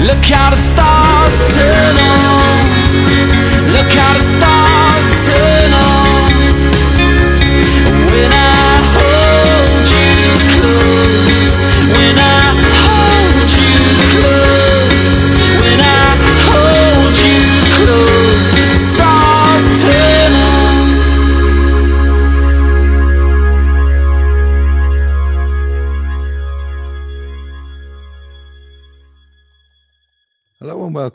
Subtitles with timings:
[0.00, 2.62] Look how the stars turn on.
[3.72, 4.47] Look how the stars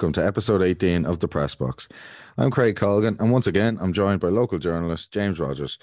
[0.04, 1.88] welcome to episode 18 of the Press Box.
[2.38, 5.80] I'm Craig Colgan, and once again, I'm joined by local journalist James Rogers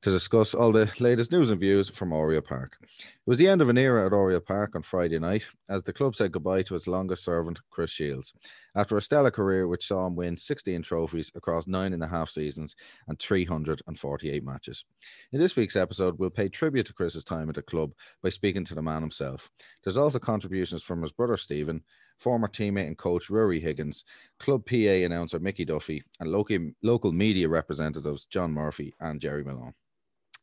[0.00, 2.78] to discuss all the latest news and views from Oriel Park.
[3.26, 5.92] It was the end of an era at Oriel Park on Friday night as the
[5.92, 8.32] club said goodbye to its longest servant, Chris Shields,
[8.74, 12.30] after a stellar career which saw him win 16 trophies across nine and a half
[12.30, 12.74] seasons
[13.08, 14.86] and 348 matches.
[15.32, 18.64] In this week's episode, we'll pay tribute to Chris's time at the club by speaking
[18.64, 19.50] to the man himself.
[19.84, 21.82] There's also contributions from his brother Stephen,
[22.16, 24.02] former teammate and coach Ruaidhrí Higgins,
[24.38, 29.74] club PA announcer Mickey Duffy, and local, local media representatives John Murphy and Gerry Malone.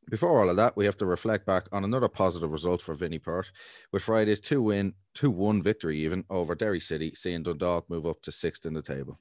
[0.10, 3.20] Before all of that, we have to reflect back on another positive result for Vinny
[3.20, 3.52] Perth,
[3.92, 8.22] with Friday's 2 win, 2 1 victory even over Derry City, seeing Dundalk move up
[8.22, 9.20] to sixth in the table.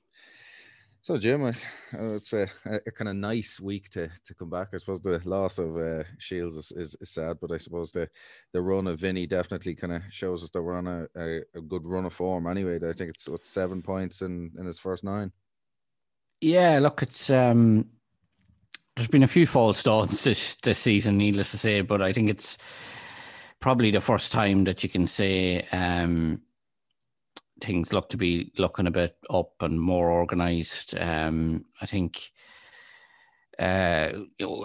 [1.06, 1.54] So, Jim, I,
[1.96, 4.68] I would say a, a kind of nice week to, to come back.
[4.74, 8.08] I suppose the loss of uh, Shields is, is, is sad, but I suppose the,
[8.52, 11.60] the run of Vinny definitely kind of shows us that we're on a, a, a
[11.60, 12.76] good run of form anyway.
[12.76, 15.30] I think it's what, seven points in, in his first nine.
[16.40, 17.86] Yeah, look, it's um,
[18.96, 22.30] there's been a few false starts this this season, needless to say, but I think
[22.30, 22.58] it's
[23.60, 26.42] probably the first time that you can say um,
[27.60, 30.94] things look to be looking a bit up and more organised.
[30.98, 32.32] Um, I think.
[33.58, 34.12] Uh,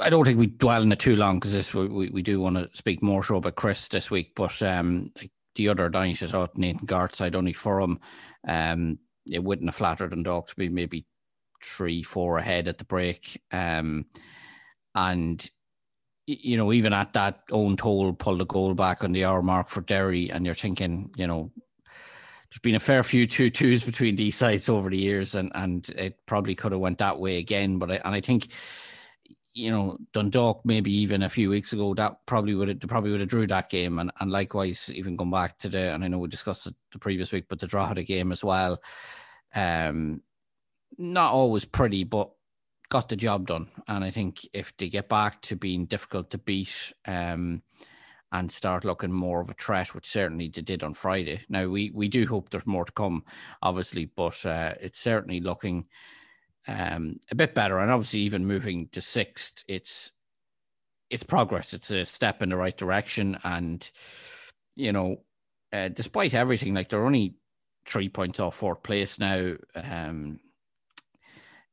[0.02, 2.58] I don't think we dwell on it too long because we, we, we do want
[2.58, 4.34] to speak more so about Chris this week.
[4.36, 5.14] But um,
[5.56, 8.00] the other night, I thought Nathan Gartside only for him.
[8.46, 9.00] Um,
[9.32, 11.06] it wouldn't have flattered and dog to be maybe
[11.64, 13.42] three, four ahead at the break.
[13.52, 14.06] Um,
[14.96, 15.50] and
[16.28, 19.70] you know, even at that own toll, pull the goal back on the hour mark
[19.70, 21.52] for Derry, and you're thinking, you know,
[21.86, 25.90] there's been a fair few two twos between these sides over the years, and and
[25.98, 27.80] it probably could have went that way again.
[27.80, 28.48] But I, and I think.
[29.54, 33.20] You know, Dundalk maybe even a few weeks ago that probably would have probably would
[33.20, 36.20] have drew that game, and, and likewise even come back to the and I know
[36.20, 38.82] we discussed it the previous week, but the draw the game as well.
[39.54, 40.22] Um,
[40.98, 42.32] not always pretty, but
[42.90, 43.68] got the job done.
[43.88, 47.64] And I think if they get back to being difficult to beat um,
[48.32, 51.42] and start looking more of a threat, which certainly they did on Friday.
[51.50, 53.24] Now we we do hope there's more to come,
[53.62, 55.86] obviously, but uh, it's certainly looking
[56.68, 57.80] um, a bit better.
[57.80, 60.12] And obviously, even moving to sixth, it's
[61.10, 61.74] it's progress.
[61.74, 63.90] It's a step in the right direction, and
[64.76, 65.24] you know,
[65.74, 67.36] uh, despite everything, like they're only
[67.86, 69.56] three points off fourth place now.
[69.76, 70.40] Um,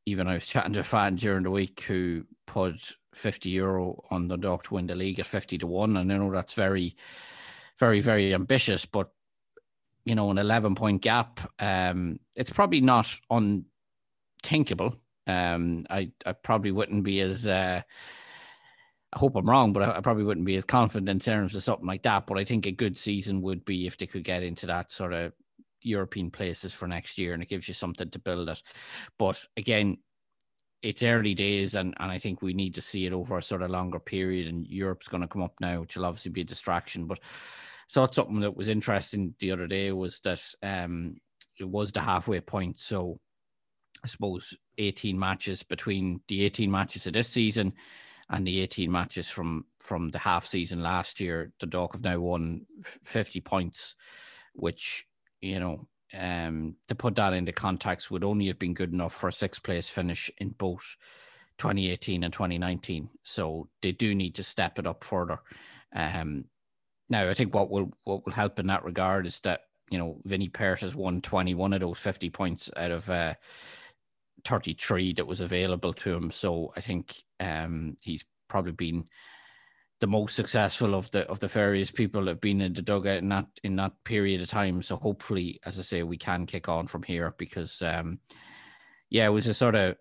[0.08, 4.28] even I was chatting to a fan during the week who put 50 euro on
[4.28, 5.96] the dog to win the league at 50 to 1.
[5.96, 6.96] And I know that's very,
[7.78, 9.08] very, very ambitious, but
[10.04, 14.96] you know, an 11 point gap, um, it's probably not unthinkable.
[15.26, 17.82] Um, I, I probably wouldn't be as, uh,
[19.12, 21.62] I hope I'm wrong, but I, I probably wouldn't be as confident in terms of
[21.62, 22.26] something like that.
[22.26, 25.12] But I think a good season would be if they could get into that sort
[25.12, 25.32] of
[25.82, 28.62] European places for next year, and it gives you something to build it.
[29.18, 29.98] But again,
[30.82, 33.62] it's early days, and, and I think we need to see it over a sort
[33.62, 34.46] of longer period.
[34.46, 37.06] And Europe's going to come up now, which will obviously be a distraction.
[37.06, 37.20] But
[37.90, 41.16] thought something that was interesting the other day was that um,
[41.58, 42.78] it was the halfway point.
[42.78, 43.18] So
[44.04, 47.72] I suppose 18 matches between the 18 matches of this season
[48.30, 51.50] and the 18 matches from from the half season last year.
[51.60, 52.66] The Dog have now won
[53.02, 53.94] 50 points,
[54.52, 55.06] which
[55.40, 55.86] you know,
[56.18, 59.62] um, to put that into context, would only have been good enough for a sixth
[59.62, 60.96] place finish in both
[61.58, 63.10] 2018 and 2019.
[63.22, 65.40] So they do need to step it up further.
[65.94, 66.44] Um,
[67.08, 70.20] now, I think what will what will help in that regard is that you know
[70.24, 73.34] Vinny Perth has won 21 of those 50 points out of uh,
[74.44, 76.30] 33 that was available to him.
[76.30, 79.04] So I think um, he's probably been
[80.00, 83.18] the most successful of the of the various people that have been in the dugout
[83.18, 84.82] in that in that period of time.
[84.82, 88.20] So hopefully, as I say, we can kick on from here because um,
[89.10, 89.96] yeah, it was a sort of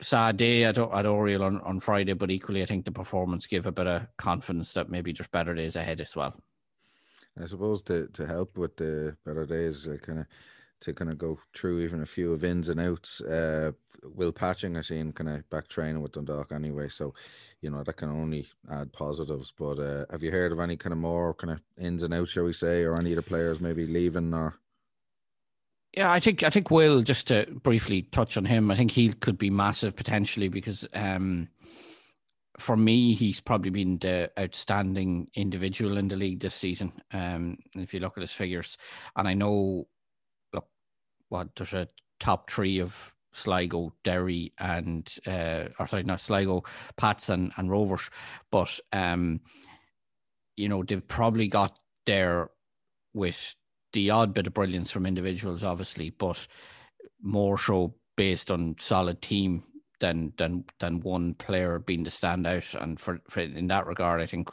[0.00, 3.66] sad day at, at Oriel on, on Friday, but equally I think the performance gave
[3.66, 6.34] a bit of confidence that maybe there's better days ahead as well.
[7.40, 10.26] I suppose to, to help with the better days, uh, kind of
[10.82, 13.20] to kind of go through even a few of ins and outs.
[13.20, 17.14] Uh, Will Patching, I seen kind of back training with Dundalk anyway, so
[17.60, 19.52] you know that can only add positives.
[19.56, 22.30] But uh, have you heard of any kind of more kind of ins and outs,
[22.30, 24.58] shall we say, or any of the players maybe leaving or?
[25.96, 28.70] Yeah, I think I think Will just to briefly touch on him.
[28.70, 31.48] I think he could be massive potentially because um,
[32.58, 36.92] for me, he's probably been the outstanding individual in the league this season.
[37.12, 38.76] Um, if you look at his figures,
[39.16, 39.86] and I know,
[41.32, 41.88] what there's a
[42.20, 46.62] top three of Sligo, Derry, and uh, or sorry, not Sligo,
[46.96, 48.10] Pats and, and Rovers,
[48.50, 49.40] but um,
[50.56, 52.50] you know they've probably got there
[53.14, 53.56] with
[53.94, 56.46] the odd bit of brilliance from individuals, obviously, but
[57.20, 59.64] more so based on solid team
[60.00, 62.80] than than than one player being the standout.
[62.80, 64.50] And for, for in that regard, I think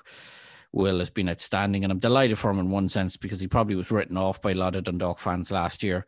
[0.71, 3.75] Will has been outstanding, and I'm delighted for him in one sense because he probably
[3.75, 6.05] was written off by a lot of Dundalk fans last year.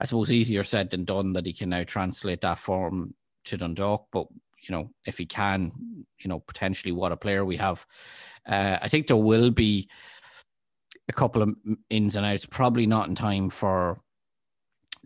[0.00, 3.14] I suppose easier said than done that he can now translate that form
[3.44, 4.26] to Dundalk, but
[4.60, 5.72] you know if he can,
[6.18, 7.86] you know potentially what a player we have.
[8.46, 9.88] Uh, I think there will be
[11.08, 11.54] a couple of
[11.88, 13.98] ins and outs, probably not in time for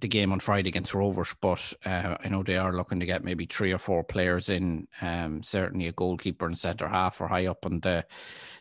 [0.05, 3.25] the game on Friday against Rovers, but uh, I know they are looking to get
[3.25, 4.87] maybe three or four players in.
[5.01, 8.05] Um, certainly a goalkeeper and centre half are high up on the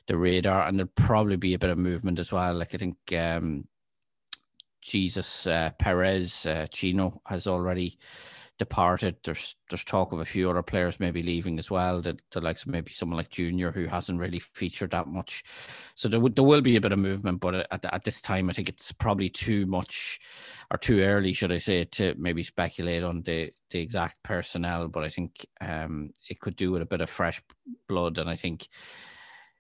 [0.08, 2.54] the radar, and there'll probably be a bit of movement as well.
[2.54, 3.68] Like I think um,
[4.82, 8.00] Jesus uh, Perez uh, Chino has already
[8.60, 9.16] departed.
[9.24, 12.02] There's there's talk of a few other players maybe leaving as well.
[12.02, 15.44] That the likes of maybe someone like Junior who hasn't really featured that much.
[15.96, 18.54] So there there will be a bit of movement, but at at this time I
[18.54, 20.20] think it's probably too much
[20.72, 24.88] or too early, should I say, to maybe speculate on the the exact personnel.
[24.88, 27.42] But I think um, it could do with a bit of fresh
[27.88, 28.68] blood, and I think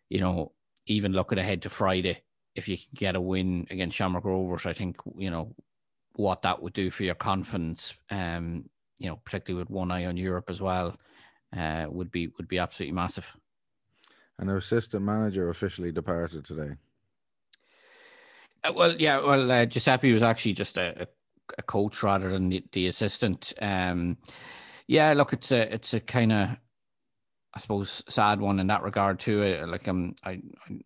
[0.09, 0.53] you know
[0.85, 2.21] even looking ahead to Friday.
[2.55, 5.55] If you can get a win against Shamrock Rovers, I think you know
[6.15, 8.69] what that would do for your confidence um,
[9.03, 10.95] you know, particularly with one eye on Europe as well,
[11.55, 13.35] uh, would be would be absolutely massive.
[14.39, 16.75] And our assistant manager officially departed today.
[18.63, 21.07] Uh, well, yeah, well, uh, Giuseppe was actually just a,
[21.57, 23.53] a coach rather than the, the assistant.
[23.61, 24.17] Um,
[24.87, 26.49] yeah, look, it's a it's a kind of
[27.53, 29.43] I suppose sad one in that regard too.
[29.43, 30.41] Uh, like um, I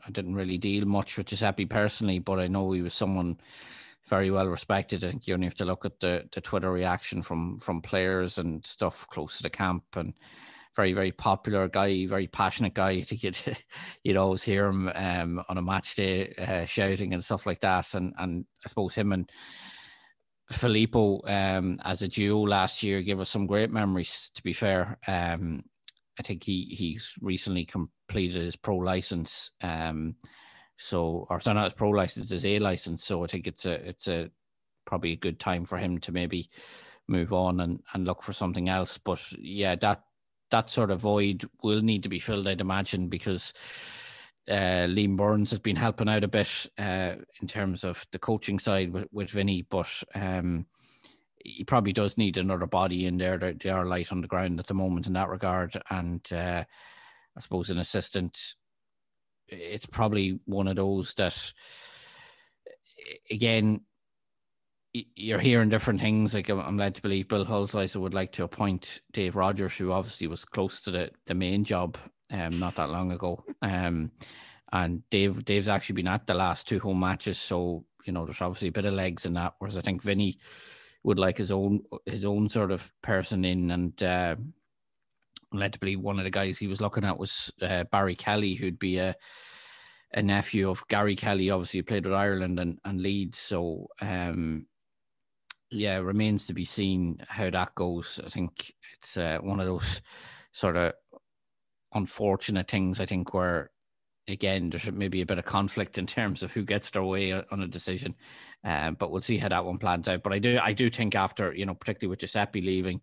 [0.06, 3.38] I didn't really deal much with Giuseppe personally, but I know he was someone
[4.08, 5.04] very well respected.
[5.04, 8.38] I think you only have to look at the, the Twitter reaction from from players
[8.38, 10.14] and stuff close to the camp and
[10.76, 13.02] very very popular guy, very passionate guy.
[13.08, 13.64] To get
[14.04, 17.94] you'd always hear him um, on a match day uh, shouting and stuff like that.
[17.94, 19.30] And and I suppose him and
[20.52, 24.32] Filippo um, as a duo last year gave us some great memories.
[24.36, 25.64] To be fair, um,
[26.18, 29.52] I think he he's recently completed his pro license.
[29.62, 30.16] Um,
[30.78, 33.04] so, or sorry, not his pro license, his A license.
[33.04, 34.30] So I think it's a it's a
[34.86, 36.50] probably a good time for him to maybe
[37.08, 38.98] move on and, and look for something else.
[38.98, 40.04] But yeah, that
[40.52, 43.54] that sort of void will need to be filled, I'd imagine, because
[44.48, 48.60] uh, Liam Burns has been helping out a bit uh, in terms of the coaching
[48.60, 50.66] side with, with Vinny, but um,
[51.44, 53.38] he probably does need another body in there.
[53.38, 55.76] They are light on the ground at the moment in that regard.
[55.90, 56.64] And uh,
[57.36, 58.56] I suppose an assistant
[59.48, 61.54] it's probably one of those that
[63.30, 63.82] again
[65.16, 66.34] you're hearing different things.
[66.34, 70.28] Like I'm led to believe Bill Hulsizer would like to appoint Dave Rogers, who obviously
[70.28, 71.98] was close to the, the main job
[72.32, 73.44] um, not that long ago.
[73.62, 74.12] Um,
[74.72, 78.42] and Dave Dave's actually been at the last two home matches, so you know there's
[78.42, 79.54] obviously a bit of legs in that.
[79.60, 80.40] Whereas I think Vinny
[81.04, 84.36] would like his own his own sort of person in, and uh,
[85.54, 88.54] led to believe one of the guys he was looking at was uh, Barry Kelly,
[88.54, 89.16] who'd be a
[90.14, 93.38] a nephew of Gary Kelly, obviously who played with Ireland and, and Leeds.
[93.38, 94.66] So um,
[95.70, 98.20] yeah, remains to be seen how that goes.
[98.26, 100.02] I think it's uh, one of those
[100.52, 100.94] sort of
[101.94, 103.00] unfortunate things.
[103.00, 103.72] I think where
[104.28, 107.62] again, there's maybe a bit of conflict in terms of who gets their way on
[107.62, 108.16] a decision.
[108.64, 110.24] Um, but we'll see how that one plans out.
[110.24, 113.02] But I do, I do think after you know, particularly with Giuseppe leaving,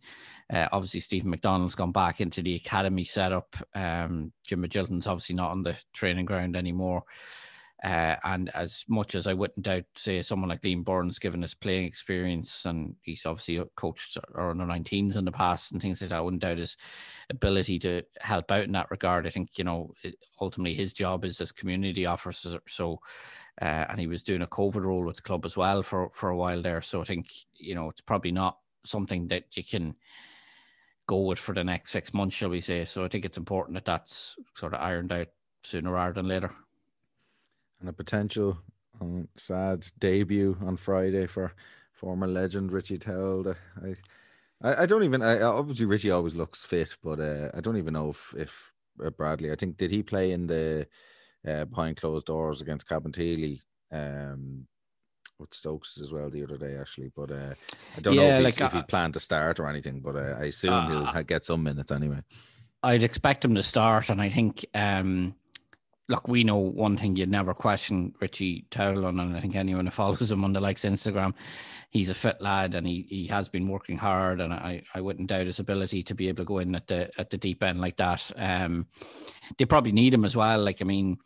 [0.52, 3.56] uh, obviously Stephen McDonald's gone back into the academy setup.
[3.74, 7.04] Um, Jim Magilton's obviously not on the training ground anymore.
[7.82, 11.54] Uh, and as much as I wouldn't doubt, say, someone like Liam Burns, given his
[11.54, 16.10] playing experience, and he's obviously coached our under 19s in the past and things like
[16.10, 16.76] that, I wouldn't doubt his
[17.30, 19.26] ability to help out in that regard.
[19.26, 19.92] I think, you know,
[20.40, 22.60] ultimately his job is as community officer.
[22.68, 23.00] So,
[23.60, 26.30] uh, and he was doing a COVID role with the club as well for, for
[26.30, 26.80] a while there.
[26.80, 29.94] So I think, you know, it's probably not something that you can
[31.06, 32.86] go with for the next six months, shall we say.
[32.86, 35.28] So I think it's important that that's sort of ironed out
[35.62, 36.50] sooner rather than later
[37.84, 38.56] and a potential
[38.98, 41.52] um, sad debut on Friday for
[41.92, 43.54] former legend Richie Towell.
[43.84, 43.94] I,
[44.62, 45.20] I, I don't even.
[45.20, 48.72] I, obviously Richie always looks fit, but uh, I don't even know if if
[49.04, 49.52] uh, Bradley.
[49.52, 50.86] I think did he play in the
[51.46, 53.60] uh, behind closed doors against Cabinteely
[53.92, 54.66] um,
[55.38, 57.12] with Stokes as well the other day, actually.
[57.14, 57.54] But uh,
[57.94, 60.00] I don't Yeah, know if, like, he, if he uh, planned to start or anything.
[60.00, 62.22] But uh, I assume he'll Uh, get some minutes anyway.
[62.82, 65.34] I'd expect him to start, and I think, um,
[66.08, 69.90] look, we know one thing you'd never question Richie Towlin, and I think anyone who
[69.90, 71.34] follows him on the likes Instagram,
[71.90, 75.28] he's a fit lad, and he, he has been working hard, and I, I wouldn't
[75.28, 77.80] doubt his ability to be able to go in at the at the deep end
[77.80, 78.30] like that.
[78.36, 78.86] Um,
[79.58, 80.62] they probably need him as well.
[80.62, 81.18] Like I mean,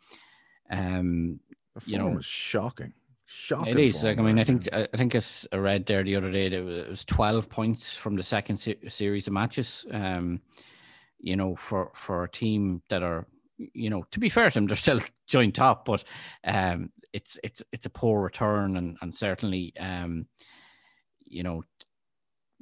[0.69, 1.39] um,
[1.85, 2.93] you know, is shocking.
[3.31, 3.67] Shocking.
[3.67, 4.67] it is like I mean I think.
[4.73, 7.47] I think as I read there the other day that it was, it was twelve
[7.49, 9.85] points from the second se- series of matches.
[9.91, 10.41] Um,
[11.19, 13.27] you know, for for a team that are
[13.73, 16.03] you know to be fair to them, they're still joint top, but
[16.43, 20.25] um, it's it's it's a poor return and and certainly um,
[21.25, 21.63] you know.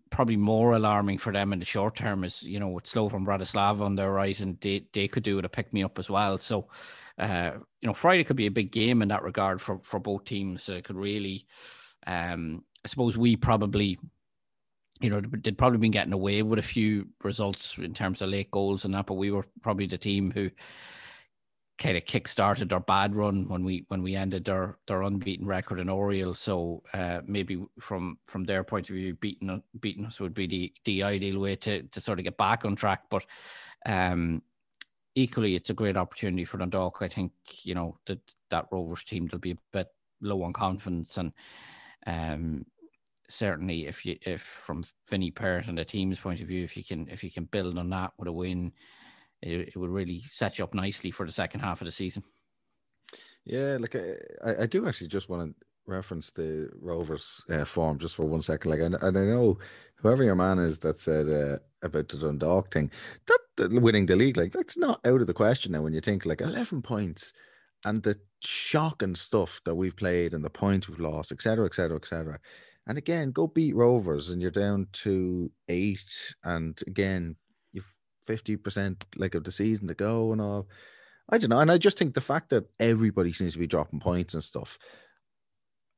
[0.09, 3.81] Probably more alarming for them in the short term is, you know, with Slovan Bratislava
[3.81, 6.37] on their horizon, they, they could do it a pick me up as well.
[6.37, 6.69] So,
[7.17, 7.51] uh,
[7.81, 10.69] you know, Friday could be a big game in that regard for for both teams.
[10.69, 11.45] It could really,
[12.05, 13.99] um, I suppose we probably,
[14.99, 18.51] you know, they'd probably been getting away with a few results in terms of late
[18.51, 20.49] goals and that, but we were probably the team who
[21.77, 25.79] kind of kick-started their bad run when we when we ended their their unbeaten record
[25.79, 26.33] in Oriel.
[26.33, 30.73] So uh, maybe from from their point of view, beating beating us would be the
[30.85, 33.03] the ideal way to to sort of get back on track.
[33.09, 33.25] But
[33.85, 34.41] um,
[35.15, 36.97] equally, it's a great opportunity for Dundalk.
[37.01, 39.87] I think you know that that Rovers team will be a bit
[40.21, 41.31] low on confidence and.
[42.05, 42.65] Um,
[43.29, 46.83] certainly, if you if from Vinny Perth and the team's point of view, if you
[46.83, 48.71] can if you can build on that with a win,
[49.41, 52.23] it, it would really set you up nicely for the second half of the season.
[53.45, 57.97] Yeah, like I, I- I do actually just want to reference the Rovers uh, form
[57.97, 58.69] just for one second.
[58.71, 59.57] Like, and, and I know
[59.95, 62.91] whoever your man is that said uh, about the Dundalk thing,
[63.27, 65.81] that, that winning the league, like that's not out of the question now.
[65.81, 67.31] When you think like eleven points
[67.85, 72.39] and the shocking stuff that we've played and the points we've lost, etc., etc., etc.
[72.87, 77.35] And again, go beat Rovers and you're down to eight, and again,
[77.73, 77.93] you've
[78.25, 80.67] fifty percent like of the season to go and all.
[81.29, 81.59] I don't know.
[81.59, 84.79] And I just think the fact that everybody seems to be dropping points and stuff,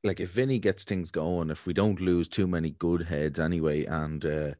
[0.02, 3.84] like if Vinny gets things going, if we don't lose too many good heads anyway,
[3.84, 4.50] and uh,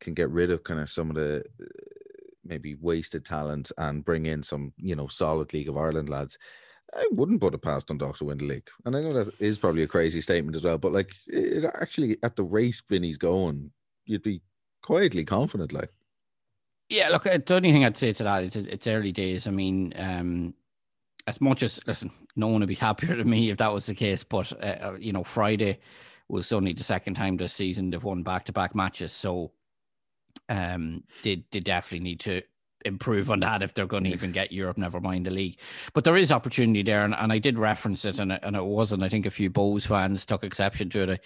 [0.00, 1.64] can get rid of kind of some of the uh,
[2.44, 6.36] maybe wasted talent and bring in some, you know, solid League of Ireland lads,
[6.94, 8.62] I wouldn't put it past Dundalk to win.
[8.84, 12.18] And I know that is probably a crazy statement as well, but like it actually,
[12.22, 13.70] at the rate Vinny's going,
[14.06, 14.40] you'd be
[14.82, 15.90] quietly confident, like.
[16.88, 19.46] Yeah, look, uh, the only thing I'd say to that is it's- early days.
[19.46, 20.54] I mean, um,
[21.26, 23.94] as much as listen, no one would be happier than me if that was the
[23.94, 24.22] case.
[24.22, 25.80] But uh, uh, you know, Friday
[26.28, 29.52] was only the second time this season they've won back to back matches, so
[30.48, 32.42] um, they they definitely need to
[32.84, 34.78] improve on that if they're going to even get Europe.
[34.78, 35.58] Never mind the league.
[35.92, 38.64] But there is opportunity there, and, and I did reference it, and it, and it
[38.64, 39.02] wasn't.
[39.02, 41.10] I think a few Bohs fans took exception to it.
[41.10, 41.18] I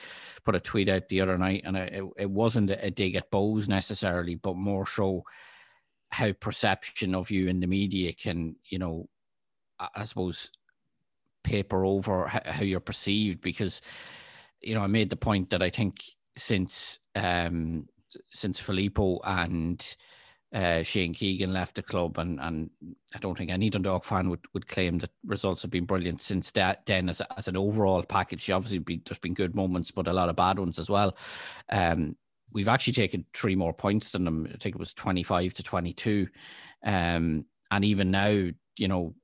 [0.44, 3.68] put a tweet out the other night, and it, it wasn't a dig at Bohs
[3.68, 5.24] necessarily, but more so
[6.10, 9.08] how perception of you in the media can, you know,
[9.78, 10.50] I, suppose
[11.44, 13.82] paper over how, how you're perceived because,
[14.60, 16.02] you know, I made the point that I think
[16.36, 17.88] since um
[18.32, 19.84] since Filippo and
[20.52, 22.70] uh, Shane Keegan left the club, and and
[23.14, 26.50] I don't think any Dundalk fan would, would claim that results have been brilliant since
[26.52, 26.86] that.
[26.86, 30.28] Then, as, as an overall package, obviously be, there's been good moments, but a lot
[30.28, 31.16] of bad ones as well.
[31.70, 32.16] Um,
[32.52, 34.46] we've actually taken three more points than them.
[34.46, 36.28] I think it was twenty five to twenty two,
[36.82, 39.14] um, and even now, you know,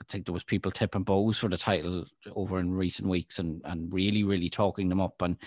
[0.00, 2.04] I think there was people tipping Bohs for the title
[2.36, 5.20] over in recent weeks, and and really, really talking them up.
[5.22, 5.38] And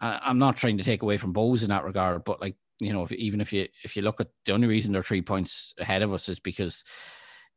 [0.00, 2.92] I, I'm not trying to take away from Bohs in that regard, but like you
[2.92, 5.74] know, if, even if you if you look at the only reason they're three points
[5.78, 6.84] ahead of us is because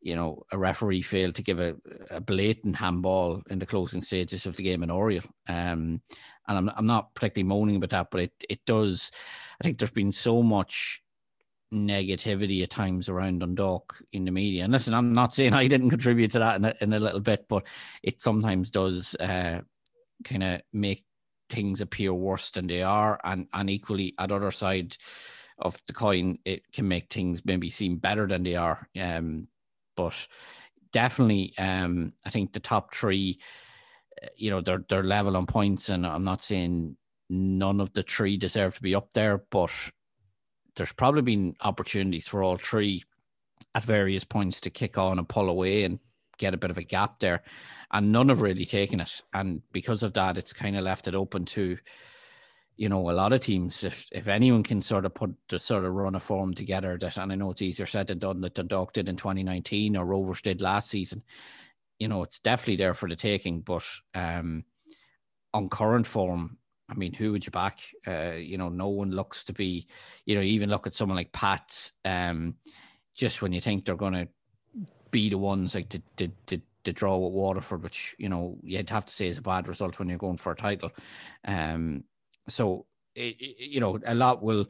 [0.02, 1.76] you know a referee failed to give a,
[2.10, 5.24] a blatant handball in the closing stages of the game in Oriel.
[5.48, 6.02] Um,
[6.48, 9.12] and I'm I'm not particularly moaning about that, but it it does.
[9.60, 11.02] I think there's been so much
[11.74, 14.64] negativity at times around Dundalk in the media.
[14.64, 17.22] And listen, I'm not saying I didn't contribute to that in a, in a little
[17.22, 17.66] bit, but
[18.04, 19.62] it sometimes does uh,
[20.24, 21.06] kind of make
[21.52, 24.98] things appear worse than they are, and and equally at other side
[25.60, 28.88] of the coin, it can make things maybe seem better than they are.
[29.00, 29.48] Um,
[29.96, 30.28] but
[30.92, 33.40] definitely, um, I think the top three,
[34.24, 36.98] uh, you know, they're they're level on points, and I'm not saying
[37.30, 39.72] none of the three deserve to be up there, but
[40.76, 43.04] there's probably been opportunities for all three
[43.76, 46.00] at various points to kick on and pull away and
[46.42, 47.44] get a bit of a gap there.
[47.92, 49.22] And none have really taken it.
[49.34, 51.78] And because of that, it's kind of left it open to,
[52.76, 53.84] you know, a lot of teams.
[53.84, 57.18] If if anyone can sort of put the sort of run a form together that,
[57.18, 60.42] and I know it's easier said than done that Dundalk did in 2019 or Rovers
[60.42, 61.24] did last season,
[62.00, 63.62] you know, it's definitely there for the taking.
[63.62, 64.66] But um,
[65.54, 66.58] on current form,
[66.90, 67.80] I mean, who would you back?
[68.06, 69.88] Uh, you know, no one looks to be,
[70.26, 71.92] you know, even look at someone like Pat.
[72.04, 72.56] Um,
[73.16, 74.28] just when you think they're going to
[75.12, 78.90] be the ones like to, to, to, to draw with Waterford, which you know you'd
[78.90, 80.92] have to say is a bad result when you're going for a title.
[81.46, 82.04] Um,
[82.48, 84.68] so it, it, you know, a lot will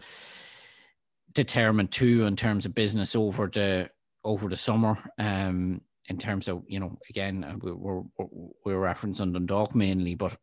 [1.33, 3.89] determine too in terms of business over the
[4.24, 4.98] over the summer.
[5.17, 8.27] Um, in terms of you know, again, uh, we're we're,
[8.65, 10.36] we're referencing Dundalk mainly, but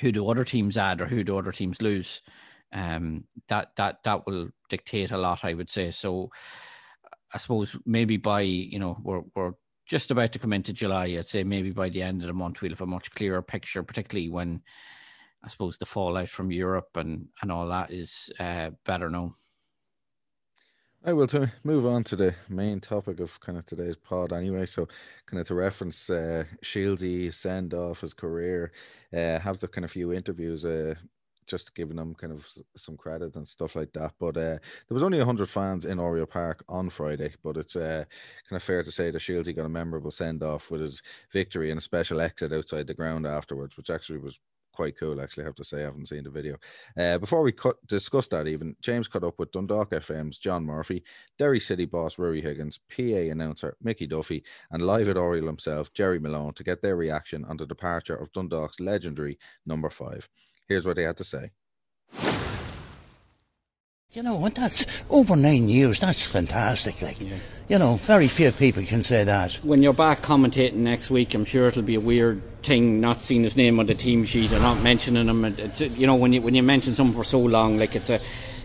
[0.00, 2.22] who do other teams add or who do other teams lose?
[2.72, 5.90] Um, that that that will dictate a lot, I would say.
[5.90, 6.30] So,
[7.32, 9.52] I suppose maybe by you know we're we're
[9.86, 11.06] just about to come into July.
[11.06, 13.82] I'd say maybe by the end of the month we'll have a much clearer picture,
[13.82, 14.62] particularly when
[15.42, 19.34] I suppose the fallout from Europe and and all that is uh, better known.
[21.04, 24.66] I will to move on to the main topic of kind of today's pod anyway.
[24.66, 24.88] So
[25.26, 28.72] kind of to reference uh Shieldsy send off his career,
[29.12, 30.94] uh have the kind of few interviews uh
[31.48, 34.12] just giving them kind of some credit and stuff like that.
[34.20, 38.04] But uh, there was only 100 fans in Oriel Park on Friday, but it's uh,
[38.48, 41.02] kind of fair to say that Shieldsy got a memorable send off with his
[41.32, 44.38] victory and a special exit outside the ground afterwards, which actually was
[44.78, 45.42] quite cool, actually.
[45.42, 46.56] I have to say, I haven't seen the video.
[46.96, 51.02] Uh, before we cut, discuss that, even James caught up with Dundalk FM's John Murphy,
[51.36, 56.20] Derry City boss Ruaidhrí Higgins, PA announcer Mickey Duffy, and live at Oriel himself, Gerry
[56.20, 59.36] Malone, to get their reaction on the departure of Dundalk's legendary
[59.66, 60.28] number five.
[60.68, 61.50] Here's what they had to say.
[64.12, 66.00] You know, and that's over nine years.
[66.00, 67.02] That's fantastic.
[67.02, 67.36] Like, yeah.
[67.68, 69.54] you know, very few people can say that.
[69.62, 73.42] When you're back commentating next week, I'm sure it'll be a weird thing not seeing
[73.42, 75.44] his name on the team sheet or not mentioning him.
[75.44, 78.18] It's, you know, when you when you mention someone for so long, like it's a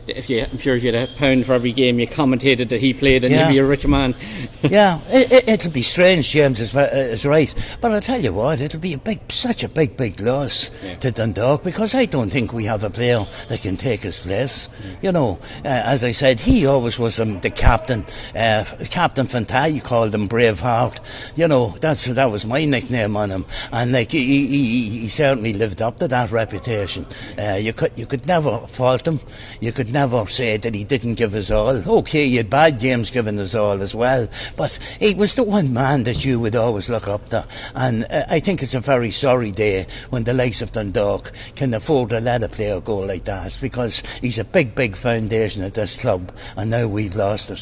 [0.08, 2.80] if you, I'm sure if you had a pound for every game you commentated that
[2.80, 3.48] he played, and yeah.
[3.48, 4.14] you'd be a rich man.
[4.64, 7.78] yeah, it, will it, be strange, James is, is right.
[7.82, 10.96] But I'll tell you what, it'll be a big, such a big, big loss yeah.
[10.96, 13.20] to Dundalk because I don't think we have a player
[13.50, 14.70] that can take his place.
[15.02, 15.10] Yeah.
[15.10, 19.74] You know, uh, as I said, he always was um, the captain, uh, Captain Fantai,
[19.74, 21.38] you called him Braveheart.
[21.38, 25.54] You know, that's that was my nickname on him, and like he, he, he certainly
[25.54, 27.06] lived up to that reputation.
[27.38, 29.20] Uh, you could you could never fault him.
[29.62, 31.70] You could never say that he didn't give us all.
[32.00, 34.28] Okay, you had bad games giving us all as well,
[34.58, 37.46] but he was the one man that you would always look up to.
[37.76, 41.74] And uh, I think it's a very sorry day when the likes of Dundalk can
[41.74, 45.76] afford to let a player go like that because he's a big, big foundation at
[45.76, 47.60] this club, and now we've lost it.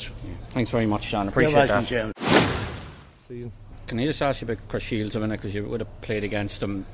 [0.51, 1.27] Thanks very much, Sean.
[1.27, 2.13] Appreciate You're welcome, that.
[2.15, 2.71] Jim.
[3.19, 3.51] Season.
[3.87, 6.23] Can I just ask you about Chris Shields a minute because you would have played
[6.23, 6.85] against him,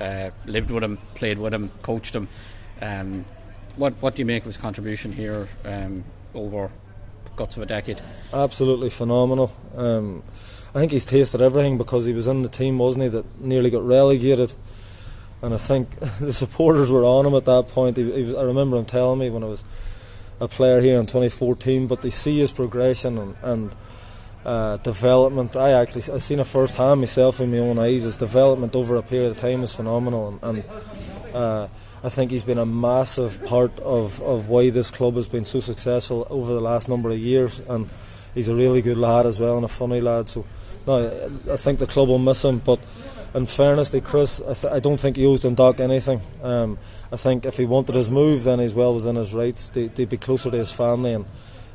[0.00, 2.28] uh, lived with him, played with him, coached him.
[2.80, 3.24] Um,
[3.76, 6.70] what what do you make of his contribution here um, over
[7.36, 8.00] guts of a decade?
[8.32, 9.50] Absolutely phenomenal.
[9.76, 10.22] Um,
[10.74, 13.70] I think he's tasted everything because he was in the team, wasn't he, that nearly
[13.70, 14.54] got relegated.
[15.42, 17.96] And I think the supporters were on him at that point.
[17.96, 19.64] He, he was, I remember him telling me when I was
[20.40, 23.76] a player here in 2014, but they see his progression and, and
[24.44, 25.56] uh, development.
[25.56, 28.02] I actually I seen it firsthand myself in my own eyes.
[28.02, 30.64] His development over a period of time was phenomenal, and, and
[31.34, 31.68] uh,
[32.04, 35.58] I think he's been a massive part of, of why this club has been so
[35.58, 37.60] successful over the last number of years.
[37.60, 37.86] And
[38.34, 40.28] he's a really good lad as well and a funny lad.
[40.28, 40.44] So,
[40.86, 41.06] no,
[41.50, 42.58] I think the club will miss him.
[42.58, 42.78] But
[43.34, 46.20] in fairness to Chris, I, th- I don't think he owes Dundalk anything.
[46.42, 46.76] Um,
[47.10, 50.04] I think if he wanted his move, then he's well within his rights to, to
[50.04, 51.14] be closer to his family.
[51.14, 51.24] And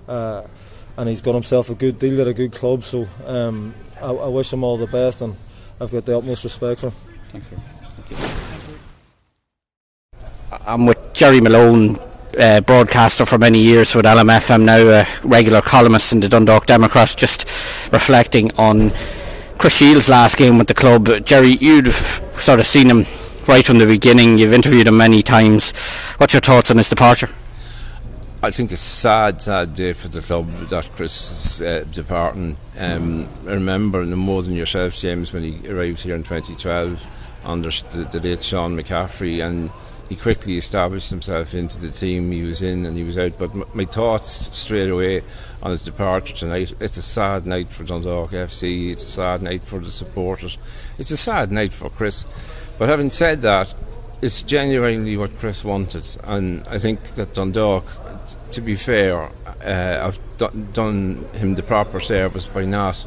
[0.08, 0.48] uh,
[0.98, 2.84] and he's got himself a good deal at a good club.
[2.84, 5.36] So um, I, I wish him all the best, and
[5.80, 6.96] I've got the utmost respect for him.
[7.32, 7.58] Thank you.
[7.58, 8.49] Thank you.
[10.52, 11.96] I'm with Gerry Malone,
[12.40, 17.14] uh, broadcaster for many years with LMFM, now a regular columnist in the Dundalk Democrat,
[17.16, 17.42] just
[17.94, 18.90] reflecting on
[19.60, 21.08] Chris Shields' last game with the club.
[21.24, 23.06] Gerry, you'd have sort of seen him
[23.48, 25.72] right from the beginning, you've interviewed him many times.
[26.18, 27.30] What's your thoughts on his departure?
[28.42, 32.56] I think it's a sad, sad day for the club that Chris is uh, departing.
[32.80, 37.06] Um, I remember no more than yourself, James, when he arrived here in 2012
[37.46, 39.70] under the, the late Sean McCaffrey, and
[40.10, 43.38] he quickly established himself into the team he was in and he was out.
[43.38, 45.22] But my thoughts straight away
[45.62, 46.74] on his departure tonight.
[46.80, 48.92] It's a sad night for Dundalk FC.
[48.92, 50.58] It's a sad night for the supporters.
[50.98, 52.26] It's a sad night for Chris.
[52.80, 53.74] But having said that,
[54.22, 57.86] it's genuinely what Chris wanted, and I think that Dundalk,
[58.52, 59.30] to be fair,
[59.64, 63.06] uh, d- done him the proper service by not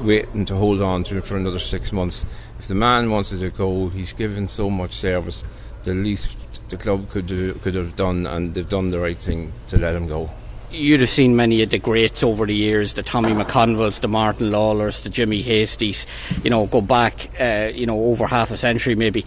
[0.00, 2.24] waiting to hold on to him for another six months.
[2.58, 5.44] If the man wanted to go, he's given so much service
[5.84, 9.52] the least the club could do, could have done, and they've done the right thing
[9.68, 10.30] to let him go.
[10.70, 14.52] You'd have seen many of the greats over the years, the Tommy McConvilles, the Martin
[14.52, 16.06] Lawlers, the Jimmy Hasties,
[16.44, 19.24] you know, go back, uh, you know, over half a century maybe.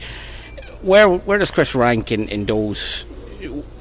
[0.81, 3.05] where where does Chris rank in, in those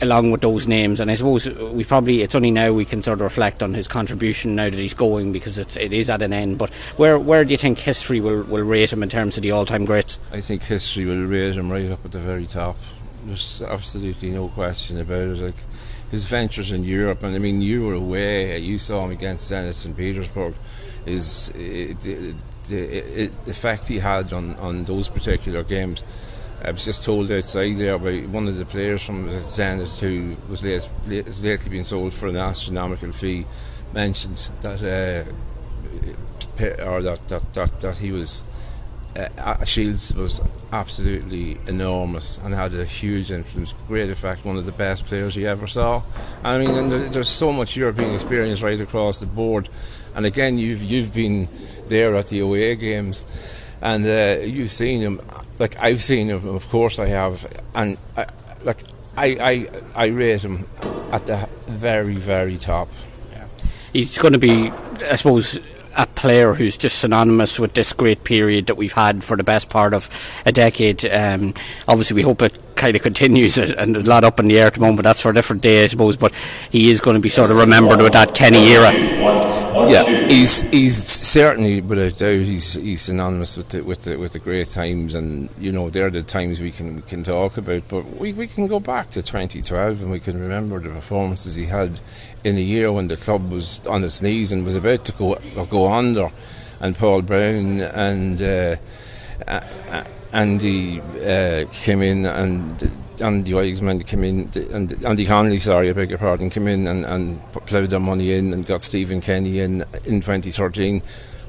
[0.00, 1.00] along with those names.
[1.00, 3.88] And I suppose we probably it's only now we can sort of reflect on his
[3.88, 6.58] contribution now that he's going because it's it is at an end.
[6.58, 9.52] But where where do you think history will, will rate him in terms of the
[9.52, 10.18] all-time greats?
[10.32, 12.76] I think history will rate him right up at the very top.
[13.24, 15.38] There's absolutely no question about it.
[15.38, 15.54] Like
[16.10, 19.74] his ventures in Europe and I mean you were away you saw him against Zenit
[19.74, 20.54] St Petersburg
[21.06, 26.04] is it, it, it, the effect he had on, on those particular games
[26.64, 30.62] I was just told outside there by one of the players from Zenit who was
[30.64, 33.44] late, late, has lately been sold for an astronomical fee
[33.92, 35.24] mentioned that uh,
[36.86, 38.44] or that, that, that, that he was
[39.16, 40.40] uh, Shields was
[40.72, 45.46] absolutely enormous and had a huge influence, great effect, one of the best players you
[45.46, 46.02] ever saw.
[46.42, 49.68] I mean, there's so much European experience right across the board.
[50.14, 51.48] And again, you've you've been
[51.88, 53.26] there at the away games,
[53.82, 55.20] and uh, you've seen him
[55.62, 57.46] like I've seen him, of course I have,
[57.76, 58.26] and I,
[58.64, 58.82] like
[59.16, 60.66] I, I I rate him
[61.12, 62.88] at the very very top.
[63.30, 63.46] Yeah.
[63.92, 64.72] He's going to be,
[65.08, 65.60] I suppose,
[65.96, 69.70] a player who's just synonymous with this great period that we've had for the best
[69.70, 70.08] part of
[70.46, 71.04] a decade.
[71.04, 71.54] Um,
[71.88, 74.74] obviously, we hope it kind of continues and a lot up in the air at
[74.74, 75.02] the moment.
[75.04, 76.16] That's for a different day, I suppose.
[76.16, 76.34] But
[76.70, 78.90] he is going to be sort of remembered with that Kenny era.
[79.88, 84.38] Yeah, he's he's certainly without doubt he's he's synonymous with the with the with the
[84.38, 87.88] great times, and you know they're the times we can we can talk about.
[87.88, 91.66] But we, we can go back to 2012 and we can remember the performances he
[91.66, 92.00] had
[92.44, 95.36] in a year when the club was on its knees and was about to go
[95.70, 96.30] go under,
[96.80, 98.42] and Paul Brown and.
[98.42, 98.76] Uh,
[100.32, 106.08] Andy uh, came in and Andy Wigsman came in and Andy Connolly, sorry, I beg
[106.08, 109.82] your pardon, came in and, and ploughed their money in and got Stephen Kenny in
[110.04, 111.02] in 2013.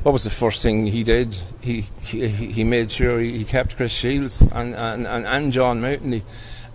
[0.03, 1.33] What was the first thing he did?
[1.61, 6.21] He he, he made sure he, kept Chris Shields and and, and, and John Mountney,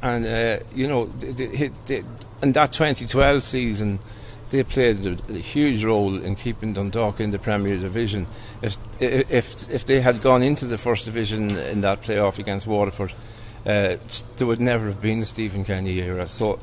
[0.02, 1.06] and uh, you know,
[2.42, 3.98] in that 2012 season
[4.50, 8.26] they played a, a, huge role in keeping Dundalk in the Premier Division.
[8.62, 13.12] If if if they had gone into the First Division in that playoff against Waterford,
[13.66, 13.96] uh,
[14.36, 16.26] there would never have been a Stephen Kenny era.
[16.26, 16.58] So.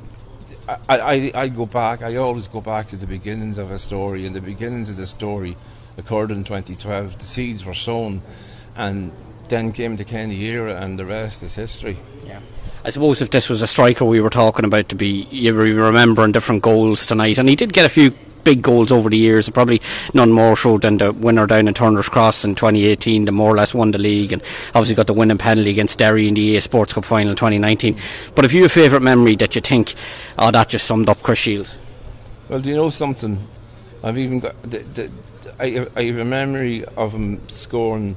[0.67, 4.25] I, I, I go back, I always go back to the beginnings of a story,
[4.25, 5.55] and the beginnings of the story
[5.95, 7.19] occurred in 2012.
[7.19, 8.23] The seeds were sown,
[8.75, 9.11] and
[9.47, 11.97] then came the Kenny era, and the rest is history.
[12.85, 16.31] I suppose if this was a striker we were talking about to be, you remembering
[16.31, 19.81] different goals tonight, and he did get a few big goals over the years, probably
[20.13, 23.55] none more so than the winner down in Turner's Cross in 2018, the more or
[23.55, 24.43] less won the league, and
[24.75, 27.95] obviously got the winning penalty against Derry in the EA Sports Cup final 2019.
[28.35, 29.95] But if you have a favourite memory that you think,
[30.37, 31.79] oh, that just summed up Chris Shields?
[32.49, 33.39] Well, do you know something?
[34.03, 34.61] I've even got.
[34.61, 35.11] The, the,
[35.59, 38.15] I, I have a memory of him scoring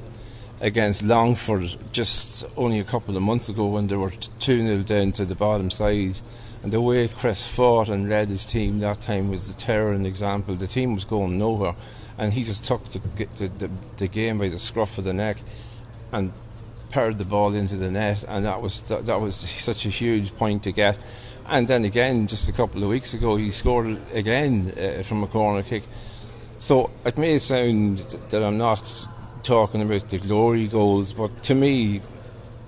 [0.61, 5.11] against Longford just only a couple of months ago when they were 2 0 down
[5.13, 6.19] to the bottom side.
[6.61, 10.05] And the way Chris fought and led his team that time was a terror and
[10.05, 10.55] example.
[10.55, 11.73] The team was going nowhere,
[12.17, 15.37] and he just took the, the, the, the game by the scruff of the neck
[16.11, 16.33] and
[16.91, 19.35] parried the ball into the net, and that was that, that was
[19.69, 20.97] such a huge point to get.
[21.47, 25.27] And then again, just a couple of weeks ago, he scored again uh, from a
[25.27, 25.83] corner kick.
[26.59, 29.07] So it may sound that I'm not
[29.43, 32.01] talking about the glory goals, but to me,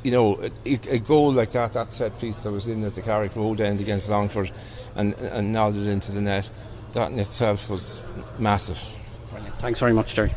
[0.03, 3.01] you know, a, a goal like that, that set piece that was in at the
[3.01, 4.51] Carrick Road end against Longford
[4.95, 6.49] and, and nodded into the net,
[6.93, 8.05] that in itself was
[8.39, 8.97] massive.
[9.31, 9.55] Brilliant.
[9.55, 10.31] Thanks very much, Terry.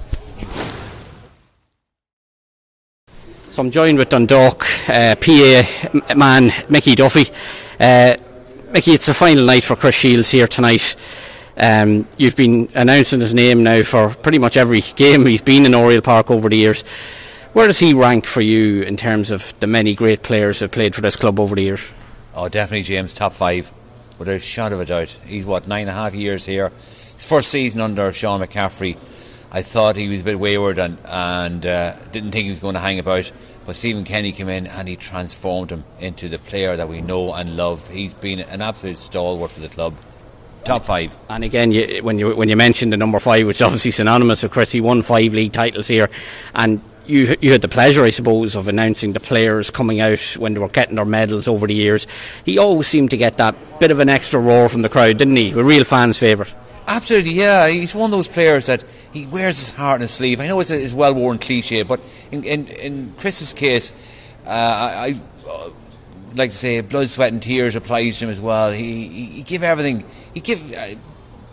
[3.09, 7.33] So I'm joined with Dundalk uh, PA man Mickey Duffy.
[7.79, 8.17] Uh,
[8.73, 10.97] Mickey, it's the final night for Chris Shields here tonight.
[11.57, 15.75] Um, you've been announcing his name now for pretty much every game he's been in
[15.75, 16.83] Oriel Park over the years.
[17.53, 20.95] Where does he rank for you in terms of the many great players who played
[20.95, 21.93] for this club over the years?
[22.35, 23.71] Oh, definitely James, top five,
[24.19, 25.17] without a shadow of a doubt.
[25.25, 26.71] He's what nine and a half years here.
[26.71, 28.97] His first season under Sean McCaffrey,
[29.53, 32.75] I thought he was a bit wayward and and uh, didn't think he was going
[32.75, 33.31] to hang about.
[33.65, 37.33] But Stephen Kenny came in and he transformed him into the player that we know
[37.33, 37.87] and love.
[37.87, 39.95] He's been an absolute stalwart for the club
[40.65, 41.17] top five.
[41.29, 44.43] And again, you, when you when you mentioned the number five, which is obviously synonymous
[44.43, 46.11] with Chris, he won five league titles here,
[46.55, 50.55] and you you had the pleasure, I suppose, of announcing the players coming out when
[50.55, 52.07] they were getting their medals over the years.
[52.45, 55.37] He always seemed to get that bit of an extra roar from the crowd, didn't
[55.37, 55.53] he?
[55.53, 56.53] A real fans' favourite.
[56.87, 57.69] Absolutely, yeah.
[57.69, 60.41] He's one of those players that he wears his heart on his sleeve.
[60.41, 62.01] I know it's a, it's well worn cliche, but
[62.31, 65.15] in, in, in Chris's case, uh, I,
[66.35, 68.73] like to say blood, sweat, and tears applies to him as well.
[68.73, 70.87] He, he, he give everything he give, uh,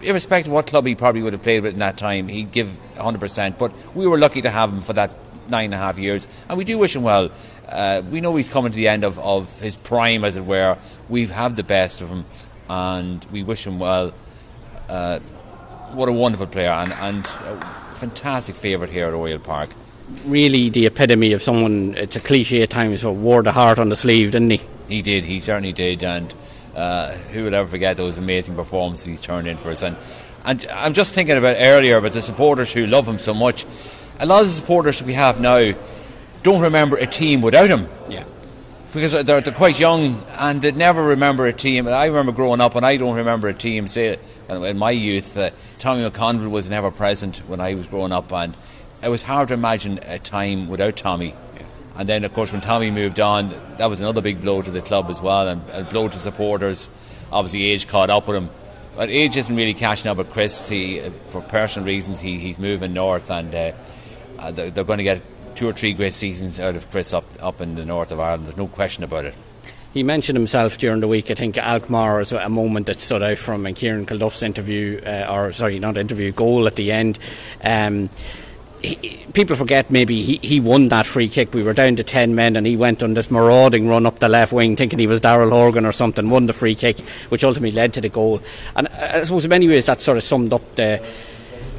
[0.04, 2.68] irrespective of what club he probably would have played with in that time, he'd give
[2.96, 3.58] 100%.
[3.58, 5.12] But we were lucky to have him for that
[5.50, 7.30] nine and a half years, and we do wish him well.
[7.70, 10.78] uh, we know he's coming to the end of, of his prime, as it were.
[11.10, 12.26] We've had the best of him,
[12.70, 14.14] and we wish him well.
[14.90, 15.20] Uh,
[15.94, 19.70] what a wonderful player, and, and fantastic favourite here at Oriel Park.
[20.26, 21.96] Really, the epitome of someone.
[21.98, 24.62] It's a cliche at times, but wore the heart on the sleeve, didn't he?
[24.88, 25.24] He did.
[25.24, 26.34] He certainly did, and
[26.76, 29.84] uh, who would ever forget those amazing performances he turned in for us?
[29.84, 29.96] And
[30.46, 33.66] and I'm just thinking about earlier about the supporters who love him so much.
[34.20, 35.72] A lot of the supporters we have now
[36.44, 37.88] don't remember a team without him.
[38.10, 38.24] Yeah.
[38.94, 41.88] Because they're, they're quite young and they never remember a team.
[41.88, 43.88] I remember growing up and I don't remember a team.
[43.88, 44.18] Say,
[44.50, 48.54] in my youth, uh, Tommy McConville was never present when I was growing up, and
[49.04, 51.34] it was hard to imagine a time without Tommy.
[51.98, 54.82] And then, of course, when Tommy moved on, that was another big blow to the
[54.82, 56.90] club as well, and a blow to supporters.
[57.32, 58.50] Obviously, age caught up with him.
[58.96, 60.70] But age isn't really catching up with Chris.
[60.70, 63.72] He, for personal reasons, he, he's moving north, and uh,
[64.40, 65.22] uh, they're, they're going to get
[65.56, 68.46] two or three great seasons out of Chris up up in the north of Ireland.
[68.46, 69.36] There's no question about it.
[69.94, 71.30] He mentioned himself during the week.
[71.30, 75.52] I think Alkmaar is a moment that stood out from Ciarán Kilduff's interview, uh, or
[75.52, 77.20] sorry, not interview, goal at the end.
[77.64, 78.10] Um,
[78.82, 81.54] he, people forget maybe he, he won that free kick.
[81.54, 84.30] We were down to 10 men and he went on this marauding run up the
[84.30, 87.72] left wing thinking he was Daryl Horgan or something, won the free kick, which ultimately
[87.72, 88.42] led to the goal.
[88.76, 91.04] And I suppose in many ways that sort of summed up the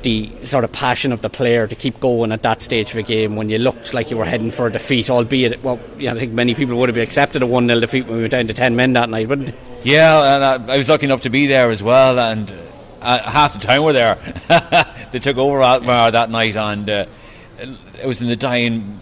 [0.03, 3.03] the sort of passion of the player to keep going at that stage of the
[3.03, 6.19] game when you looked like you were heading for a defeat, albeit, well, yeah, I
[6.19, 8.55] think many people would have accepted a 1 0 defeat when we went down to
[8.55, 9.55] 10 men that night, wouldn't they?
[9.85, 12.55] Yeah, and I, I was lucky enough to be there as well, and uh,
[13.03, 14.15] uh, half the town were there.
[15.12, 17.07] they took over Alkmaar that night, and uh,
[17.59, 18.99] it was in the dying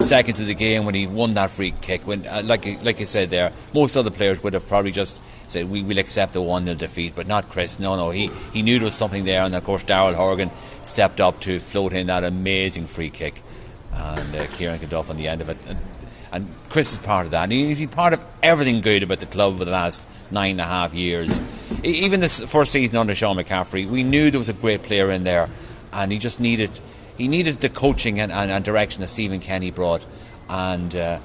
[0.00, 2.06] seconds of the game when he won that free kick.
[2.06, 5.70] When, uh, like like you said there, most other players would have probably just said
[5.70, 7.78] we will accept a one 0 defeat, but not Chris.
[7.78, 10.50] No, no, he he knew there was something there, and of course Daryl Horgan
[10.82, 13.40] stepped up to float in that amazing free kick,
[13.92, 15.58] and uh, Ciarán Kilduff on the end of it.
[15.68, 15.78] And,
[16.32, 17.44] and Chris is part of that.
[17.44, 20.64] And he's part of everything good about the club for the last nine and a
[20.64, 21.40] half years.
[21.84, 25.24] Even this first season under Sean McCaffrey, we knew there was a great player in
[25.24, 25.48] there,
[25.92, 26.70] and he just needed
[27.18, 30.04] he needed the coaching and, and, and direction that Stephen Kenny brought.
[30.48, 31.20] And uh,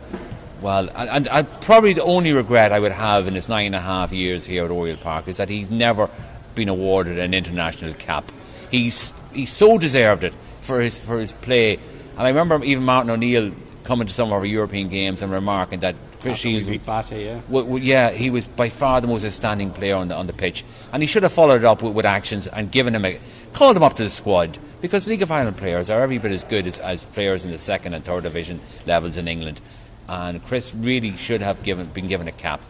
[0.62, 3.80] well, and, and, probably the only regret I would have in his nine and a
[3.80, 6.10] half years here at Oriel Park is that he's never
[6.56, 8.32] been awarded an international cap.
[8.72, 11.76] He's he so deserved it for his for his play.
[12.18, 13.52] And I remember even Martin O'Neill
[13.84, 17.42] coming to some of our European games and remarking that Chris Shields, yeah.
[17.48, 20.64] well, yeah, he was by far the most outstanding player on the on the pitch,
[20.92, 23.20] and he should have followed it up with, with actions and given him a
[23.54, 26.44] called him up to the squad because League of Ireland players are every bit as
[26.44, 29.62] good as, as players in the second and third division levels in England.
[30.10, 32.62] And Chris really should have given been given a cap.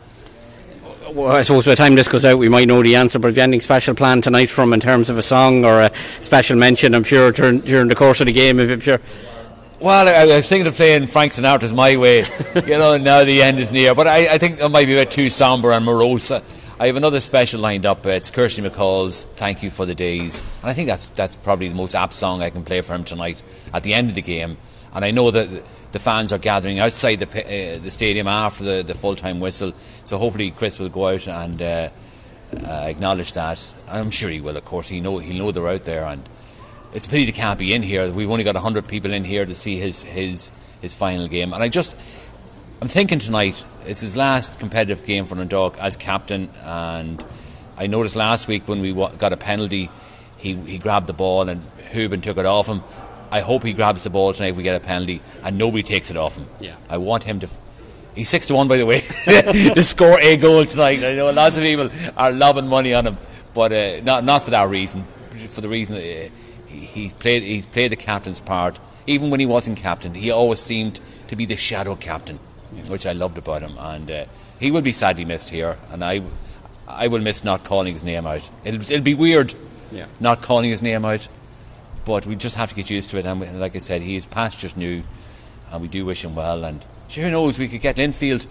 [1.13, 3.17] Well, I suppose by the time this goes out, we might know the answer.
[3.17, 5.95] But have you anything special planned tonight from in terms of a song or a
[6.21, 6.93] special mention?
[6.93, 8.99] I'm sure during, during the course of the game, if I'm sure.
[9.79, 12.23] Well, I, I was thinking of playing Frank Sinatra's "My Way,"
[12.65, 12.97] you know.
[12.97, 15.29] Now the end is near, but I, I think it might be a bit too
[15.29, 16.31] somber and morose.
[16.31, 18.03] I have another special lined up.
[18.07, 21.75] It's Kirsty MacColl's "Thank You for the Days," and I think that's that's probably the
[21.75, 24.57] most apt song I can play for him tonight at the end of the game.
[24.95, 25.47] And I know that
[25.91, 29.73] the fans are gathering outside the uh, the stadium after the, the full time whistle.
[30.05, 31.89] So hopefully Chris will go out and uh,
[32.65, 33.75] uh, acknowledge that.
[33.91, 34.57] I'm sure he will.
[34.57, 36.27] Of course, he know he'll know they're out there, and
[36.93, 38.11] it's a pity they can't be in here.
[38.11, 41.61] We've only got hundred people in here to see his his his final game, and
[41.63, 41.97] I just
[42.81, 47.23] I'm thinking tonight it's his last competitive game for Dundalk as captain, and
[47.77, 49.89] I noticed last week when we got a penalty,
[50.37, 52.81] he, he grabbed the ball and Hoban took it off him.
[53.31, 56.09] I hope he grabs the ball tonight if we get a penalty and nobody takes
[56.09, 56.45] it off him.
[56.59, 56.75] Yeah.
[56.89, 57.49] I want him to.
[58.15, 61.03] He's six to one, by the way, to score a goal tonight.
[61.03, 63.17] I know lots of people are lobbing money on him,
[63.53, 65.03] but uh, not not for that reason.
[65.03, 66.29] For the reason uh,
[66.67, 68.79] he, he's played he's played the captain's part.
[69.05, 70.99] Even when he wasn't captain, he always seemed
[71.29, 72.39] to be the shadow captain
[72.87, 73.77] which I loved about him.
[73.77, 74.25] And uh,
[74.59, 76.21] he will be sadly missed here, and I,
[76.87, 78.49] I will miss not calling his name out.
[78.63, 79.53] It'll, it'll be weird,
[79.91, 80.07] yeah.
[80.19, 81.27] not calling his name out,
[82.05, 83.25] but we just have to get used to it.
[83.25, 85.03] And like I said, he is pastures new,
[85.71, 86.63] and we do wish him well.
[86.63, 88.45] And sure, who knows, we could get Linfield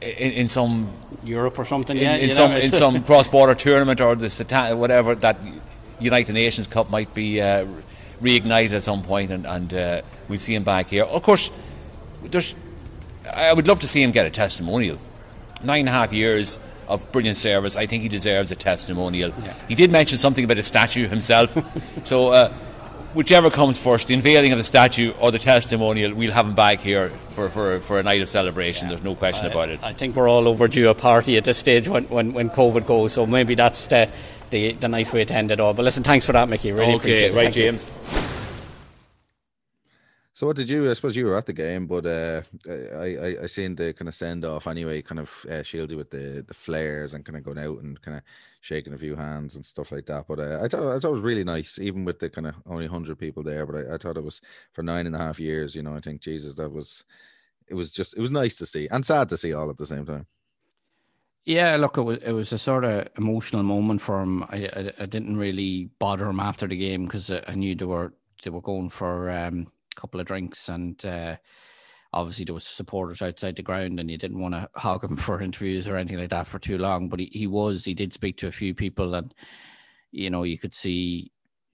[0.00, 0.90] in, in some
[1.24, 1.96] Europe or something.
[1.96, 5.36] In, yeah, in some in some cross border tournament or the Setanta, whatever that
[6.00, 7.66] United Nations Cup might be uh,
[8.20, 11.04] reignited at some point, and, and uh, we'll see him back here.
[11.04, 11.50] Of course,
[12.22, 12.56] there's
[13.34, 14.98] I would love to see him get a testimonial.
[15.62, 16.58] Nine and a half years
[16.88, 17.76] of brilliant service.
[17.76, 19.30] I think he deserves a testimonial.
[19.42, 19.54] Yeah.
[19.68, 21.50] He did mention something about a statue himself.
[22.06, 22.52] so, uh,
[23.14, 26.80] whichever comes first, the unveiling of the statue or the testimonial, we'll have him back
[26.80, 28.86] here for, for, for a night of celebration.
[28.86, 28.94] Yeah.
[28.94, 29.82] There's no question I, about it.
[29.82, 33.12] I think we're all overdue a party at this stage when, when, when COVID goes.
[33.12, 34.08] So maybe that's the,
[34.50, 35.74] the, the nice way to end it all.
[35.74, 36.72] But listen, thanks for that, Mickey.
[36.72, 37.34] Really okay, appreciate it.
[37.34, 37.94] right, Thank James.
[38.12, 38.30] You.
[40.40, 40.90] So what did you?
[40.90, 44.08] I suppose you were at the game, but uh, I, I I seen the kind
[44.08, 47.42] of send off anyway, kind of uh, shieldy with the the flares and kind of
[47.44, 48.22] going out and kind of
[48.62, 50.26] shaking a few hands and stuff like that.
[50.26, 52.54] But uh, I thought I thought it was really nice, even with the kind of
[52.64, 53.66] only hundred people there.
[53.66, 54.40] But I, I thought it was
[54.72, 55.74] for nine and a half years.
[55.74, 57.04] You know, I think Jesus, that was
[57.68, 59.84] it was just it was nice to see and sad to see all at the
[59.84, 60.26] same time.
[61.50, 64.44] Yeah, look, it was it was a sort of emotional moment for him.
[64.44, 68.14] I I, I didn't really bother him after the game because I knew they were
[68.44, 71.04] they were going for um, a couple of drinks and.
[71.04, 71.36] Uh,
[72.12, 75.42] obviously, there was supporters outside the ground, and you didn't want to hog him for
[75.42, 77.08] interviews or anything like that for too long.
[77.08, 79.34] But he, he was he did speak to a few people, and
[80.12, 81.32] you know you could see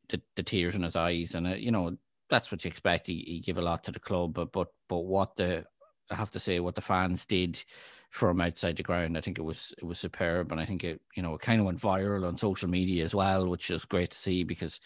[0.08, 1.96] the, the tears in his eyes, and uh, you know
[2.30, 3.08] that's what you expect.
[3.08, 5.66] He, he gave a lot to the club, but but but what the
[6.10, 7.62] I have to say what the fans did
[8.10, 9.16] from outside the ground.
[9.16, 11.60] I think it was it was superb, and I think it you know it kind
[11.60, 14.80] of went viral on social media as well, which is great to see because,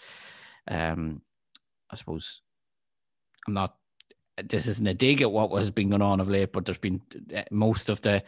[0.69, 1.23] um,
[1.91, 2.43] I suppose
[3.47, 3.77] I'm not.
[4.43, 7.03] This isn't a dig at what has been going on of late, but there's been
[7.35, 8.23] uh, most of the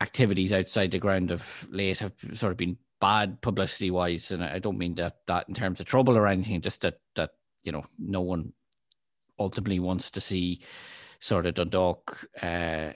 [0.00, 4.58] activities outside the ground of late have sort of been bad publicity wise, and I
[4.58, 7.30] don't mean that that in terms of trouble or anything, just that that
[7.62, 8.52] you know no one
[9.38, 10.60] ultimately wants to see
[11.18, 12.26] sort of Dundalk.
[12.40, 12.92] Uh,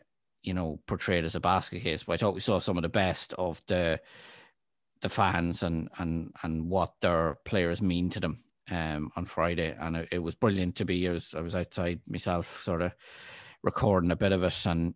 [0.46, 2.04] you know, portrayed as a basket case.
[2.04, 4.00] But I thought we saw some of the best of the
[5.02, 9.96] the fans and and and what their players mean to them um, on Friday, and
[9.96, 11.06] it, it was brilliant to be.
[11.08, 12.92] I was I was outside myself, sort of
[13.62, 14.94] recording a bit of it, and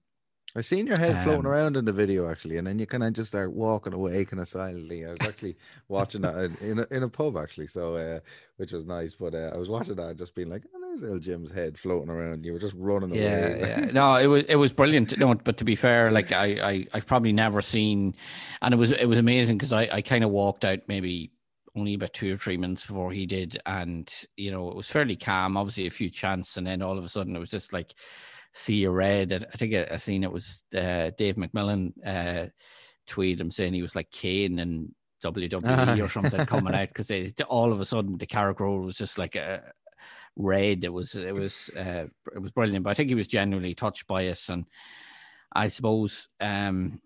[0.56, 3.04] I seen your head floating Um, around in the video actually, and then you kind
[3.04, 5.04] of just start walking away kind of silently.
[5.06, 5.56] I was actually
[5.88, 8.20] watching that in- in a, in a pub actually, so uh,
[8.56, 9.14] which was nice.
[9.14, 12.11] But uh, I was watching that, just being like, "Oh, there's little Jim's head floating
[12.11, 13.20] around." You were just running away.
[13.20, 13.57] yeah.
[13.66, 13.85] yeah.
[13.87, 15.16] No, it was it was brilliant.
[15.18, 18.14] No, but to be fair, like I I I've probably never seen,
[18.62, 21.33] and it was it was amazing because I I kind of walked out maybe
[21.76, 25.16] only about two or three minutes before he did, and you know it was fairly
[25.16, 25.57] calm.
[25.57, 27.94] Obviously, a few chants, and then all of a sudden it was just like
[28.53, 29.33] see a red.
[29.33, 32.46] I think I, I seen it was uh, Dave McMillan uh,
[33.09, 37.11] tweeted him saying he was like Kane and WWE or something coming out because
[37.48, 39.72] all of a sudden the role was just like a
[40.40, 40.85] red.
[40.85, 42.85] It was it was uh, it was brilliant.
[42.85, 44.66] But I think he was genuinely touched by us, and
[45.53, 47.00] I suppose um,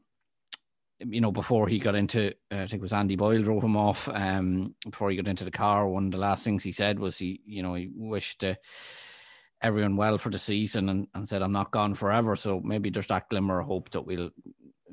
[1.00, 3.76] you know before he got into uh, I think it was Andy Boyle drove him
[3.76, 4.08] off.
[4.08, 7.18] Um, before he got into the car, one of the last things he said was
[7.18, 8.44] he you know he wished.
[8.44, 8.54] Uh,
[9.62, 12.36] everyone well for the season and, and said I'm not gone forever.
[12.36, 14.28] So maybe there's that glimmer of hope that we'll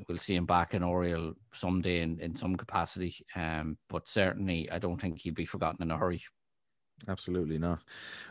[0.07, 3.15] we'll see him back in Oriel someday in, in some capacity.
[3.35, 6.23] Um, but certainly I don't think he'd be forgotten in a hurry.
[7.07, 7.81] Absolutely not.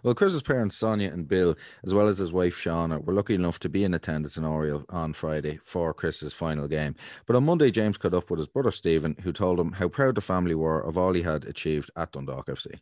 [0.03, 3.59] Well, Chris's parents, Sonia and Bill, as well as his wife, Shauna, were lucky enough
[3.61, 6.95] to be in attendance in Oriel on Friday for Chris's final game.
[7.27, 10.15] But on Monday, James caught up with his brother, Stephen, who told him how proud
[10.15, 12.81] the family were of all he had achieved at Dundalk FC.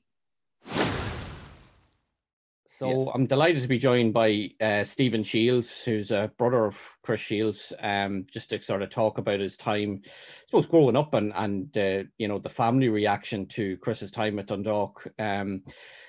[2.78, 7.20] So I'm delighted to be joined by uh, Stephen Shields, who's a brother of Chris
[7.20, 10.10] Shields, um, just to sort of talk about his time, I
[10.46, 14.46] suppose, growing up and and uh, you know the family reaction to Chris's time at
[14.46, 15.08] Dundalk.
[15.18, 15.64] Um,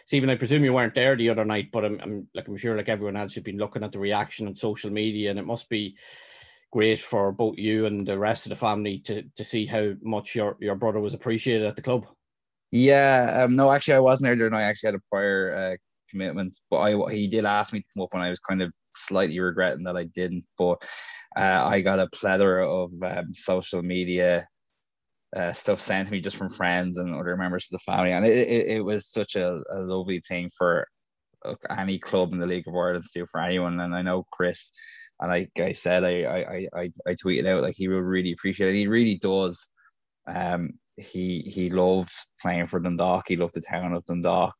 [0.05, 2.77] Stephen, I presume you weren't there the other night, but I'm, I'm like I'm sure
[2.77, 5.69] like everyone else, you've been looking at the reaction on social media, and it must
[5.69, 5.97] be
[6.71, 10.35] great for both you and the rest of the family to to see how much
[10.35, 12.05] your your brother was appreciated at the club.
[12.71, 14.53] Yeah, um, no, actually, I wasn't there during.
[14.53, 15.75] I actually had a prior uh,
[16.09, 18.71] commitment, but I he did ask me to come up, and I was kind of
[18.95, 20.45] slightly regretting that I didn't.
[20.57, 20.83] But
[21.37, 24.47] uh, I got a plethora of um, social media
[25.35, 28.25] uh, stuff sent to me just from friends and other members of the family, and
[28.25, 30.87] it it, it was such a, a lovely thing for
[31.69, 33.79] any club in the League of Ireland to do for anyone.
[33.79, 34.71] And I know Chris,
[35.19, 38.75] and like I said, I I I, I tweeted out like he will really appreciate
[38.75, 38.79] it.
[38.79, 39.69] He really does.
[40.27, 43.25] Um, he he loves playing for Dundalk.
[43.27, 44.55] He loved the town of Dundalk.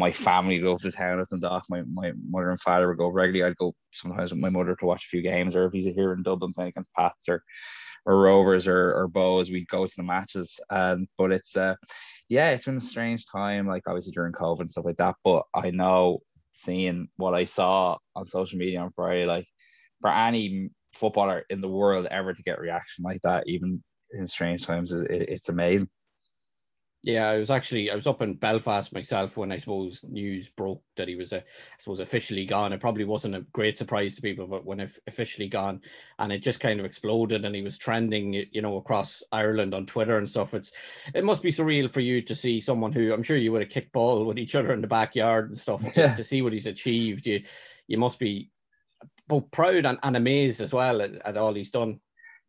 [0.00, 1.64] My family loved the town of Dundalk.
[1.68, 3.50] My my mother and father would go regularly.
[3.50, 6.14] I'd go sometimes with my mother to watch a few games, or if he's here
[6.14, 7.42] in Dublin playing against Pats or
[8.06, 10.58] or Rovers or or Bohs, we'd go to the matches.
[10.70, 11.74] Um, but it's uh,
[12.30, 13.66] yeah, it's been a strange time.
[13.66, 15.16] Like obviously during COVID and stuff like that.
[15.22, 16.20] But I know
[16.52, 19.46] seeing what I saw on social media on Friday, like
[20.00, 24.64] for any footballer in the world ever to get reaction like that, even in strange
[24.64, 25.90] times, it's amazing.
[27.02, 30.82] Yeah, I was actually I was up in Belfast myself when I suppose news broke
[30.96, 32.74] that he was, uh, I suppose, officially gone.
[32.74, 35.80] It probably wasn't a great surprise to people, but when officially gone,
[36.18, 39.86] and it just kind of exploded, and he was trending, you know, across Ireland on
[39.86, 40.52] Twitter and stuff.
[40.52, 40.72] It's
[41.14, 43.70] it must be surreal for you to see someone who I'm sure you would have
[43.70, 46.14] kicked ball with each other in the backyard and stuff to, Yeah.
[46.14, 47.26] to see what he's achieved.
[47.26, 47.44] You
[47.88, 48.50] you must be
[49.26, 52.00] both proud and, and amazed as well at, at all he's done.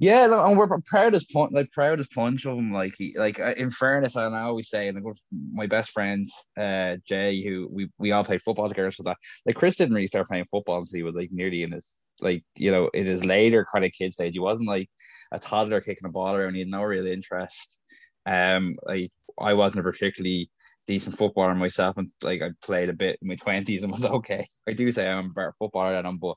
[0.02, 2.74] Yeah, look, and we're proud as punch, like proud as punch of him.
[2.74, 7.70] Like he, like in fairness, I always say, like my best friends, uh, Jay, who
[7.72, 8.90] we we all played football together.
[8.90, 11.72] So that like Chris didn't really start playing football until he was like nearly in
[11.72, 14.34] his like you know in his later kind of kid stage.
[14.34, 14.90] He wasn't like
[15.32, 16.56] a toddler kicking a ball around.
[16.56, 17.78] He had no real interest.
[18.26, 20.50] Um, like I wasn't a particularly
[20.88, 24.46] decent footballer myself, and like I played a bit in my twenties and was okay.
[24.68, 26.36] I do say I'm a better footballer than him, but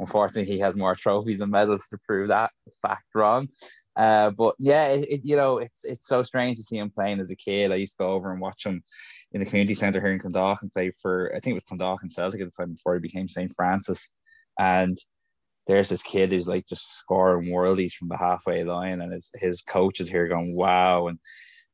[0.00, 2.50] unfortunately, he has more trophies and medals to prove that
[2.82, 3.48] fact wrong.
[3.96, 7.20] Uh, but yeah, it, it, you know, it's it's so strange to see him playing
[7.20, 7.72] as a kid.
[7.72, 8.82] I used to go over and watch him
[9.32, 12.10] in the community centre here in Clondalkin and play for I think it was Clondalkin
[12.10, 14.10] Celtic at the time before he became St Francis,
[14.58, 14.98] and
[15.66, 19.62] there's this kid who's like just scoring worldies from the halfway line, and his his
[19.62, 21.18] coach is here going wow, and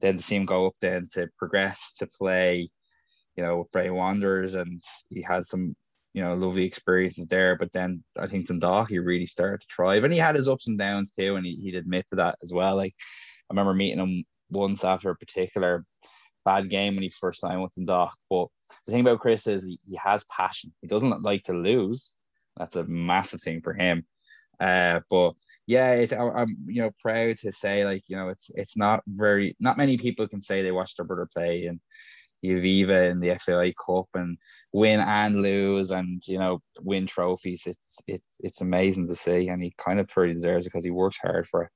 [0.01, 2.71] then to see him go up then to progress to play,
[3.37, 5.75] you know, with Bray Wanderers, and he had some
[6.13, 7.57] you know lovely experiences there.
[7.57, 10.69] But then I think Dundalk he really started to thrive, and he had his ups
[10.69, 12.77] and downs too, and he, he'd admit to that as well.
[12.77, 12.95] Like
[13.51, 15.85] I remember meeting him once after a particular
[16.45, 18.49] bad game when he first signed with Dundalk, but
[18.87, 20.73] the thing about Chris is he, he has passion.
[20.81, 22.17] He doesn't like to lose
[22.61, 24.05] that's a massive thing for him.
[24.61, 25.33] Uh, but
[25.67, 29.03] yeah, it, I, am you know proud to say like you know it's it's not
[29.07, 31.81] very not many people can say they watched their brother play and
[32.43, 34.39] the and the FAI Cup and
[34.73, 37.63] win and lose and you know win trophies.
[37.67, 40.91] It's it's it's amazing to see, and he kind of pretty deserves it because he
[40.91, 41.71] works hard for it.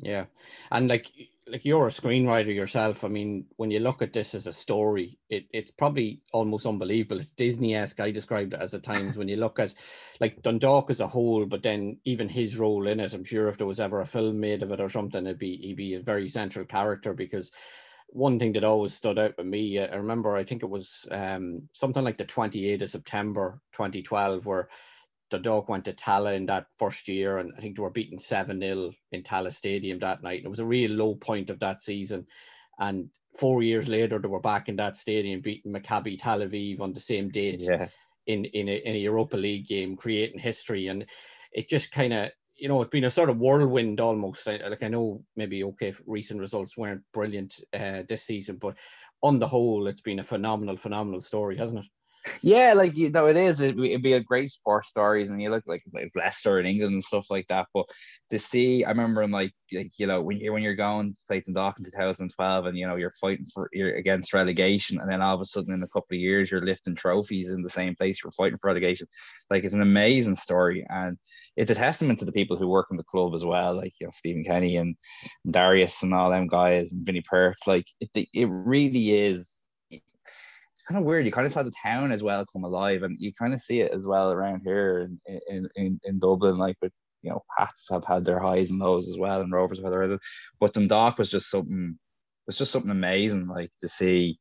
[0.00, 0.26] Yeah,
[0.70, 1.06] and like
[1.46, 3.04] like you're a screenwriter yourself.
[3.04, 7.18] I mean, when you look at this as a story, it, it's probably almost unbelievable.
[7.18, 7.98] It's Disney-esque.
[8.00, 9.74] I described it as at times when you look at
[10.20, 13.12] like Dundalk as a whole, but then even his role in it.
[13.12, 15.56] I'm sure if there was ever a film made of it or something, it'd be
[15.56, 17.50] he'd be a very central character because
[18.08, 21.68] one thing that always stood out with me, I remember I think it was um,
[21.72, 24.68] something like the 28th of September 2012, where
[25.32, 28.60] Dundalk went to Tallaght in that first year, and I think they were beaten 7
[28.60, 30.38] 0 in Tallaght Stadium that night.
[30.38, 32.26] And it was a real low point of that season.
[32.78, 36.92] And four years later, they were back in that stadium beating Maccabi Tel Aviv on
[36.92, 37.88] the same date yeah.
[38.26, 40.88] in, in, a, in a Europa League game, creating history.
[40.88, 41.06] And
[41.52, 44.46] it just kind of, you know, it's been a sort of whirlwind almost.
[44.46, 48.76] Like I know maybe, okay, recent results weren't brilliant uh, this season, but
[49.22, 51.90] on the whole, it's been a phenomenal, phenomenal story, hasn't it?
[52.42, 53.60] Yeah, like you know, it is.
[53.60, 56.66] It'd be, it'd be a great sports stories, and you look like like Leicester in
[56.66, 57.66] England and stuff like that.
[57.74, 57.86] But
[58.30, 61.16] to see, I remember, I'm like, like you know, when you're when you're going to
[61.26, 65.20] play Dundalk in 2012, and you know you're fighting for you're against relegation, and then
[65.20, 67.96] all of a sudden in a couple of years you're lifting trophies in the same
[67.96, 69.08] place you're fighting for relegation.
[69.50, 71.18] Like it's an amazing story, and
[71.56, 74.06] it's a testament to the people who work in the club as well, like you
[74.06, 74.96] know Stephen Kenny and
[75.50, 77.58] Darius and all them guys and Vinny Perth.
[77.66, 79.61] Like it, it really is
[80.82, 81.26] kind of weird.
[81.26, 83.80] You kind of saw the town as well come alive, and you kind of see
[83.80, 87.88] it as well around here in in, in, in Dublin, like with you know, Pats
[87.90, 90.18] have had their highs and lows as well, and Rovers have had their
[90.60, 91.98] But Dundalk was just something,
[92.46, 94.38] was just something amazing, like to see,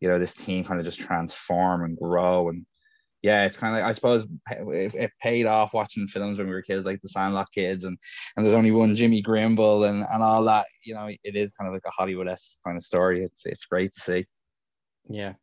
[0.00, 2.66] you know, this team kind of just transform and grow, and
[3.22, 6.62] yeah, it's kind of, I suppose, it, it, paid off watching films when we were
[6.62, 7.98] kids, like the Sandlot kids, and
[8.36, 10.66] and there's only one Jimmy Grimble and and all that.
[10.84, 13.24] You know, it is kind of like a Hollywood esque kind of story.
[13.24, 14.26] It's it's great to see.
[15.08, 15.34] Yeah.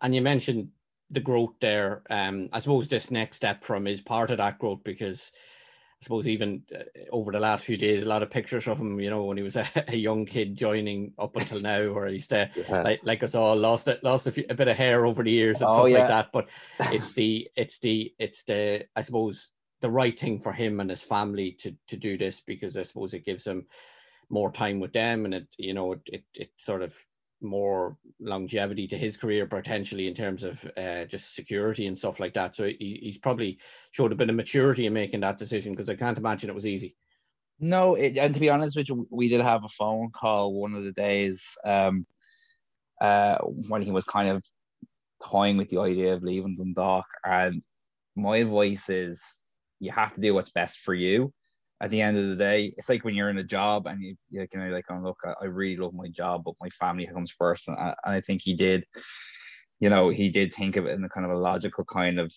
[0.00, 0.68] And you mentioned
[1.10, 2.02] the growth there.
[2.10, 5.30] Um, I suppose this next step from is part of that growth because
[6.00, 9.00] I suppose even uh, over the last few days, a lot of pictures of him,
[9.00, 12.30] you know, when he was a, a young kid joining up until now, or he's
[12.32, 12.82] uh, yeah.
[12.82, 15.30] like like us all lost it, lost a, few, a, bit of hair over the
[15.30, 15.98] years and oh, stuff yeah.
[15.98, 16.28] like that.
[16.32, 16.48] But
[16.92, 19.50] it's the it's the it's the I suppose
[19.80, 23.14] the right thing for him and his family to to do this because I suppose
[23.14, 23.66] it gives him
[24.30, 26.94] more time with them and it you know it it, it sort of
[27.44, 32.34] more longevity to his career potentially in terms of uh, just security and stuff like
[32.34, 32.56] that.
[32.56, 33.58] So he, he's probably
[33.92, 36.66] showed a bit of maturity in making that decision because I can't imagine it was
[36.66, 36.96] easy.
[37.60, 40.74] No, it, and to be honest with you, we did have a phone call one
[40.74, 42.06] of the days um,
[43.00, 44.42] uh, when he was kind of
[45.24, 47.06] toying with the idea of leaving Dundalk.
[47.24, 47.62] And
[48.16, 49.22] my advice is
[49.78, 51.32] you have to do what's best for you
[51.84, 54.16] at the end of the day, it's like when you're in a job and you,
[54.30, 57.30] you can like, oh, look, I, I really love my job, but my family comes
[57.30, 57.68] first.
[57.68, 58.86] And I, and I think he did,
[59.80, 62.32] you know, he did think of it in a kind of a logical kind of,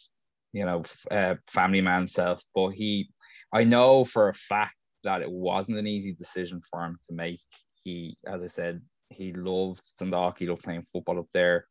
[0.51, 2.43] you know, uh, family man self.
[2.53, 3.09] But he,
[3.53, 4.75] I know for a fact
[5.05, 7.39] that it wasn't an easy decision for him to make.
[7.85, 10.39] He, as I said, he loved Dundalk.
[10.39, 11.67] He loved playing football up there.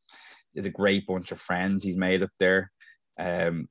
[0.54, 2.72] There's a great bunch of friends he's made up there.
[3.20, 3.68] Um,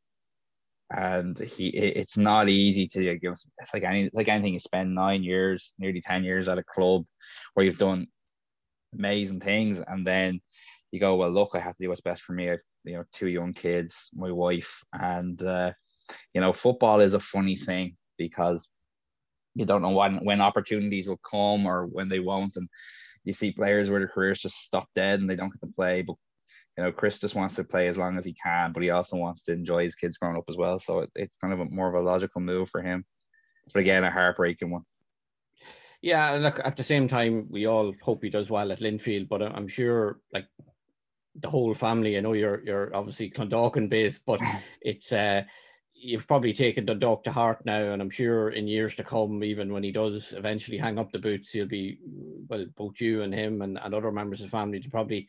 [0.91, 5.23] and he it's not easy to know, it's like any like anything you spend nine
[5.23, 7.03] years nearly 10 years at a club
[7.53, 8.07] where you've done
[8.93, 9.81] amazing things.
[9.87, 10.41] And then
[10.91, 12.49] you go well look i have to do what's best for me.
[12.51, 14.83] I've you know two young kids my wife.
[14.93, 15.73] And uh
[16.33, 18.69] you know football is a funny thing because
[19.55, 22.67] you don't know when when opportunities will come or when they won't, and
[23.23, 26.01] you see players where their careers just stop dead and they don't get to play.
[26.01, 26.17] But
[26.77, 29.17] you know, Chris just wants to play as long as he can, but he also
[29.17, 30.77] wants to enjoy his kids growing up as well.
[30.79, 33.05] So it, it's kind of a, more of a logical move for him.
[33.73, 34.83] But again, a heartbreaking one.
[36.01, 36.59] Yeah, look.
[36.63, 40.19] At the same time, we all hope he does well at Linfield, but I'm sure,
[40.33, 40.45] like
[41.35, 42.17] the whole family.
[42.17, 44.39] I know you're you're obviously Clondalkin based, but
[44.81, 45.43] it's uh
[45.95, 49.43] you've probably taken the Dundalk to heart now, and I'm sure in years to come,
[49.43, 51.97] even when he does eventually hang up the boots, he'll be
[52.49, 55.27] well, both you and him and, and other members of the family to probably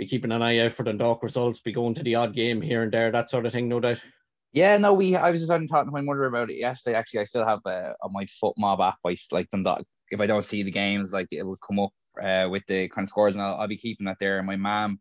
[0.00, 2.82] be keeping an eye out for Dundalk results, be going to the odd game here
[2.82, 4.00] and there, that sort of thing, no doubt.
[4.54, 5.14] Yeah, no, we.
[5.14, 6.96] I was just talking to my mother about it yesterday.
[6.96, 8.96] Actually, I still have uh, on my FotMob app.
[9.06, 9.84] I like Dundalk.
[10.10, 11.90] If I don't see the games, like it will come up
[12.20, 14.38] uh, with the kind of scores, and I'll, I'll be keeping that there.
[14.38, 15.00] And my mom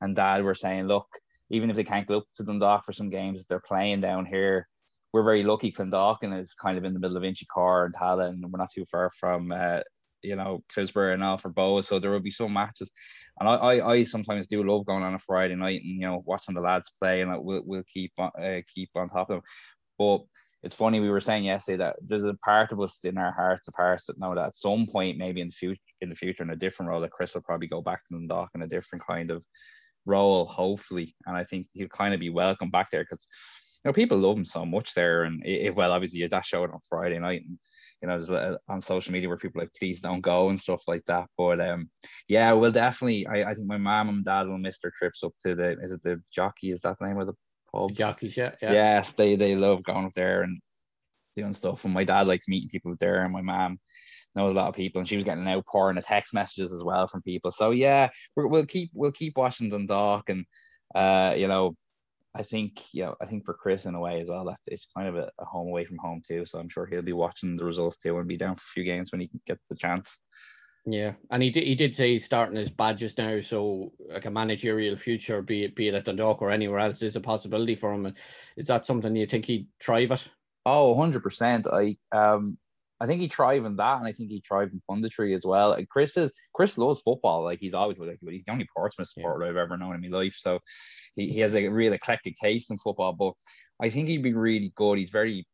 [0.00, 1.06] and dad were saying, look,
[1.50, 4.66] even if they can't go up to Dundalk for some games, they're playing down here.
[5.12, 5.70] We're very lucky.
[5.70, 8.84] Clondalkin is kind of in the middle of Inchicore and Tallaght, and we're not too
[8.84, 9.80] far from, uh,
[10.22, 11.80] you know, Phibsborough and Alfred Bow.
[11.80, 12.90] So there will be some matches,
[13.38, 16.22] and I, I, I, sometimes do love going on a Friday night and you know
[16.26, 19.42] watching the lads play, and we'll we'll keep on uh, keep on top of them.
[19.98, 20.20] But
[20.62, 23.68] it's funny we were saying yesterday that there's a part of us in our hearts,
[23.68, 26.42] a part that know that at some point, maybe in the future, in the future,
[26.42, 28.66] in a different role, that Chris will probably go back to the dock in a
[28.66, 29.44] different kind of
[30.04, 31.14] role, hopefully.
[31.26, 33.26] And I think he'll kind of be welcome back there because
[33.82, 35.24] you know people love him so much there.
[35.24, 37.58] And it, well, obviously, that showed on Friday night, and
[38.02, 41.04] you know, there's on social media where people like, please don't go and stuff like
[41.06, 41.26] that.
[41.36, 41.90] But um,
[42.28, 43.26] yeah, we'll definitely.
[43.26, 45.78] I, I think my mom and dad will miss their trips up to the.
[45.80, 46.72] Is it the jockey?
[46.72, 47.34] Is that the name of the
[47.72, 47.92] pub?
[47.92, 48.72] Jockeys, yeah, yeah.
[48.72, 50.60] Yes, they they love going up there and
[51.36, 51.84] doing stuff.
[51.84, 53.78] And my dad likes meeting people there, and my mom
[54.34, 56.82] knows a lot of people, and she was getting an outpouring of text messages as
[56.82, 57.50] well from people.
[57.50, 60.46] So yeah, we will keep we'll keep watching Dundalk, and
[60.94, 61.76] uh, you know,
[62.34, 64.88] I think you know I think for Chris in a way as well, that's it's
[64.96, 66.46] kind of a, a home away from home too.
[66.46, 68.84] So I'm sure he'll be watching the results too and be down for a few
[68.84, 70.20] games when he gets the chance.
[70.86, 71.64] Yeah, and he did.
[71.64, 75.74] He did say he's starting his badges now, so like a managerial future, be it
[75.74, 78.14] be it at Dundalk or anywhere else, is a possibility for him.
[78.56, 80.26] Is that something you think he'd thrive at?
[80.64, 81.66] Oh, 100 percent.
[81.66, 82.56] I um
[83.00, 85.72] I think he thrived in that, and I think he thrived in punditry as well.
[85.72, 88.08] And Chris is Chris loves football, like he's always with.
[88.08, 89.50] like, but he's the only Portsmouth supporter yeah.
[89.50, 90.34] I've ever known in my life.
[90.38, 90.58] So
[91.16, 93.12] he, he has a real eclectic taste in football.
[93.12, 93.32] But
[93.80, 94.98] I think he'd be really good.
[94.98, 95.46] He's very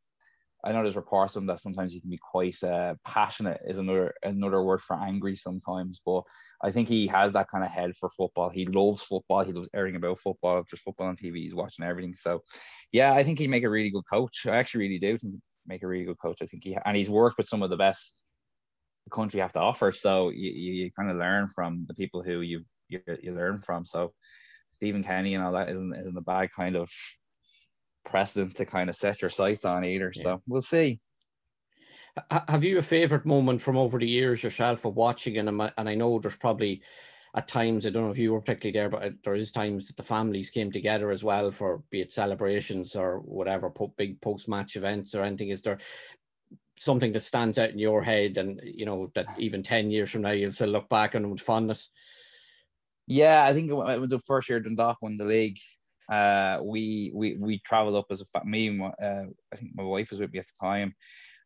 [0.66, 3.78] I know there's reports of him that sometimes he can be quite uh, passionate is
[3.78, 6.22] another another word for angry sometimes, but
[6.60, 8.48] I think he has that kind of head for football.
[8.48, 9.44] He loves football.
[9.44, 10.58] He loves everything about football.
[10.58, 12.16] If there's football on TV, he's watching everything.
[12.16, 12.42] So,
[12.90, 14.44] yeah, I think he'd make a really good coach.
[14.46, 15.34] I actually really do think
[15.66, 16.38] make a really good coach.
[16.42, 18.24] I think he and he's worked with some of the best
[19.06, 19.92] the country have to offer.
[19.92, 23.86] So you, you, kind of learn from the people who you, you you learn from.
[23.86, 24.12] So
[24.70, 26.90] Stephen Kenny and all that isn't isn't a bad kind of
[28.04, 30.12] precedent to kind of set your sights on either.
[30.14, 30.22] Yeah.
[30.22, 31.00] So we'll see.
[32.30, 35.38] Have you a favorite moment from over the years yourself of watching?
[35.38, 36.82] And and I know there's probably
[37.36, 39.96] at times, I don't know if you were particularly there, but there is times that
[39.98, 44.74] the families came together as well for be it celebrations or whatever, big post match
[44.74, 45.50] events or anything.
[45.50, 45.78] Is there
[46.78, 50.22] something that stands out in your head and, you know, that even 10 years from
[50.22, 51.90] now, you'll still look back on with fondness?
[53.06, 55.58] Yeah, I think it was the first year Dundalk won the league.
[56.10, 58.70] Uh, we we we traveled up as a fa- me.
[58.70, 60.94] My, uh, I think my wife was with me at the time.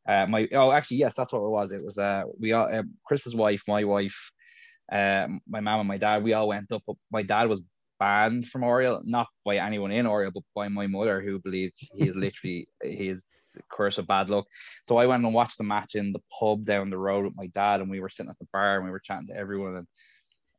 [0.07, 1.73] Uh, my oh, actually, yes, that's what it was.
[1.73, 4.33] It was uh, we all uh, Chris's wife, my wife,
[4.91, 6.83] uh, my mom and my dad, we all went up.
[6.87, 7.61] but My dad was
[7.99, 12.09] banned from Oriel, not by anyone in Oriel, but by my mother, who believed he
[12.09, 13.25] is literally his
[13.71, 14.47] curse of bad luck.
[14.85, 17.47] So I went and watched the match in the pub down the road with my
[17.49, 19.77] dad, and we were sitting at the bar and we were chatting to everyone.
[19.77, 19.87] And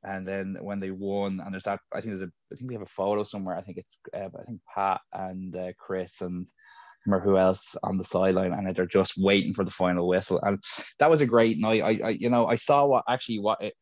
[0.03, 2.73] and then when they won, and there's that, I think there's a, I think we
[2.73, 3.55] have a photo somewhere.
[3.55, 6.47] I think it's, uh, I think Pat and uh, Chris and
[7.05, 10.39] remember who else on the sideline, and they're just waiting for the final whistle.
[10.41, 10.59] And
[10.97, 11.83] that was a great night.
[11.83, 13.73] I, I you know, I saw what actually what it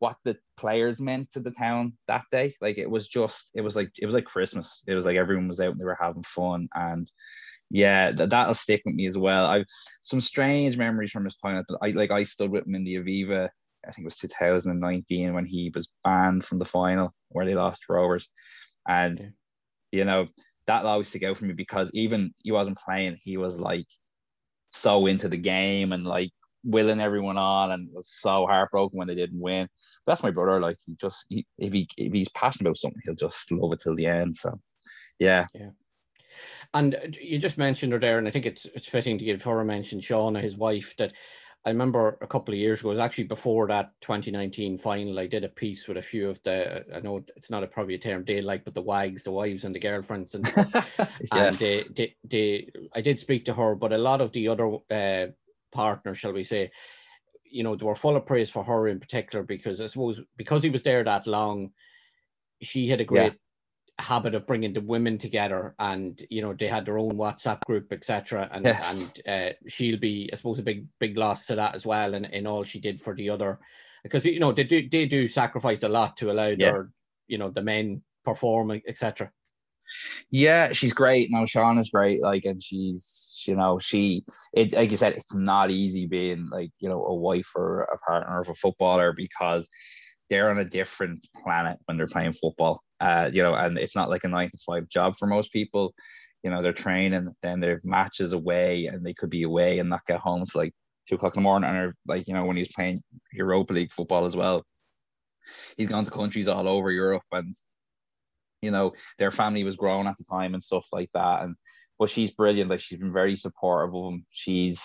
[0.00, 2.54] what the players meant to the town that day.
[2.60, 4.82] Like it was just, it was like it was like Christmas.
[4.88, 7.10] It was like everyone was out and they were having fun, and
[7.70, 9.46] yeah, th- that'll stick with me as well.
[9.46, 9.66] I've
[10.02, 11.64] some strange memories from his time.
[11.80, 13.48] I like I stood with him in the Aviva.
[13.86, 17.88] I think it was 2019 when he was banned from the final where they lost
[17.88, 18.28] Rovers,
[18.88, 19.26] and yeah.
[19.92, 20.26] you know
[20.66, 23.86] that'll always stick out for me because even he wasn't playing, he was like
[24.68, 26.30] so into the game and like
[26.64, 29.68] willing everyone on and was so heartbroken when they didn't win.
[30.04, 30.60] But that's my brother.
[30.60, 33.80] Like he just he, if he if he's passionate about something, he'll just love it
[33.80, 34.36] till the end.
[34.36, 34.60] So
[35.18, 35.46] yeah.
[35.54, 35.70] Yeah.
[36.72, 39.60] And you just mentioned her there, and I think it's it's fitting to give her
[39.60, 41.12] a mention, Shauna, his wife, that
[41.64, 45.26] I remember a couple of years ago, it was actually before that 2019 final, I
[45.26, 47.98] did a piece with a few of the, I know it's not a, probably a
[47.98, 50.34] term they like, but the wags, the wives and the girlfriends.
[50.34, 51.12] And, yeah.
[51.32, 54.78] and they, they, they, I did speak to her, but a lot of the other
[54.90, 55.32] uh,
[55.72, 56.70] partner, shall we say,
[57.44, 60.62] you know, they were full of praise for her in particular because I suppose because
[60.62, 61.70] he was there that long,
[62.62, 64.04] she had a great yeah.
[64.04, 67.92] habit of bringing the women together, and you know they had their own WhatsApp group,
[67.92, 68.48] etc.
[68.52, 69.12] And yes.
[69.26, 72.26] and uh, she'll be, I suppose, a big big loss to that as well, and
[72.26, 73.58] in, in all she did for the other,
[74.02, 76.56] because you know they do they do sacrifice a lot to allow yeah.
[76.56, 76.90] their
[77.26, 79.30] you know the men perform, etc.
[80.30, 81.30] Yeah, she's great.
[81.30, 82.22] Now Sean is great.
[82.22, 84.24] Like, and she's you know she
[84.54, 87.98] it like you said, it's not easy being like you know a wife or a
[87.98, 89.68] partner of a footballer because
[90.28, 92.82] they're on a different planet when they're playing football.
[93.00, 95.94] Uh, you know, and it's not like a nine to five job for most people.
[96.42, 100.06] You know, they're training, then there's matches away, and they could be away and not
[100.06, 100.72] get home to like
[101.08, 101.68] two o'clock in the morning.
[101.68, 104.64] And like you know, when he's playing Europa League football as well,
[105.76, 107.54] he's gone to countries all over Europe and
[108.62, 111.56] you know their family was grown at the time and stuff like that and
[112.00, 112.70] but she's brilliant.
[112.70, 114.26] Like she's been very supportive of him.
[114.30, 114.82] She's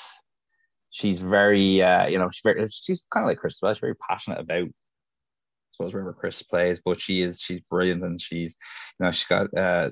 [0.92, 4.40] she's very uh you know she's very she's kind of like Chris she's very passionate
[4.40, 4.72] about I
[5.74, 8.56] suppose wherever Chris plays but she is she's brilliant and she's
[8.98, 9.90] you know she's got uh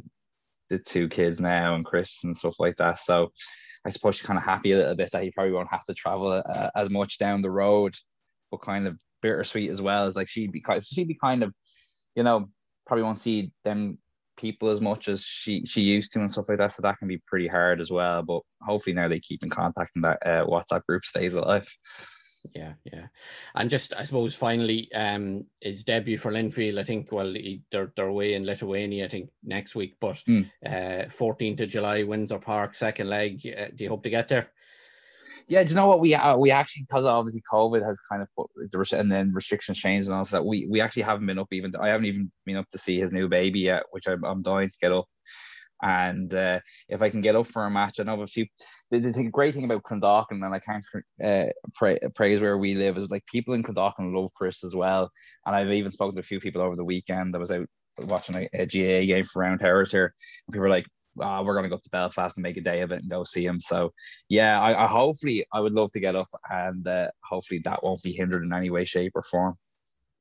[0.70, 3.00] the two kids now and Chris and stuff like that.
[3.00, 3.32] So
[3.86, 5.94] I suppose she's kind of happy a little bit that he probably won't have to
[5.94, 7.94] travel uh, as much down the road
[8.52, 10.08] but kind of bittersweet as well.
[10.08, 11.54] As like she'd be she'd be kind of
[12.16, 12.50] you know
[12.86, 13.98] probably won't see them
[14.38, 16.72] people as much as she she used to and stuff like that.
[16.72, 18.24] So that can be pretty hard as well.
[18.24, 21.68] But hopefully now they keep in contact and that uh, WhatsApp group stays alive.
[22.54, 23.06] Yeah, yeah,
[23.56, 26.78] and just I suppose finally, um, his debut for Linfield.
[26.78, 29.06] I think well, he, they're they're away in Lithuania.
[29.06, 30.50] I think next week, but mm.
[30.66, 33.42] uh, 14th of July, Windsor Park, second leg.
[33.46, 34.52] Uh, do you hope to get there?
[35.48, 38.28] Yeah, do you know what we uh, we actually because obviously COVID has kind of
[38.38, 40.46] put the and then restrictions changed and all that.
[40.46, 41.72] We we actually haven't been up even.
[41.80, 44.70] I haven't even been up to see his new baby yet, which I'm, I'm dying
[44.70, 45.06] to get up.
[45.82, 48.46] And uh, if I can get up for a match, I know a few.
[48.90, 50.86] The, the great thing about Clondalkin, and I can't
[51.22, 55.12] uh, pra- praise where we live, is like people in Clondalkin love Chris as well.
[55.46, 57.68] And I've even spoken to a few people over the weekend that was out
[58.08, 60.14] watching a, a GAA game for Round Towers here.
[60.48, 60.86] And people were like,
[61.20, 63.24] oh, we're going to go to Belfast and make a day of it and go
[63.24, 63.60] see him.
[63.60, 63.94] So,
[64.30, 68.04] yeah, I, I hopefully I would love to get up, and uh, hopefully that won't
[68.04, 69.58] be hindered in any way, shape, or form.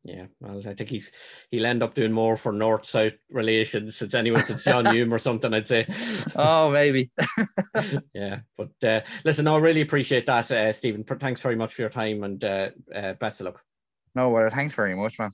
[0.04, 1.12] Yeah, well, I think he's
[1.52, 5.20] he'll end up doing more for North South relations since anyone since John Hume or
[5.20, 5.54] something.
[5.54, 5.86] I'd say.
[6.34, 7.12] Oh, maybe.
[8.12, 11.04] yeah, but uh, listen, I really appreciate that, uh, Stephen.
[11.04, 13.62] Thanks very much for your time and uh, uh, best of luck.
[14.16, 15.30] No, well, thanks very much, man.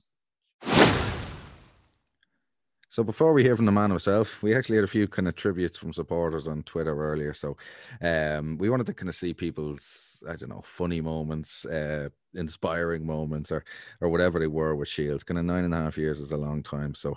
[2.91, 5.35] So before we hear from the man himself, we actually had a few kind of
[5.35, 7.35] tributes from supporters on Twitter earlier.
[7.35, 7.55] So
[8.01, 13.05] um, we wanted to kind of see people's, I don't know, funny moments, uh, inspiring
[13.05, 13.63] moments, or
[14.01, 15.23] or whatever they were with Shields.
[15.23, 16.95] Kind of nine and a half years is a long time.
[16.95, 17.15] So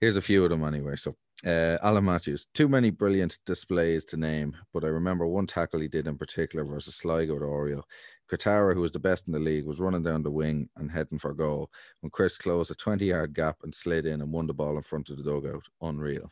[0.00, 0.96] here's a few of them anyway.
[0.96, 1.14] So
[1.44, 5.88] uh, Alan Matthews, too many brilliant displays to name, but I remember one tackle he
[5.88, 7.84] did in particular versus Sligo at Oriel.
[8.30, 11.18] Cretaro, who was the best in the league, was running down the wing and heading
[11.18, 11.70] for goal
[12.00, 14.82] when Chris closed a 20 yard gap and slid in and won the ball in
[14.82, 15.64] front of the dugout.
[15.82, 16.30] Unreal.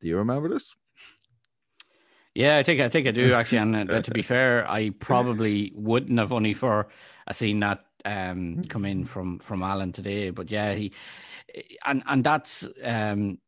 [0.00, 0.74] Do you remember this?
[2.34, 3.58] Yeah, I think I think I do actually.
[3.58, 6.88] And uh, to be fair, I probably wouldn't have only for
[7.26, 10.30] I seen that um, come in from from Alan today.
[10.30, 10.92] But yeah, he
[11.84, 13.38] and and that's um,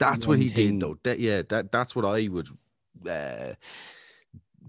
[0.00, 0.98] that's what he did though.
[1.04, 2.48] That, yeah, that that's what I would
[3.08, 3.54] uh,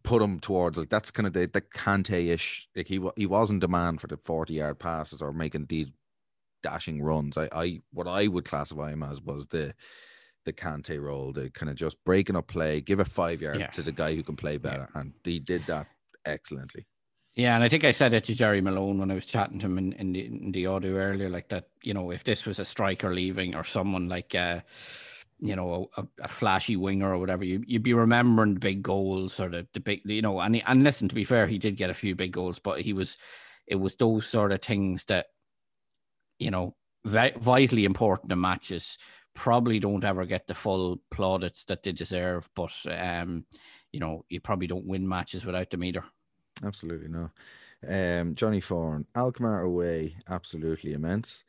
[0.03, 0.77] put him towards.
[0.77, 2.67] Like that's kind of the the Kante ish.
[2.75, 5.89] Like he he wasn't demand for the forty yard passes or making these
[6.61, 7.37] dashing runs.
[7.37, 9.73] I I what I would classify him as was the
[10.45, 13.67] the Kante role, the kind of just breaking up play, give a five yard yeah.
[13.67, 15.01] to the guy who can play better, yeah.
[15.01, 15.87] and he did that
[16.25, 16.85] excellently.
[17.35, 19.67] Yeah, and I think I said it to Gerry Malone when I was chatting to
[19.67, 21.69] him in, in, the, in the audio earlier, like that.
[21.81, 24.35] You know, if this was a striker leaving or someone like.
[24.35, 24.61] Uh,
[25.41, 29.39] you know, a, a, flashy winger or whatever, you, you'd be remembering the big goals
[29.39, 31.89] or the, the big, you know, and, and listen, to be fair, he did get
[31.89, 33.17] a few big goals, but he was,
[33.65, 35.27] it was those sort of things that,
[36.37, 38.99] you know, vitally important in matches
[39.33, 43.45] probably don't ever get the full plaudits that they deserve, but, um,
[43.91, 46.03] you know, you probably don't win matches without them either.
[46.63, 47.31] Absolutely no.
[47.87, 51.43] Um, Johnny Fawn, Alkmaar away, absolutely immense.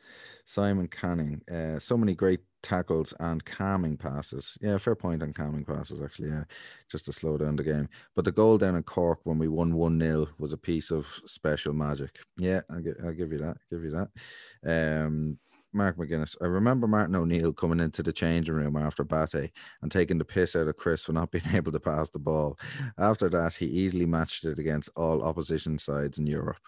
[0.44, 4.56] Simon Canning, uh, so many great tackles and calming passes.
[4.60, 6.30] Yeah, fair point on calming passes, actually.
[6.30, 6.44] Yeah,
[6.88, 7.88] just to slow down the game.
[8.14, 11.06] But the goal down in Cork when we won 1 0 was a piece of
[11.26, 12.18] special magic.
[12.36, 13.58] Yeah, I'll, I'll give you that.
[13.70, 15.04] Give you that.
[15.04, 15.38] Um,
[15.72, 16.36] Mark McGuinness.
[16.40, 19.50] I remember Martin O'Neill coming into the changing room after Bate
[19.82, 22.58] and taking the piss out of Chris for not being able to pass the ball.
[22.98, 26.58] After that, he easily matched it against all opposition sides in Europe.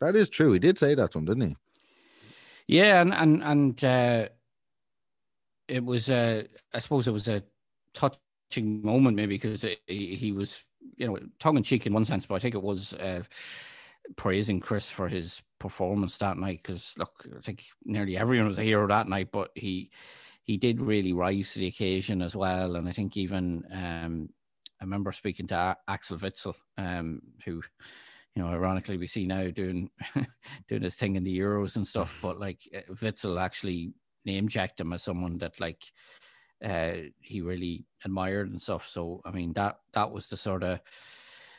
[0.00, 0.52] That is true.
[0.52, 1.56] He did say that him, didn't he?
[2.66, 4.28] Yeah, and and and uh,
[5.68, 7.42] it was, uh, I suppose, it was a
[7.94, 10.64] touching moment, maybe because he, he was
[10.96, 13.22] you know, tongue in cheek in one sense, but I think it was uh,
[14.16, 16.60] praising Chris for his performance that night.
[16.62, 19.92] Because look, I think nearly everyone was a hero that night, but he
[20.42, 22.74] he did really rise to the occasion as well.
[22.74, 24.30] And I think even um,
[24.80, 27.62] I remember speaking to Axel Witsel, um, who
[28.34, 29.90] you know, ironically, we see now doing
[30.68, 32.18] doing his thing in the Euros and stuff.
[32.22, 33.92] But like uh, Witsel actually
[34.24, 35.82] name checked him as someone that like
[36.64, 38.86] uh, he really admired and stuff.
[38.86, 40.80] So I mean that that was the sort of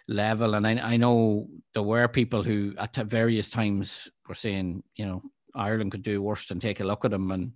[0.08, 0.56] level.
[0.56, 5.22] And I, I know there were people who at various times were saying, you know,
[5.56, 7.32] Ireland could do worse than take a look at them.
[7.32, 7.52] And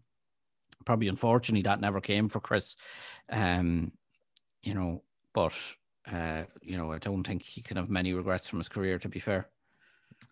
[0.86, 2.76] probably unfortunately that never came for Chris.
[3.30, 3.92] Um,
[4.64, 5.54] you know, but
[6.12, 9.00] uh, you know, I don't think he can have many regrets from his career.
[9.00, 9.50] To be fair.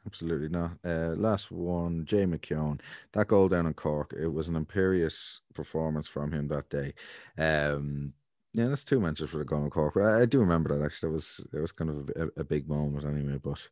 [0.05, 0.71] Absolutely not.
[0.83, 2.79] Uh, last one, Jay McKeown.
[3.13, 6.93] That goal down in Cork, it was an imperious performance from him that day.
[7.37, 8.13] Um,
[8.53, 9.95] yeah, that's two mentions for the goal in Cork.
[9.95, 11.09] But I, I do remember that actually.
[11.09, 13.39] It was it was kind of a, a big moment anyway.
[13.43, 13.67] But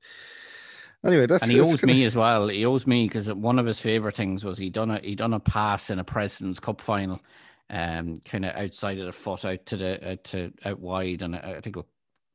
[1.06, 2.48] anyway, that's and he that's owes me as well.
[2.48, 5.34] He owes me because one of his favorite things was he done a he done
[5.34, 7.22] a pass in a President's Cup final,
[7.70, 11.56] um, kind of outside of the foot out to the to out wide, and I,
[11.58, 11.82] I think I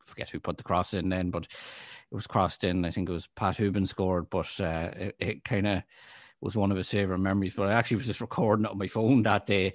[0.04, 2.84] forget who put the cross in then, but it was crossed in.
[2.84, 5.82] I think it was Pat Hoban scored, but uh, it, it kind of
[6.46, 7.54] was one of his favorite memories.
[7.54, 9.74] But I actually was just recording it on my phone that day,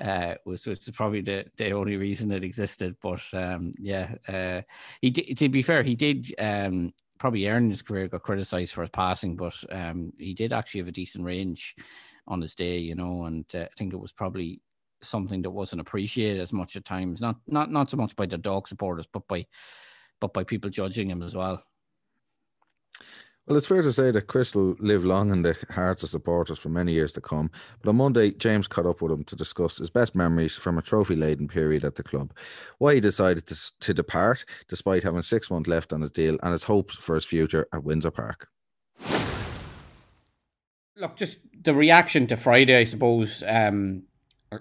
[0.00, 2.96] uh, which was probably the, the only reason it existed.
[3.02, 4.62] But um, yeah, uh,
[5.02, 8.82] he did, to be fair, he did um, probably earn his career, got criticised for
[8.82, 11.74] his passing, but um, he did actually have a decent range
[12.26, 14.62] on his day, you know, and uh, I think it was probably
[15.02, 17.20] something that wasn't appreciated as much at times.
[17.20, 19.46] Not not not so much by the dog supporters, but by
[20.20, 21.64] but by people judging him as well.
[23.52, 26.58] Well, it's fair to say that Chris will live long in the hearts of supporters
[26.58, 27.50] for many years to come.
[27.82, 30.80] But on Monday, James caught up with him to discuss his best memories from a
[30.80, 32.32] trophy laden period at the club,
[32.78, 36.52] why he decided to, to depart despite having six months left on his deal, and
[36.52, 38.48] his hopes for his future at Windsor Park.
[40.96, 43.44] Look, just the reaction to Friday, I suppose.
[43.46, 44.04] Um,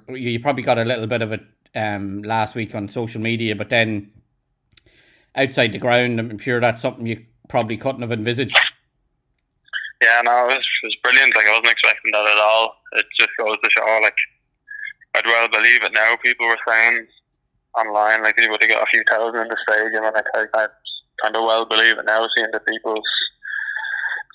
[0.09, 1.43] you probably got a little bit of it
[1.75, 4.11] um, last week on social media, but then
[5.33, 8.57] outside the ground, I'm sure that's something you probably couldn't have envisaged.
[10.01, 11.37] Yeah, no, it was, it was brilliant.
[11.37, 12.75] Like I wasn't expecting that at all.
[12.97, 14.17] It just goes to show, like
[15.13, 16.17] I'd well believe it now.
[16.21, 17.05] People were saying
[17.77, 20.23] online, like he would have got a few thousand in the stadium, and I,
[20.57, 20.67] I
[21.21, 23.05] kind of well believe it now, seeing the people's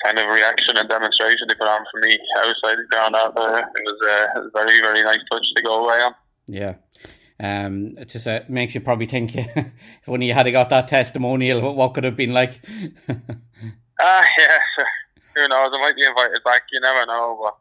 [0.05, 3.59] kind of reaction and demonstration they put on for me outside the ground out there.
[3.59, 6.15] It was, uh, a very, very nice touch to go away on.
[6.47, 6.75] Yeah.
[7.39, 9.67] Um, it just uh, makes you probably think if
[10.09, 12.61] only you had got that testimonial, what, what could have been like.
[13.99, 14.85] Ah, uh, yeah,
[15.37, 15.71] who knows?
[15.73, 16.63] I might be invited back.
[16.73, 17.37] You never know.
[17.37, 17.57] But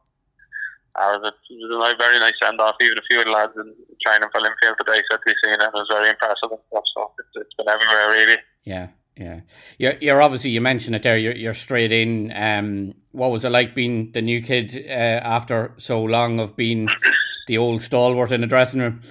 [0.95, 2.79] uh, it was a, it was a very nice send off.
[2.79, 5.67] Even a few of the lads in training for Linfield today said they seen it.
[5.67, 6.87] It was very impressive and stuff.
[6.95, 8.39] So it's, it's been everywhere, really.
[8.63, 9.41] Yeah, yeah.
[9.77, 11.17] You're, you're obviously you mentioned it there.
[11.17, 12.31] You're, you're straight in.
[12.31, 16.87] Um, what was it like being the new kid uh, after so long of being
[17.47, 19.01] the old stalwart in the dressing room?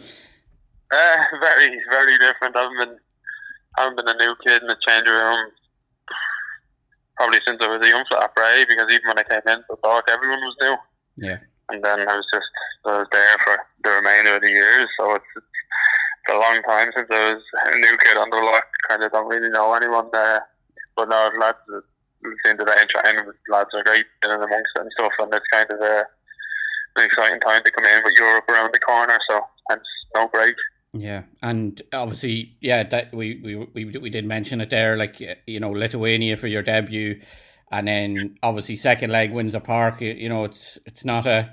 [0.91, 2.57] Uh, very, very different.
[2.57, 2.99] I haven't been,
[3.77, 5.51] I haven't been a new kid in the change room
[7.17, 8.67] probably since I was a young flat right?
[8.67, 10.77] Because even when I came in, I thought everyone was new.
[11.29, 11.39] Yeah.
[11.71, 12.51] And then I was just
[12.85, 16.93] I was there for the remainder of the years, so it's, it's a long time
[16.93, 17.43] since I was
[17.73, 18.69] a new kid on the block.
[18.89, 20.45] Kind of don't really know anyone there,
[20.97, 21.59] but no, lads
[22.45, 23.25] seem to be training.
[23.49, 26.05] Lads are great in and amongst and stuff, and it's kind of a,
[26.97, 29.19] an exciting time to come in with Europe around the corner.
[29.29, 29.41] So
[29.71, 30.57] it's no break.
[30.97, 35.59] Yeah, and obviously, yeah, that we, we we we did mention it there, like you
[35.59, 37.20] know, Lithuania for your debut,
[37.72, 40.01] and then obviously second leg Windsor Park.
[40.01, 41.53] You know, it's it's not a,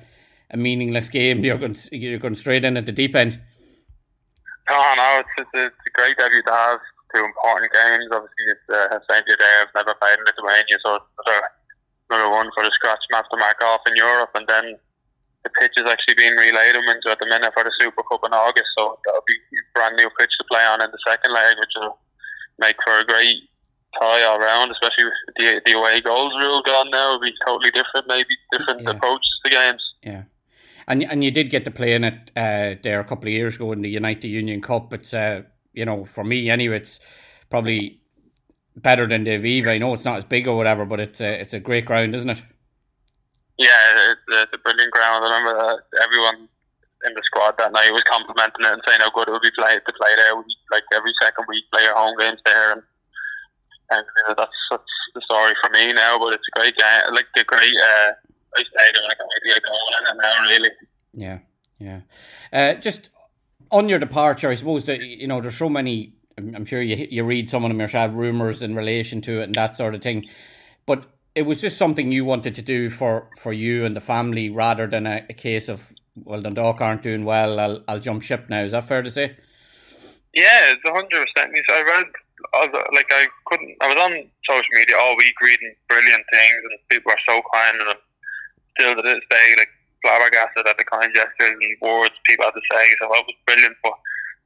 [0.51, 1.39] a meaningless game.
[1.43, 3.41] You're going you're going straight in at the deep end.
[4.69, 6.79] No, no, it's it's a, it's a great debut to have.
[7.11, 8.07] Two important games.
[8.13, 9.65] Obviously, it's uh, Saint there.
[9.65, 11.43] I've never played in Lithuania, so it's another,
[12.07, 14.79] another one for the scratch map to mark off in Europe, and then
[15.43, 18.21] the pitch is actually being relayed in Windsor at the minute for the Super Cup
[18.25, 21.33] in August, so that'll be a brand new pitch to play on in the second
[21.33, 21.97] leg, which will
[22.59, 23.49] make for a great
[23.99, 27.15] tie all round, especially with the, the away goals rule gone now.
[27.15, 28.91] It'll be totally different, maybe different yeah.
[28.91, 29.83] approach to games.
[30.03, 30.23] Yeah.
[30.87, 33.55] And, and you did get to play in it uh, there a couple of years
[33.55, 34.93] ago in the Unite the Union Cup.
[34.93, 36.99] It's, uh, you know, for me anyway, it's
[37.49, 38.01] probably
[38.75, 39.67] better than the Aviva.
[39.67, 42.15] I know it's not as big or whatever, but it's a, it's a great ground,
[42.15, 42.41] isn't it?
[43.57, 45.23] Yeah, it's, a brilliant ground.
[45.23, 46.47] I remember everyone
[47.05, 49.53] in the squad that night was complimenting it and saying how good it would be
[49.53, 50.35] play, to play there.
[50.71, 52.81] Like every second week, play our home games there, and,
[53.91, 54.05] and
[54.37, 56.17] that's that's the story for me now.
[56.17, 58.11] But it's a great game, like a great uh,
[58.53, 59.03] great stadium.
[59.09, 60.35] I can't wait to get going in now.
[60.47, 60.73] Really.
[61.13, 61.39] Yeah,
[61.77, 61.99] yeah.
[62.53, 63.09] Uh, just
[63.69, 67.07] on your departure, I suppose that you know there's so many I'm, I'm sure you
[67.09, 70.01] you read some of them yourself, rumors in relation to it and that sort of
[70.01, 70.27] thing.
[70.85, 74.49] But it was just something you wanted to do for, for you and the family
[74.49, 78.47] rather than a, a case of well Dundalk aren't doing well, I'll I'll jump ship
[78.49, 78.63] now.
[78.63, 79.37] Is that fair to say?
[80.33, 81.51] Yeah, it's a hundred percent.
[81.55, 82.07] I read,
[82.93, 83.75] like I couldn't.
[83.81, 87.79] I was on social media all week reading brilliant things, and people are so kind,
[87.79, 88.03] and I'm
[88.75, 89.71] still to this day like
[90.01, 92.95] flabbergasted at the kind gestures and words people had to say.
[92.99, 93.77] So that was brilliant.
[93.83, 93.93] But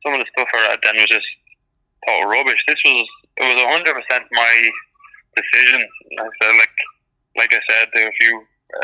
[0.03, 1.27] some of the stuff I read then was just
[2.05, 2.61] total rubbish.
[2.67, 3.07] This was
[3.37, 4.53] it was a hundred percent my
[5.35, 5.87] decision.
[6.19, 6.75] I said like
[7.35, 8.33] like I said, were a few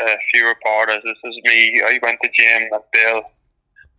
[0.00, 1.02] uh, few reporters.
[1.04, 1.82] This is me.
[1.82, 3.24] I went to Jim Magilton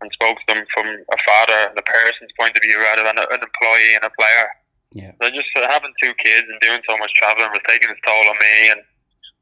[0.02, 3.18] and spoke to them from a father and a person's point of view rather than
[3.18, 4.48] an employee and a player.
[4.94, 5.12] Yeah.
[5.18, 8.30] So just uh, having two kids and doing so much traveling was taking its toll
[8.30, 8.82] on me, and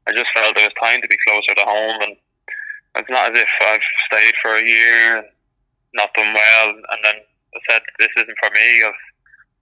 [0.08, 2.00] I just felt it was time to be closer to home.
[2.00, 2.16] And
[2.96, 5.28] it's not as if I've stayed for a year and
[5.92, 7.20] not done well, and then
[7.52, 8.68] I said this isn't for me.
[8.80, 9.02] I've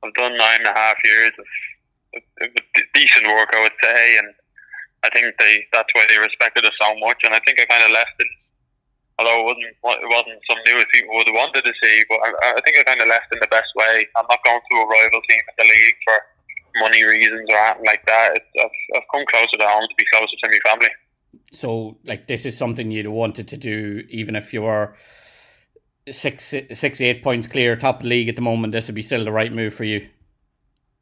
[0.05, 1.44] I've done nine and a half years of
[2.94, 4.34] decent work, I would say, and
[5.04, 7.22] I think they that's why they respected us so much.
[7.24, 8.28] And I think I kind of left it
[9.20, 12.04] although it wasn't it wasn't some news people would have wanted to see.
[12.08, 14.08] But I, I think I kind of left in the best way.
[14.16, 16.16] I'm not going to a rival team in the league for
[16.80, 18.40] money reasons or anything like that.
[18.40, 20.92] It's, I've, I've come closer to home to be closer to my family.
[21.52, 24.96] So, like, this is something you'd wanted to do, even if you were
[26.11, 28.72] six, six, eight points clear, top of the league at the moment.
[28.72, 30.08] This would be still the right move for you.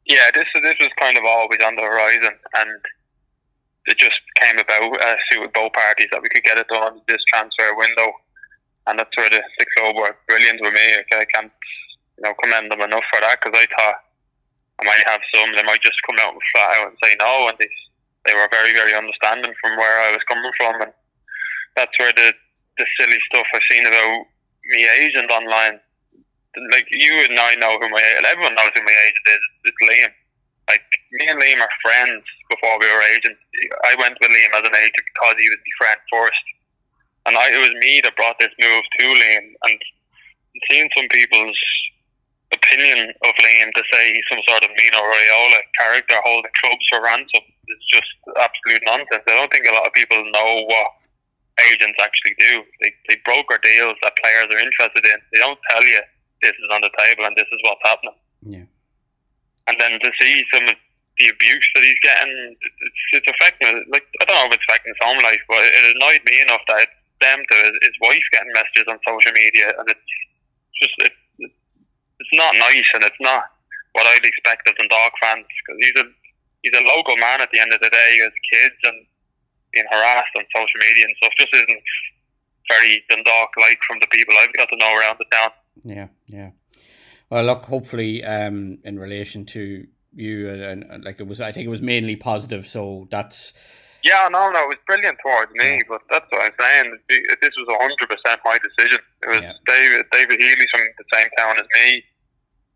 [0.09, 2.81] Yeah, this this was kind of always on the horizon, and
[3.85, 7.21] it just came about uh, suited both parties that we could get it done this
[7.29, 8.09] transfer window,
[8.89, 10.97] and that's where the, the club were brilliant with me.
[10.97, 11.53] I can't
[12.17, 14.01] you know commend them enough for that because I thought
[14.81, 15.53] I might have some.
[15.53, 17.69] They might just come out and flat out and say no, and they
[18.25, 20.93] they were very very understanding from where I was coming from, and
[21.77, 22.33] that's where the
[22.81, 24.25] the silly stuff I've seen about
[24.73, 25.77] me agent online.
[26.71, 29.43] Like you and I know who my agent everyone knows who my agent is.
[29.69, 30.13] It's Liam
[30.69, 33.41] like me and Liam are friends before we were agents.
[33.89, 36.45] I went with Liam as an agent because he was my friend first,
[37.25, 39.45] and I, it was me that brought this move to Liam.
[39.65, 39.81] And
[40.69, 41.57] seeing some people's
[42.53, 47.01] opinion of Liam to say he's some sort of Mino Raiola character holding clubs for
[47.01, 49.25] ransom is just absolute nonsense.
[49.25, 50.89] I don't think a lot of people know what
[51.65, 52.61] agents actually do.
[52.77, 55.17] They they broker deals that players are interested in.
[55.33, 56.05] They don't tell you
[56.41, 58.15] this is on the table and this is what's happening.
[58.43, 58.67] Yeah
[59.69, 60.73] and then to see some of
[61.21, 63.69] the abuse that he's getting, it's, it's affecting.
[63.93, 66.65] Like I don't know if it's affecting his home life, but it annoyed me enough
[66.65, 70.09] that it's them to his wife getting messages on social media, and it's
[70.81, 73.45] just it, it's not nice, and it's not
[73.93, 76.05] what I'd expect of Dundalk fans because he's a
[76.65, 78.09] he's a local man at the end of the day.
[78.17, 79.05] He has kids and
[79.69, 81.83] being harassed on social media and stuff just isn't
[82.73, 85.53] very Dundalk like from the people I've got to know around the town.
[85.83, 86.51] Yeah, yeah.
[87.29, 91.65] Well, look, hopefully, um, in relation to you and, and, like it was, I think
[91.65, 92.67] it was mainly positive.
[92.67, 93.53] So that's.
[94.01, 95.89] Yeah, no, no, it was brilliant towards me, yeah.
[95.89, 96.97] but that's what I'm saying.
[97.09, 98.99] This was hundred percent my decision.
[99.23, 99.59] It was yeah.
[99.67, 102.03] David David Healy's from the same town as me.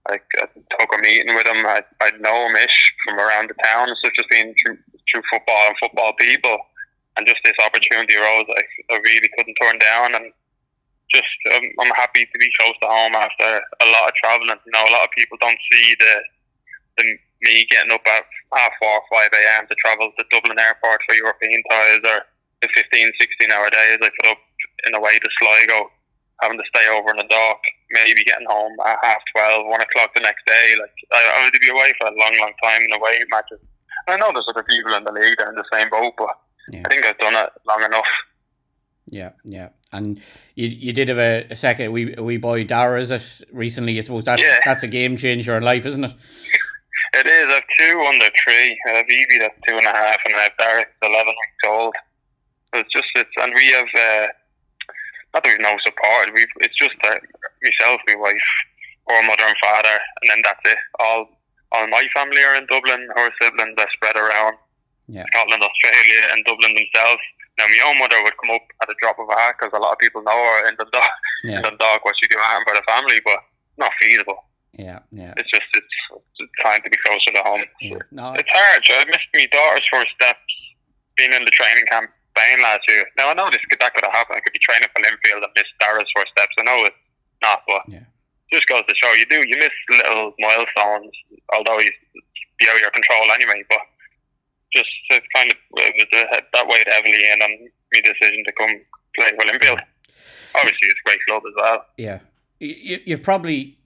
[0.09, 1.63] Like I took a meeting with him.
[1.65, 2.75] I I know him ish
[3.07, 3.87] from around the town.
[4.03, 4.77] So just being through,
[5.07, 6.59] through football and football people,
[7.15, 8.45] and just this opportunity arose.
[8.51, 10.27] I, I really couldn't turn down, and
[11.13, 14.57] just um, I'm happy to be close to home after a lot of traveling.
[14.65, 16.13] You know, a lot of people don't see the
[16.97, 17.05] the
[17.43, 19.67] me getting up at half four, five a.m.
[19.67, 22.23] to travel to Dublin Airport for European ties or
[22.63, 24.39] the 15, 16 hour days I put up
[24.87, 25.91] in a way to Sligo,
[26.39, 27.59] having to stay over in the dock,
[27.91, 30.75] maybe getting home at half 12, 1 o'clock the next day.
[30.79, 33.59] Like I, I would be away for a long, long time in away matches.
[34.07, 36.15] And I know there's other people in the league that are in the same boat,
[36.17, 36.31] but
[36.71, 36.83] yeah.
[36.85, 38.07] I think I've done it long enough.
[39.07, 39.69] Yeah, yeah.
[39.91, 40.21] And
[40.55, 43.97] you you did have a, a second wee wee boy Dara is it recently?
[43.97, 44.59] I suppose that's yeah.
[44.65, 46.13] that's a game changer in life, isn't it?
[47.13, 47.45] It is.
[47.45, 48.73] I have two under three.
[48.89, 51.93] I have Evie that's two and a half, and I have Derek eleven weeks old.
[52.73, 54.27] So it's just it's and we have uh,
[55.33, 56.33] not that we've no support.
[56.33, 57.21] We've it's just uh,
[57.61, 58.49] myself, my wife,
[59.09, 60.81] her mother and father, and then that's it.
[60.97, 61.29] All
[61.71, 63.05] all my family are in Dublin.
[63.13, 64.57] Her siblings are spread around
[65.05, 65.25] yeah.
[65.29, 67.21] Scotland, Australia, and Dublin themselves.
[67.57, 69.81] Now, my own mother would come up at a drop of a hat because a
[69.81, 71.57] lot of people know her in the dog, yeah.
[71.57, 73.39] in the dog what she do for the family, but
[73.77, 74.41] not feasible.
[74.73, 75.37] Yeah, yeah.
[75.37, 77.65] It's just it's, it's time to be closer to home.
[77.77, 78.01] Yeah.
[78.09, 78.81] No, it's hard.
[78.89, 80.41] I missed my daughter's first steps
[81.15, 83.05] being in the training camp Spain last year.
[83.17, 84.37] Now I know this could that could have happened.
[84.37, 86.57] I could be training for Linfield and miss Dara's first steps.
[86.57, 86.97] I know it's
[87.45, 88.09] not, but yeah.
[88.49, 91.13] just goes to show you do you miss little milestones,
[91.53, 91.93] although he's
[92.57, 93.61] be out of your control anyway.
[93.69, 93.85] But
[94.75, 94.89] just
[95.35, 97.51] kind of it was a, that weighed heavily in on
[97.93, 98.81] my decision to come
[99.15, 99.79] play for Linfield.
[100.55, 101.85] Obviously, it's a great club as well.
[101.97, 102.19] Yeah,
[102.59, 103.77] you, you've probably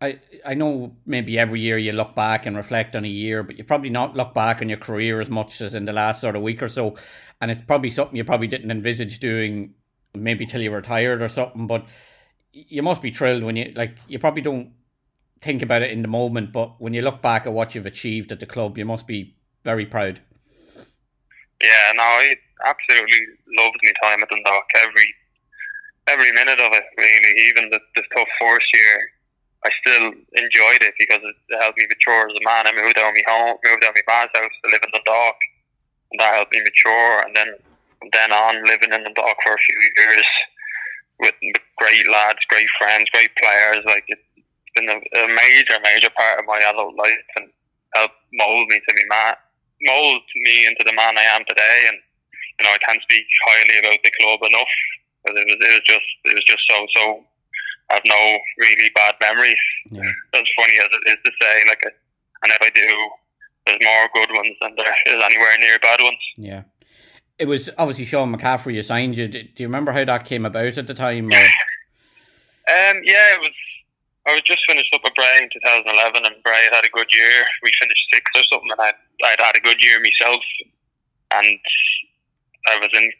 [0.00, 3.56] I I know maybe every year you look back and reflect on a year, but
[3.56, 6.36] you probably not look back on your career as much as in the last sort
[6.36, 6.96] of week or so.
[7.40, 9.74] And it's probably something you probably didn't envisage doing
[10.14, 11.66] maybe till you retired or something.
[11.66, 11.86] But
[12.52, 14.72] you must be thrilled when you like you probably don't
[15.40, 18.30] think about it in the moment, but when you look back at what you've achieved
[18.30, 20.20] at the club, you must be very proud.
[21.62, 22.34] Yeah, no, I
[22.66, 23.22] absolutely
[23.54, 24.66] loved my time at Dundalk.
[24.82, 25.06] Every
[26.08, 27.32] every minute of it, really.
[27.46, 28.98] Even the, the tough first year,
[29.62, 32.66] I still enjoyed it because it helped me mature as a man.
[32.66, 34.90] I moved out of my home, moved out of my mom's house to live in
[34.90, 35.38] Dundalk,
[36.10, 37.22] and that helped me mature.
[37.22, 37.54] And then
[38.02, 40.26] from then on, living in Dundalk for a few years
[41.22, 41.34] with
[41.78, 43.86] great lads, great friends, great players.
[43.86, 44.26] Like it's
[44.74, 47.46] been a, a major, major part of my adult life and
[47.94, 49.36] helped mold me to be man,
[49.82, 51.86] mold me into the man I am today.
[51.88, 51.98] And
[52.58, 54.74] you know, I can't speak highly about the club enough
[55.24, 57.02] because it was, it was just, it was just so so
[57.90, 59.62] I have no really bad memories.
[59.90, 60.08] Yeah.
[60.34, 61.82] As funny as it is to say, like,
[62.42, 62.88] and if I do,
[63.66, 66.18] there's more good ones than there is anywhere near bad ones.
[66.36, 66.62] Yeah.
[67.38, 69.28] It was obviously Sean McCaffrey who signed you.
[69.28, 71.28] Do you remember how that came about at the time?
[71.28, 71.42] Or?
[72.62, 73.52] Um, yeah, it was.
[74.22, 75.90] I was just finished up with Bray in 2011,
[76.22, 77.42] and Bray had had a good year.
[77.62, 80.42] We finished sixth or something, and I'd, I'd had a good year myself.
[81.34, 81.58] And
[82.70, 83.10] I was in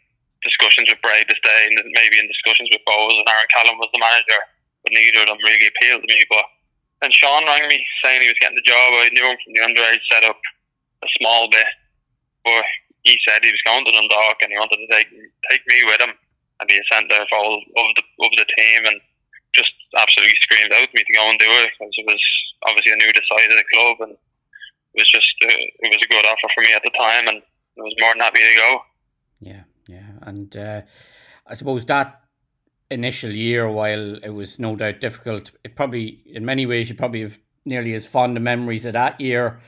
[0.47, 3.91] discussions with Bray to stay, and maybe in discussions with Bohs, and Aaron Callan was
[3.91, 4.41] the manager
[4.83, 6.21] but neither of them really appealed to me.
[6.27, 6.45] But
[7.01, 8.99] then Sean rang me saying he was getting the job.
[8.99, 10.39] I knew him from the underage setup
[11.03, 11.67] a small bit,
[12.43, 12.67] but
[13.03, 15.09] he said he was going to Dundalk and he wanted to take
[15.51, 16.15] take me with him
[16.59, 18.99] and be a centre of all of the of the team and
[19.55, 22.23] just absolutely screamed out to me to go and do it because it was
[22.65, 26.11] obviously a new side of the club and it was just uh, it was a
[26.11, 27.41] good offer for me at the time and
[27.77, 28.79] I was more than happy to go.
[29.39, 30.81] Yeah, yeah, and uh,
[31.47, 32.21] I suppose that
[32.93, 37.21] initial year, while it was no doubt difficult, it probably, in many ways, you probably
[37.21, 39.59] have nearly as fond of memories of that year.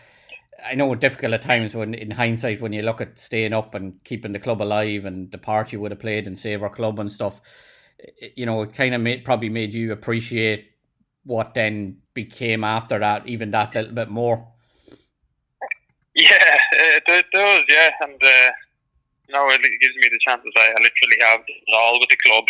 [0.65, 4.01] I know difficult at times when, in hindsight, when you look at staying up and
[4.03, 6.99] keeping the club alive and the part you would have played in Save Our Club
[6.99, 7.41] and stuff,
[8.35, 10.71] you know, it kind of made, probably made you appreciate
[11.23, 14.47] what then became after that, even that little bit more.
[16.13, 17.89] Yeah, it, it does, yeah.
[18.01, 18.51] And, uh,
[19.33, 21.41] know, it gives me the chance to I literally have
[21.73, 22.45] all with the club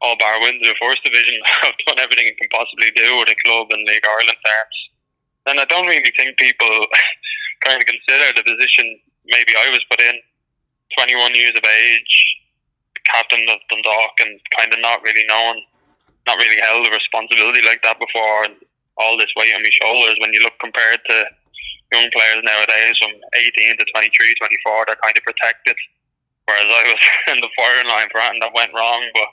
[0.00, 1.40] all bar wins in the first division.
[1.64, 4.78] I've done everything I can possibly do with a club in League Ireland terms.
[5.46, 6.68] And I don't really think people
[7.64, 10.20] kind of consider the position maybe I was put in.
[11.00, 12.14] 21 years of age,
[13.04, 15.60] captain of Dundalk, and kind of not really known,
[16.26, 18.56] not really held a responsibility like that before, and
[18.96, 20.16] all this weight on my shoulders.
[20.20, 21.16] When you look compared to
[21.92, 24.34] young players nowadays from 18 to 23,
[24.66, 25.76] 24, they're kind of protected.
[26.46, 27.00] Whereas I was
[27.32, 29.30] in the firing line for anything that went wrong, but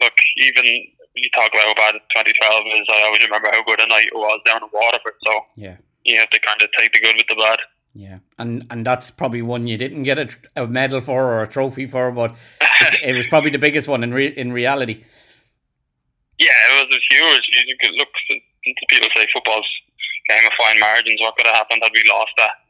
[0.00, 3.80] look, even when you talk about how bad 2012 is, I always remember how good
[3.80, 5.18] a night it was down in Waterford.
[5.24, 7.58] So yeah, you have to kind of take the good with the bad.
[7.98, 11.50] Yeah, and and that's probably one you didn't get a, a medal for or a
[11.50, 12.30] trophy for, but
[13.02, 15.02] it was probably the biggest one in re- in reality.
[16.38, 17.42] Yeah, it was, huge.
[17.66, 18.06] You could look.
[18.86, 19.66] People say football's
[20.30, 21.18] game of fine margins.
[21.18, 22.62] What could have happened had we lost that?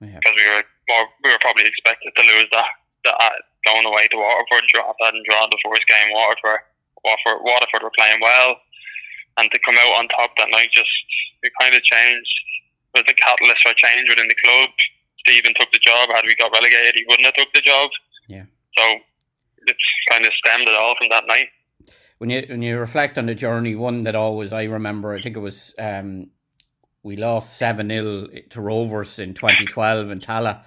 [0.00, 0.40] Because yeah.
[0.40, 2.72] we were more, we were probably expected to lose that.
[3.04, 3.36] That uh,
[3.68, 6.08] going away to Waterford, drop that and draw the first game.
[6.16, 6.64] Waterford
[7.04, 8.56] Waterford, Waterford were playing well,
[9.36, 10.88] and to come out on top that night just
[11.44, 12.32] it kind of changed.
[12.94, 14.70] Was the catalyst for change within the club.
[15.20, 16.08] Stephen took the job.
[16.12, 17.90] Had we got relegated, he wouldn't have took the job.
[18.26, 18.44] Yeah.
[18.76, 18.84] So
[19.66, 19.78] it's
[20.10, 21.48] kind of stemmed it all from that night.
[22.18, 25.36] When you when you reflect on the journey, one that always I remember, I think
[25.36, 26.30] it was um,
[27.02, 30.62] we lost seven 0 to Rovers in 2012 in Tallaght,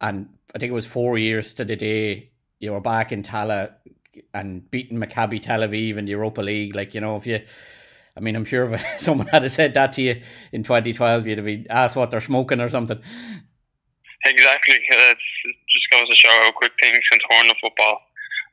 [0.00, 3.74] and I think it was four years to the day you were back in Tallaght
[4.32, 6.74] and beating Maccabi Tel Aviv in the Europa League.
[6.74, 7.40] Like, you know, if you,
[8.16, 11.44] I mean, I'm sure if someone had said that to you in 2012, you'd have
[11.44, 12.98] been asked what they're smoking or something.
[14.24, 14.80] Exactly.
[14.80, 18.02] It's, it just goes to show how quick things can turn in football.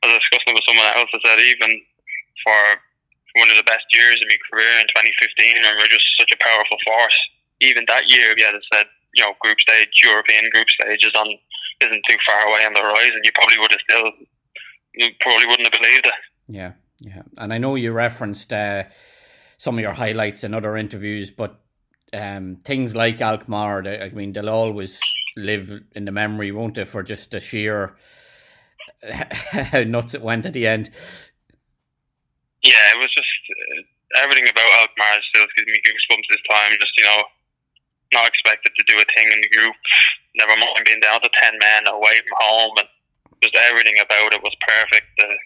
[0.02, 1.70] I was discussing it with someone else, I said, even
[2.44, 2.60] for
[3.40, 6.38] one of the best years of my career in 2015, and we're just such a
[6.44, 7.18] powerful force.
[7.64, 8.86] Even that year, if you had said,
[9.16, 11.26] you know, group stage, European group stage is on,
[11.80, 14.12] isn't too far away on the horizon, you probably would have still
[14.94, 16.12] you probably wouldn't have believed it.
[16.48, 17.22] Yeah, yeah.
[17.38, 18.84] And I know you referenced uh,
[19.64, 21.56] some of your highlights in other interviews, but
[22.12, 25.00] um, things like Alkmaar, they, I mean, they'll always
[25.36, 27.96] live in the memory, won't they, for just the sheer
[29.10, 30.90] how nuts it went at the end.
[32.60, 36.76] Yeah, it was just uh, everything about Alkmaar still gives me goosebumps this time.
[36.78, 37.24] Just, you know,
[38.12, 39.74] not expected to do a thing in the group,
[40.36, 42.88] never mind being down to 10 men away from home and
[43.42, 45.08] just everything about it was perfect.
[45.16, 45.40] Uh,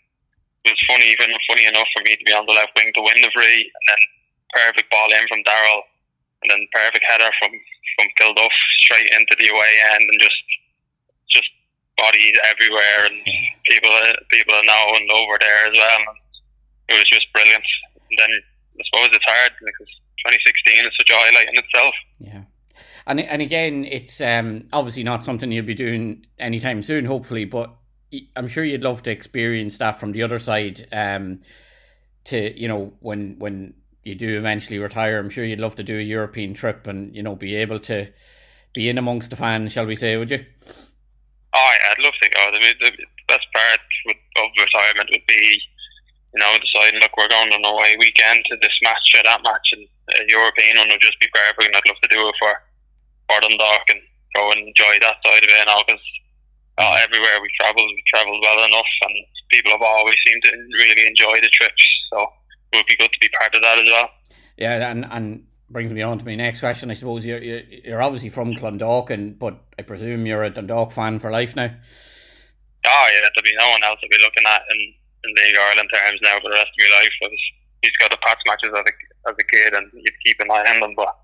[0.69, 3.01] it was funny, even funny enough for me to be on the left wing to
[3.01, 4.03] win the free, and then
[4.53, 5.81] perfect ball in from Daryl,
[6.45, 7.53] and then perfect header from
[7.97, 8.53] from Kilduff
[8.85, 10.37] straight into the away end, and just
[11.33, 11.49] just
[11.97, 13.17] bodies everywhere, and
[13.65, 13.91] people
[14.29, 16.05] people know and over there as well.
[16.05, 17.65] And it was just brilliant.
[17.97, 18.33] And then
[18.77, 19.91] I suppose it's hard because
[20.29, 21.95] 2016 is such a highlight in itself.
[22.21, 22.45] Yeah.
[23.07, 27.75] And, and again, it's um, obviously not something you'll be doing anytime soon, hopefully, but
[28.37, 30.87] I'm sure you'd love to experience that from the other side.
[30.93, 31.41] Um,
[32.25, 35.99] to you know, when when you do eventually retire, I'm sure you'd love to do
[35.99, 38.09] a European trip and you know be able to
[38.75, 40.17] be in amongst the fans, shall we say?
[40.17, 40.45] Would you?
[41.55, 42.51] Oh yeah, I'd love to go.
[42.53, 42.93] The, the
[43.27, 43.81] best part
[44.37, 45.61] of retirement would be,
[46.35, 49.43] you know, deciding look we're going on a away weekend to this match or that
[49.43, 49.89] match, and
[50.21, 51.67] a European one would just be perfect.
[51.67, 52.53] And I'd love to do it for
[53.29, 54.01] for Dundalk and
[54.35, 55.67] go and enjoy that side of it.
[55.67, 56.01] Now, because
[56.79, 59.15] uh, everywhere we travelled, we travelled well enough, and
[59.51, 61.85] people have always seemed to really enjoy the trips.
[62.11, 62.27] So
[62.73, 64.11] it would be good to be part of that as well.
[64.57, 66.91] Yeah, and and brings me on to my next question.
[66.91, 71.19] I suppose you're you're, you're obviously from Clondalkin, but I presume you're a Dundalk fan
[71.19, 71.71] for life now.
[72.87, 74.81] Oh yeah, there'll be no one else to be looking at in,
[75.25, 77.13] in League Ireland terms now for the rest of my life.
[77.21, 77.31] Was,
[77.83, 80.71] he's got the Pats matches as a, as a kid, and you'd keep an eye
[80.71, 80.95] on them.
[80.97, 81.15] But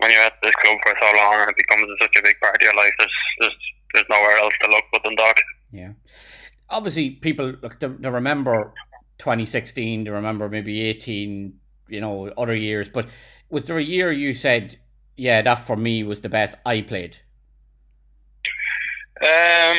[0.00, 2.56] when you're at this club for so long and it becomes such a big part
[2.56, 3.56] of your life, there's there's,
[3.92, 5.36] there's nowhere else to look but Dundalk.
[5.72, 5.92] Yeah,
[6.68, 8.72] obviously people look to remember
[9.18, 11.54] 2016, to remember maybe 18,
[11.88, 13.06] you know, other years, but
[13.50, 14.78] was there a year you said,
[15.16, 17.18] yeah, that for me was the best I played?
[19.20, 19.76] Um,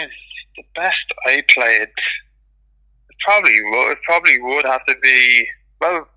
[0.55, 1.89] the best I played
[3.25, 5.47] probably would probably would have to be
[5.79, 6.07] well.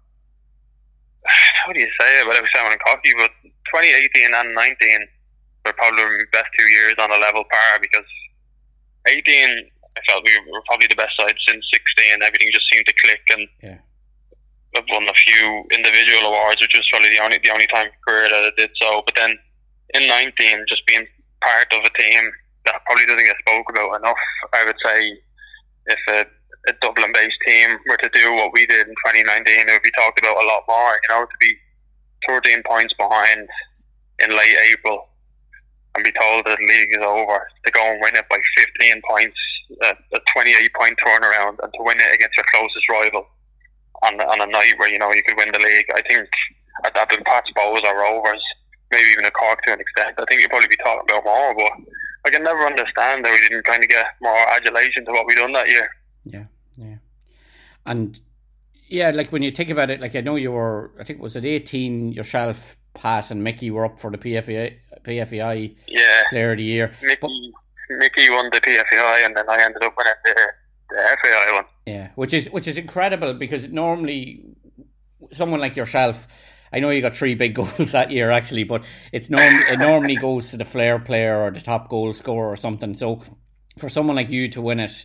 [1.24, 3.12] How do you say it without sounding cocky?
[3.16, 3.32] But
[3.72, 5.08] 2018 and 19
[5.64, 8.08] were probably my best two years on a level par because
[9.06, 12.20] 18 I felt we were probably the best side since 16.
[12.20, 13.48] Everything just seemed to click and.
[13.62, 13.78] Yeah
[14.76, 17.98] I've won a few individual awards, which was probably the only the only time in
[18.02, 19.02] career that I did so.
[19.06, 19.38] But then
[19.94, 21.06] in 19, just being
[21.40, 22.22] part of a team
[22.66, 24.18] that probably doesn't get spoke about enough.
[24.52, 24.98] I would say
[25.86, 26.26] if a,
[26.68, 30.18] a Dublin-based team were to do what we did in 2019, it would be talked
[30.18, 30.98] about a lot more.
[31.02, 31.56] You know, to be
[32.26, 33.48] 13 points behind
[34.18, 35.08] in late April
[35.94, 38.38] and be told that the league is over, to go and win it by
[38.80, 39.38] 15 points,
[39.82, 43.26] a, a 28 point turnaround, and to win it against your closest rival
[44.02, 45.86] on on a night where you know you could win the league.
[45.94, 46.28] I think
[46.84, 48.42] at that Pats Bohs or Rovers,
[48.90, 50.18] maybe even a Cork to an extent.
[50.18, 51.72] I think you'd probably be talking about more, but
[52.26, 55.34] I can never understand that we didn't kind of get more adulation to what we
[55.34, 55.88] done that year.
[56.24, 56.44] Yeah,
[57.86, 58.18] and
[58.88, 61.36] yeah, like when you think about it, like I know you were, I think was
[61.36, 66.22] it eighteen yourself, Pat and Mickey were up for the PFAI, PFAI yeah.
[66.30, 66.94] Player of the Year.
[67.02, 70.34] Mickey, but, Mickey won the PFAI, and then I ended up winning the
[70.90, 71.64] the FAI one.
[71.86, 74.44] Yeah, which is which is incredible because normally
[75.32, 76.26] someone like yourself,
[76.72, 80.16] I know you got three big goals that year actually, but it's norm it normally
[80.16, 82.94] goes to the flair player or the top goal scorer or something.
[82.94, 83.22] So
[83.78, 85.04] for someone like you to win it,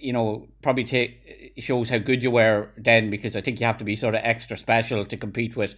[0.00, 3.78] you know, probably take shows how good you were then because I think you have
[3.78, 5.74] to be sort of extra special to compete with.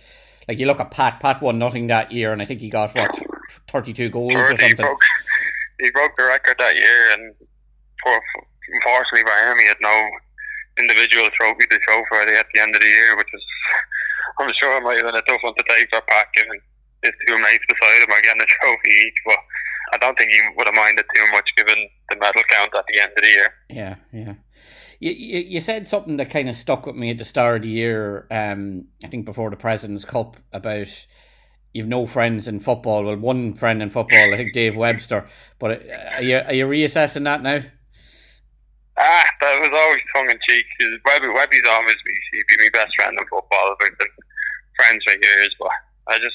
[0.49, 2.95] Like you look at Pat, Pat won nothing that year, and I think he got
[2.95, 3.19] what
[3.69, 4.69] thirty two goals 30, or something.
[4.69, 5.01] He broke,
[5.81, 7.35] he broke the record that year, and
[8.03, 10.09] for, for unfortunately for him, he had no
[10.79, 13.43] individual trophy to show for it at the end of the year, which is,
[14.39, 16.61] I'm sure, it might have been a tough one to take for Pat, given
[17.03, 19.19] his two mates beside him are getting a trophy each.
[19.25, 19.41] But
[19.93, 23.01] I don't think he would have minded too much given the medal count at the
[23.01, 23.55] end of the year.
[23.71, 24.35] Yeah, yeah.
[24.99, 27.63] You, you, you said something that kind of stuck with me at the start of
[27.63, 31.07] the year, um, I think before the President's Cup, about
[31.73, 33.05] you've no friends in football.
[33.05, 35.29] Well, one friend in football, I think Dave Webster.
[35.59, 37.61] But uh, are you, are you reassessing that now?
[38.97, 40.65] Ah, that was always tongue in cheek.
[41.05, 43.77] Webby, Webby's always be, he'd be my best friend in football.
[43.81, 44.09] We've been
[44.77, 45.69] friends for years, but
[46.09, 46.35] I just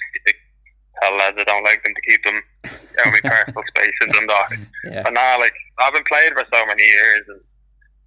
[1.02, 2.40] tell lads I don't like them to keep them
[3.02, 4.54] out of my personal space in Dundalk.
[4.86, 5.04] Yeah.
[5.04, 7.42] But now, like I've been playing for so many years, and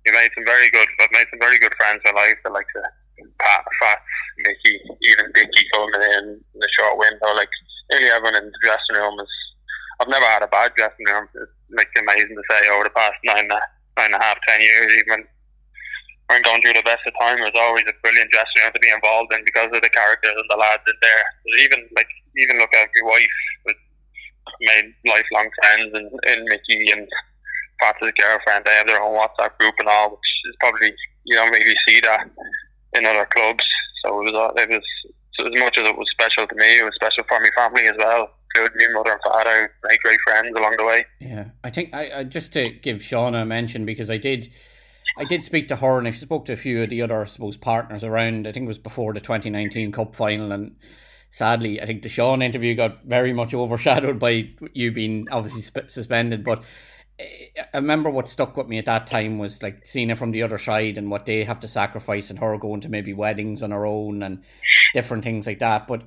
[0.07, 0.87] you made some very good.
[1.03, 2.39] I've made some very good friends for life.
[2.45, 2.83] That like to
[3.43, 4.07] Pat, Fats,
[4.39, 4.79] Mickey,
[5.11, 7.35] even Dicky coming in in the short window.
[7.35, 7.51] Like
[7.91, 9.31] nearly everyone in the dressing room is.
[10.03, 11.31] I've never had a bad dressing room.
[11.39, 14.91] It's like amazing to say over the past nine nine and a half, ten years
[14.99, 15.23] even
[16.29, 18.81] when going through the best of time it was always a brilliant dressing room to
[18.81, 21.25] be involved in because of the characters and the lads in there.
[21.61, 22.09] Even like
[22.39, 23.77] even look at my wife with
[24.61, 27.09] made lifelong friends and, and Mickey and
[27.81, 30.94] Pat's girlfriend, they have their own WhatsApp group and all, which is probably
[31.24, 32.28] you don't maybe see that
[32.93, 33.65] in other clubs.
[34.05, 34.85] So it was uh, it was
[35.35, 37.86] so as much as it was special to me, it was special for my family
[37.86, 38.74] as well good.
[38.77, 41.05] Me mother and father made great friends along the way.
[41.20, 44.51] Yeah, I think I, I just to give Sean a mention because I did.
[45.16, 47.27] I did speak to her, and I spoke to a few of the other, I
[47.27, 48.48] suppose, partners around.
[48.48, 50.74] I think it was before the 2019 Cup final, and
[51.35, 55.90] sadly, I think the Sean interview got very much overshadowed by you being obviously sp-
[55.90, 56.44] suspended.
[56.44, 56.62] But
[57.19, 60.31] eh, I remember what stuck with me at that time was like seeing it from
[60.31, 63.65] the other side and what they have to sacrifice, and her going to maybe weddings
[63.65, 64.44] on her own and
[64.94, 65.89] different things like that.
[65.89, 66.05] But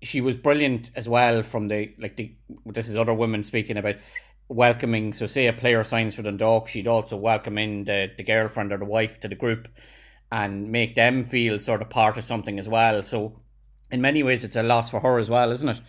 [0.00, 2.32] she was brilliant as well from the like the
[2.64, 3.96] this is other women speaking about
[4.48, 8.72] welcoming so say a player signs for Dundalk she'd also welcome in the, the girlfriend
[8.72, 9.68] or the wife to the group
[10.32, 13.40] and make them feel sort of part of something as well so
[13.90, 15.80] in many ways it's a loss for her as well isn't it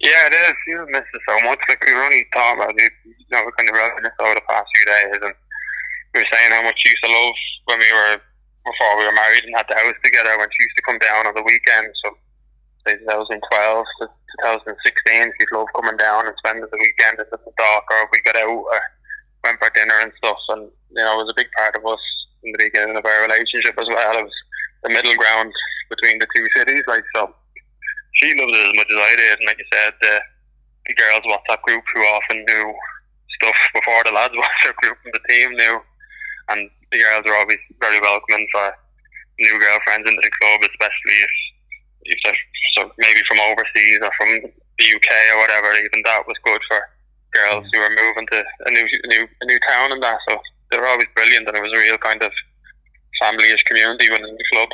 [0.00, 0.56] Yeah, it is.
[0.68, 1.60] You miss it so much.
[1.68, 4.44] Like we were only talking about it, you know, we kind of reminisced over the
[4.44, 5.34] past few days, and
[6.12, 7.34] we were saying how much she used to love
[7.64, 8.20] when we were
[8.68, 10.36] before we were married and had the house together.
[10.36, 12.12] When she used to come down on the weekends, so
[12.84, 14.04] 2012 to
[14.68, 18.36] 2016, she'd love coming down and spending the weekend at the dock, or we got
[18.36, 18.80] out, or
[19.48, 20.38] went for dinner and stuff.
[20.52, 22.04] And you know, it was a big part of us
[22.44, 24.18] in the beginning of our relationship as well.
[24.20, 24.40] It was
[24.82, 25.52] the middle ground
[25.90, 27.34] between the two cities, like so
[28.16, 29.38] she loved it as much as I did.
[29.38, 30.14] And like you said, the,
[30.88, 32.74] the girls' WhatsApp group who often knew
[33.36, 35.80] stuff before the lads' WhatsApp group from the team knew.
[36.48, 38.72] And the girls were always very welcoming for
[39.38, 41.34] new girlfriends into the club, especially if,
[42.08, 42.40] if they're
[42.78, 45.76] so maybe from overseas or from the UK or whatever.
[45.76, 46.80] Even that was good for
[47.34, 50.20] girls who were moving to a new, a new, a new town and that.
[50.28, 50.38] So
[50.70, 52.32] they were always brilliant, and it was a real kind of
[53.20, 54.68] family-ish community within the club.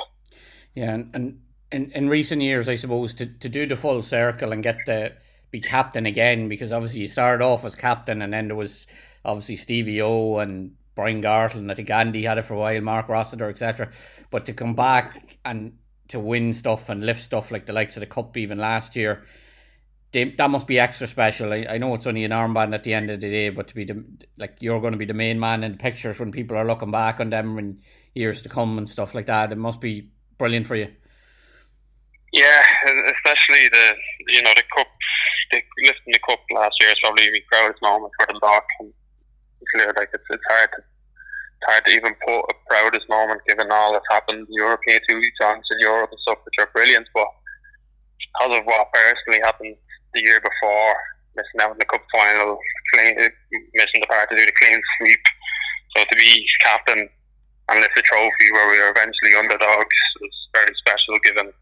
[0.74, 1.40] Yeah, and, and
[1.70, 5.12] in, in recent years, I suppose, to, to do the full circle and get to
[5.50, 8.86] be captain again, because obviously you started off as captain and then there was
[9.24, 12.80] obviously Stevie O and Brian Gartland, and I think Andy had it for a while,
[12.80, 13.90] Mark Rossiter, etc.
[14.30, 15.78] But to come back and
[16.08, 19.24] to win stuff and lift stuff like the likes of the Cup even last year,
[20.12, 21.52] that must be extra special.
[21.52, 23.74] I, I know it's only an armband at the end of the day, but to
[23.74, 24.04] be the,
[24.36, 26.90] like you're going to be the main man in the pictures when people are looking
[26.90, 27.80] back on them in
[28.14, 30.88] years to come and stuff like that, it must be brilliant for you.
[32.32, 32.62] Yeah,
[33.16, 33.92] especially the
[34.28, 34.88] you know the cup,
[35.50, 38.64] the lifting the cup last year is probably the proudest moment for the lock.
[38.80, 38.92] And
[39.74, 43.70] clear like it's it's hard to it's hard to even put a proudest moment given
[43.70, 44.46] all that's happened.
[44.50, 47.28] European two songs in Europe and stuff, which are brilliant, but
[48.18, 49.76] because of what personally happened
[50.14, 50.94] the year before,
[51.36, 52.58] missing out in the cup final,
[52.92, 53.32] clean, uh,
[53.74, 55.24] missing the part to do the clean sweep.
[55.96, 57.08] So to be captain
[57.68, 61.52] and lift the trophy where we were eventually underdogs was very special given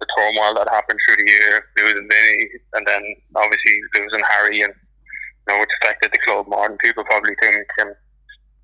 [0.00, 3.02] the turmoil that happened through the year, losing Vinny, and then
[3.34, 7.66] obviously losing Harry, and you know, which affected the club more than people probably think.
[7.78, 7.96] And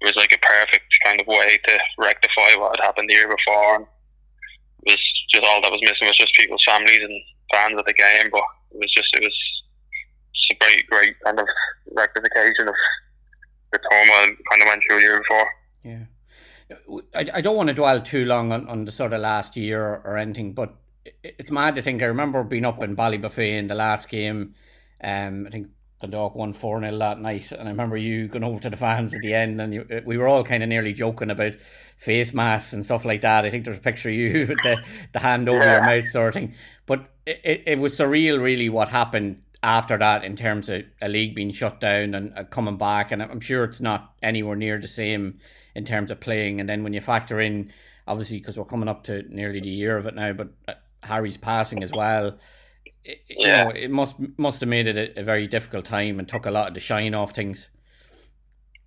[0.02, 3.30] it was like a perfect kind of way to rectify what had happened the year
[3.30, 3.76] before.
[3.76, 3.86] And
[4.84, 7.16] it was just all that was missing was just people's families and
[7.50, 9.62] fans of the game, but it was just it was
[10.34, 11.46] just a great, great kind of
[11.92, 12.74] rectification of
[13.72, 15.48] the turmoil kind of went through year before.
[15.84, 16.04] Yeah.
[17.14, 19.82] I, I don't want to dwell too long on, on the sort of last year
[19.82, 20.74] or, or anything, but
[21.22, 22.02] it's mad to think.
[22.02, 24.54] I remember being up in Ballybofey in the last game.
[25.02, 25.68] Um, I think
[26.00, 27.50] the Dock won 4 0 that night.
[27.52, 30.18] And I remember you going over to the fans at the end, and you, we
[30.18, 31.54] were all kind of nearly joking about
[31.96, 33.44] face masks and stuff like that.
[33.44, 34.76] I think there's a picture of you with the,
[35.12, 36.54] the hand over your mouth, sort of thing.
[36.86, 41.08] But it, it, it was surreal, really, what happened after that in terms of a
[41.08, 43.12] league being shut down and uh, coming back.
[43.12, 45.38] And I'm sure it's not anywhere near the same
[45.74, 46.60] in terms of playing.
[46.60, 47.72] And then when you factor in,
[48.06, 51.36] obviously, because we're coming up to nearly the year of it now, but uh, Harry's
[51.36, 52.38] passing as well.
[53.04, 53.64] It, you Yeah.
[53.64, 56.50] know, it must must have made it a, a very difficult time and took a
[56.50, 57.68] lot of the shine off things.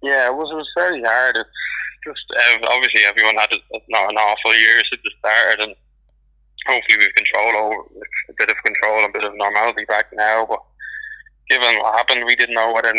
[0.01, 1.35] Yeah, it was it was very hard.
[1.37, 1.49] It's
[2.05, 3.57] just uh, obviously everyone had a,
[3.89, 5.75] not an awful year since it started, and
[6.65, 7.83] hopefully we've control over
[8.29, 10.45] a bit of control a bit of normality back now.
[10.47, 10.63] But
[11.49, 12.93] given what happened, we didn't know whether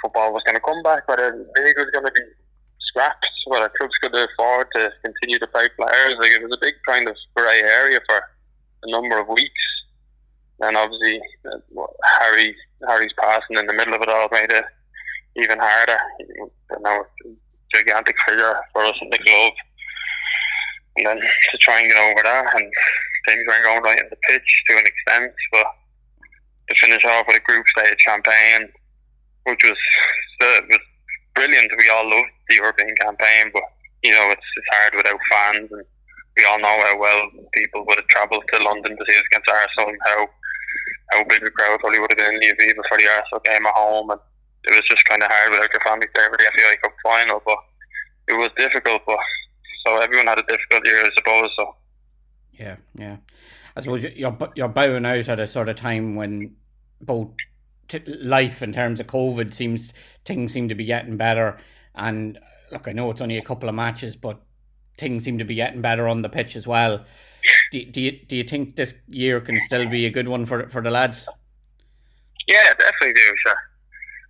[0.00, 2.26] football was going to come back, whether the league was going to be
[2.80, 6.16] scrapped, whether clubs could afford to continue to pay players.
[6.18, 8.22] Like it was a big kind of grey area for
[8.82, 9.64] a number of weeks.
[10.60, 11.86] And obviously, uh,
[12.18, 12.56] Harry
[12.86, 14.64] Harry's passing in the middle of it all made it
[15.36, 15.98] even harder.
[16.18, 17.04] You know,
[17.72, 19.52] gigantic figure for us in the club.
[20.98, 22.66] And then to try and get over that, and
[23.26, 25.66] things weren't going right in the pitch to an extent, but
[26.68, 28.68] to finish off with a group stage campaign,
[29.44, 29.78] which was
[30.34, 30.84] still, was
[31.34, 31.72] brilliant.
[31.76, 33.62] We all loved the European campaign, but
[34.02, 35.84] you know it's it's hard without fans, and
[36.36, 39.48] we all know how well people would have travelled to London to see us against
[39.48, 40.28] Arsenal, and how
[41.10, 43.66] how big a crowd probably would have been in the Aviva for the Arsenal game
[43.66, 44.20] at home, and
[44.64, 47.40] it was just kind of hard without your family there for the FAI Cup final.
[47.44, 47.58] But
[48.28, 49.18] it was difficult, but
[49.96, 51.50] so everyone had a difficult year, I suppose.
[51.56, 51.76] So
[52.52, 53.16] Yeah, yeah.
[53.76, 56.56] I suppose you- you're you're bowing out at a sort of time when
[57.00, 57.28] both
[57.88, 59.92] t- life in terms of COVID seems
[60.24, 61.58] things seem to be getting better,
[61.94, 62.38] and
[62.72, 64.40] look, I know it's only a couple of matches, but
[64.98, 67.04] things seem to be getting better on the pitch as well.
[67.70, 70.68] Do, do you do you think this year can still be a good one for
[70.68, 71.28] for the lads?
[72.48, 73.34] Yeah, definitely do.
[73.42, 73.56] Sure.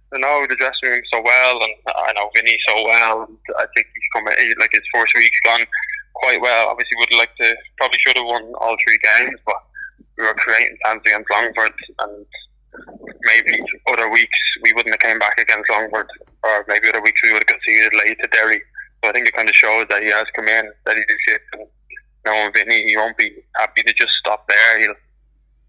[0.09, 3.29] Know the dressing room so well, and I know Vinny so well.
[3.29, 5.67] And I think he's come like his first week's gone
[6.15, 6.69] quite well.
[6.69, 9.61] Obviously, would like to probably should have won all three games, but
[10.17, 12.27] we were creating chance against Longford, and
[13.23, 16.09] maybe other weeks we wouldn't have came back against Longford,
[16.43, 18.63] or maybe other weeks we would have conceded late to Derry.
[19.05, 21.43] So I think it kind of shows that he has come in, steady the ship,
[21.53, 21.69] and
[22.25, 24.81] knowing Vinny, he won't be happy to just stop there.
[24.81, 24.99] He'll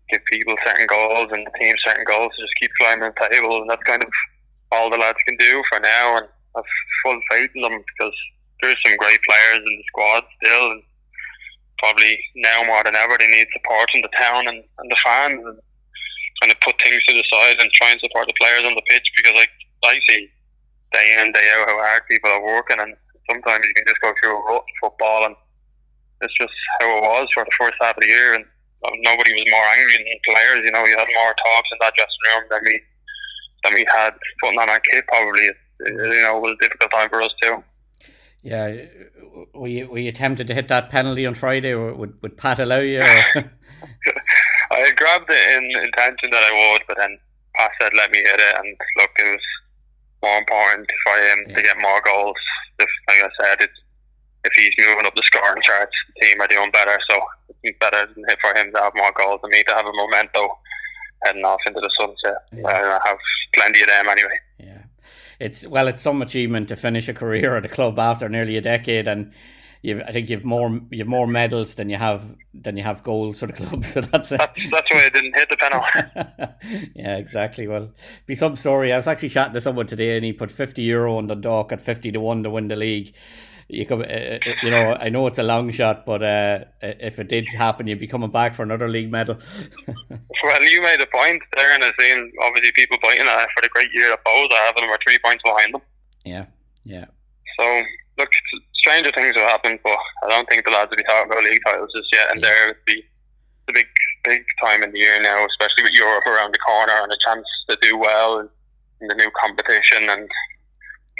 [0.09, 3.61] give people certain goals and the team certain goals to just keep climbing the table,
[3.61, 4.09] and that's kind of
[4.71, 6.17] all the lads can do for now.
[6.17, 6.27] And
[6.57, 6.63] I've
[7.03, 8.15] full faith in them because
[8.61, 10.83] there's some great players in the squad still, and
[11.79, 15.39] probably now more than ever they need support from the town and, and the fans,
[15.45, 15.59] and
[16.41, 18.85] kind of put things to the side and try and support the players on the
[18.89, 19.51] pitch because like
[19.83, 20.27] I see
[20.91, 22.95] day in day out how hard people are working, and
[23.29, 25.35] sometimes you can just go through a rut in football, and
[26.21, 28.43] it's just how it was for the first half of the year, and
[29.03, 30.65] nobody was more angry than the players.
[30.65, 32.75] You know, we had more talks in that dressing room than we
[33.63, 34.11] than we had
[34.41, 35.05] putting on our kit.
[35.07, 37.63] Probably, uh, you know, it was a difficult time for us too.
[38.41, 38.85] Yeah,
[39.53, 41.73] we we attempted to hit that penalty on Friday.
[41.73, 43.01] Or would would Pat allow you?
[44.71, 47.17] I grabbed it in intention that I would, but then
[47.55, 49.45] Pat said let me hit it, and look, it was
[50.23, 51.55] more important for him yeah.
[51.55, 52.37] to get more goals.
[52.79, 53.79] If, like I said, it's
[54.45, 56.97] if he's moving up the scoring charts, the team are doing better.
[57.09, 57.19] So
[57.63, 58.07] it's better
[58.39, 60.47] for him to have more goals than me to have a memento
[61.23, 62.43] heading off into the sunset.
[62.51, 62.67] Yeah.
[62.67, 63.17] I have
[63.53, 64.39] plenty of them anyway.
[64.59, 64.83] Yeah,
[65.39, 68.61] it's well, it's some achievement to finish a career at a club after nearly a
[68.61, 69.33] decade, and
[69.81, 73.39] you've I think you've more you've more medals than you have than you have goals
[73.39, 73.85] for the club.
[73.85, 76.91] So that's that's, that's why I didn't hit the penalty.
[76.95, 77.67] yeah, exactly.
[77.67, 77.91] Well,
[78.25, 78.93] be some story.
[78.93, 81.71] I was actually chatting to someone today, and he put fifty euro on the dock
[81.71, 83.13] at fifty to one to win the league
[83.69, 87.19] you come, uh, uh, you know, I know it's a long shot, but uh, if
[87.19, 89.37] it did happen, you'd be coming back for another league medal.
[90.43, 93.69] well, you made a point there, and I've seen obviously people biting at for the
[93.69, 95.81] great year that both are having, we're three points behind them.
[96.25, 96.45] Yeah,
[96.83, 97.05] yeah.
[97.57, 97.83] So
[98.17, 98.29] look,
[98.73, 101.61] stranger things have happened, but I don't think the lads will be talking about league
[101.63, 102.31] titles just yet.
[102.31, 102.49] And yeah.
[102.49, 103.05] there would be
[103.67, 103.87] the big,
[104.23, 107.45] big time in the year now, especially with Europe around the corner and a chance
[107.69, 108.49] to do well in,
[109.01, 110.27] in the new competition and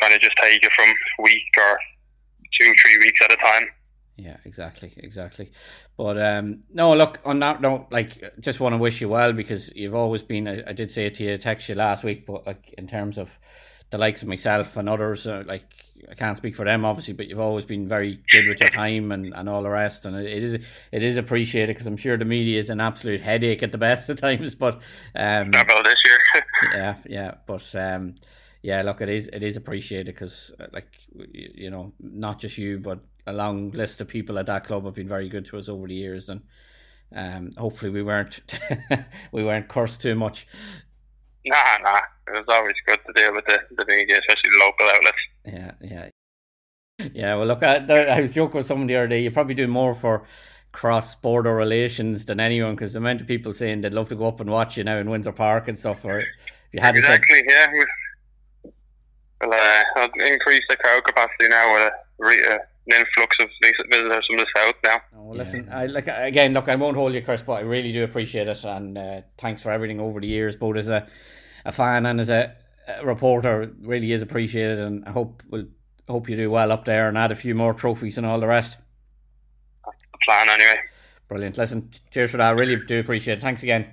[0.01, 0.89] kind of just take it from
[1.23, 1.77] week or
[2.57, 3.67] two, three weeks at a time.
[4.17, 5.51] Yeah, exactly, exactly.
[5.97, 9.71] But um, no, look on that note, like, just want to wish you well because
[9.75, 10.47] you've always been.
[10.47, 13.17] I, I did say it to you, text you last week, but like in terms
[13.17, 13.37] of
[13.91, 15.63] the likes of myself and others, uh, like
[16.09, 19.11] I can't speak for them obviously, but you've always been very good with your time
[19.11, 22.25] and, and all the rest, and it is it is appreciated because I'm sure the
[22.25, 24.53] media is an absolute headache at the best of times.
[24.53, 24.75] But
[25.15, 28.15] um, about this year, yeah, yeah, but um,
[28.61, 30.87] yeah, look, it is it is appreciated because uh, like
[31.33, 34.95] you know, not just you, but a long list of people at that club have
[34.95, 36.41] been very good to us over the years, and
[37.15, 38.41] um, hopefully we weren't
[39.31, 40.45] we weren't cursed too much.
[41.45, 42.01] Nah, nah.
[42.27, 45.17] It was always good to deal with the, the media, especially the local outlets.
[45.45, 46.09] Yeah, yeah.
[47.13, 49.23] Yeah, well, look, I, I was joking with someone the other day.
[49.23, 50.27] You probably do more for
[50.73, 54.27] cross border relations than anyone because the amount of people saying they'd love to go
[54.27, 56.03] up and watch you now in Windsor Park and stuff.
[56.03, 56.23] Or
[56.73, 57.71] you had exactly, yeah
[59.41, 62.57] will uh, increase the crowd capacity now with a re- uh,
[62.87, 65.01] an influx of visitors from the south now.
[65.17, 65.79] Oh, listen, yeah.
[65.79, 66.53] I like again.
[66.53, 69.61] Look, I won't hold you, Chris, but I really do appreciate it, and uh, thanks
[69.61, 71.07] for everything over the years, both as a
[71.65, 72.55] a fan and as a,
[72.87, 73.71] a reporter.
[73.81, 75.67] Really is appreciated, and I hope we'll
[76.07, 78.47] hope you do well up there and add a few more trophies and all the
[78.47, 78.77] rest.
[79.85, 80.79] That's the plan, anyway.
[81.27, 81.57] Brilliant.
[81.57, 82.47] Listen, cheers for that.
[82.47, 83.41] I really do appreciate it.
[83.41, 83.85] Thanks again.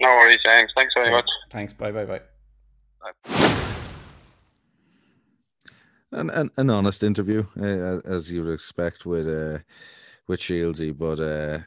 [0.00, 0.70] No worries, James.
[0.74, 1.28] Thanks very much.
[1.50, 1.72] Thanks.
[1.72, 2.20] Bye, bye, bye.
[3.24, 3.56] bye
[6.12, 9.58] an, an, an honest interview, uh, as you would expect with uh,
[10.28, 10.96] with Shieldsy.
[10.96, 11.60] But uh,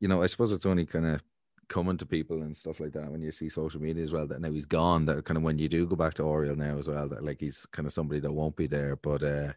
[0.00, 1.22] you know, I suppose it's only kind of
[1.68, 4.40] coming to people and stuff like that when you see social media as well that
[4.40, 5.04] now he's gone.
[5.06, 7.40] That kind of when you do go back to Oriel now as well, that like
[7.40, 8.96] he's kind of somebody that won't be there.
[8.96, 9.52] But uh,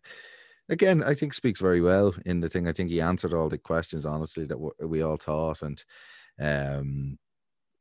[0.69, 2.67] again, I think speaks very well in the thing.
[2.67, 4.57] I think he answered all the questions honestly that
[4.87, 5.83] we all thought, and
[6.39, 7.17] um,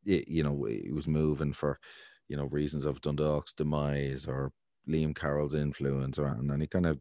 [0.04, 1.78] it, you know, he was moving for
[2.28, 4.52] you know reasons of Dundalk's demise or
[4.88, 7.00] Liam Carroll's influence around, and he kind of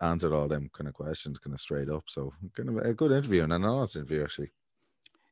[0.00, 2.04] answered all them kind of questions kind of straight up.
[2.06, 4.50] So kind of a good interview and an honest interview actually.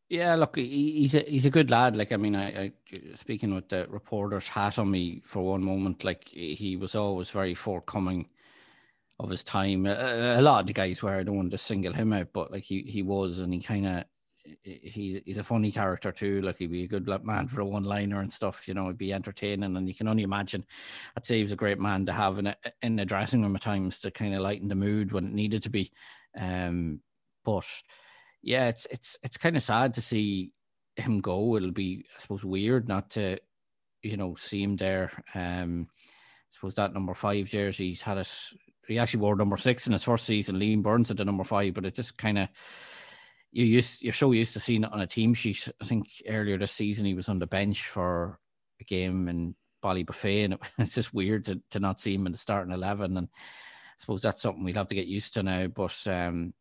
[0.09, 1.97] Yeah, look, he's a he's a good lad.
[1.97, 2.73] Like I mean, I, I
[3.15, 6.02] speaking with the reporter's hat on me for one moment.
[6.02, 8.28] Like he was always very forthcoming
[9.20, 9.85] of his time.
[9.85, 11.15] A, a lot of the guys were.
[11.15, 13.86] I don't want to single him out, but like he he was, and he kind
[13.86, 14.05] of
[14.62, 16.40] he he's a funny character too.
[16.42, 18.66] Like he'd be a good man for a one liner and stuff.
[18.68, 20.64] You know, he'd be entertaining, and you can only imagine.
[21.16, 23.56] I'd say he was a great man to have in a, in the dressing room
[23.56, 25.90] at times to kind of lighten the mood when it needed to be.
[26.38, 27.00] Um,
[27.44, 27.66] but
[28.42, 30.52] yeah, it's it's it's kind of sad to see
[30.96, 31.56] him go.
[31.56, 33.38] It'll be, I suppose, weird not to,
[34.02, 35.10] you know, see him there.
[35.34, 38.32] Um, I suppose that number five jersey, he's had it.
[38.86, 40.56] He actually wore number six in his first season.
[40.56, 42.48] Liam Burns at the number five, but it just kind of
[43.52, 45.68] you used you're so used to seeing it on a team sheet.
[45.80, 48.38] I think earlier this season he was on the bench for
[48.80, 52.32] a game in Ballybofey, and it, it's just weird to, to not see him in
[52.32, 53.16] the starting eleven.
[53.16, 55.66] And I suppose that's something we'll have to get used to now.
[55.68, 56.52] But um,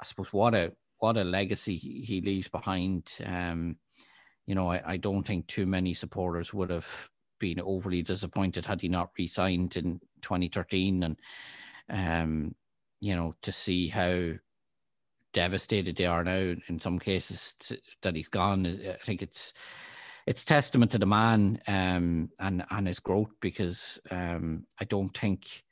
[0.00, 3.10] I suppose what a what a legacy he leaves behind.
[3.24, 3.76] Um,
[4.46, 8.80] you know, I, I don't think too many supporters would have been overly disappointed had
[8.80, 11.18] he not re-signed in 2013, and
[11.90, 12.54] um,
[13.00, 14.32] you know, to see how
[15.34, 18.64] devastated they are now in some cases to, that he's gone.
[18.66, 19.52] I think it's
[20.26, 25.62] it's testament to the man um, and and his growth because um, I don't think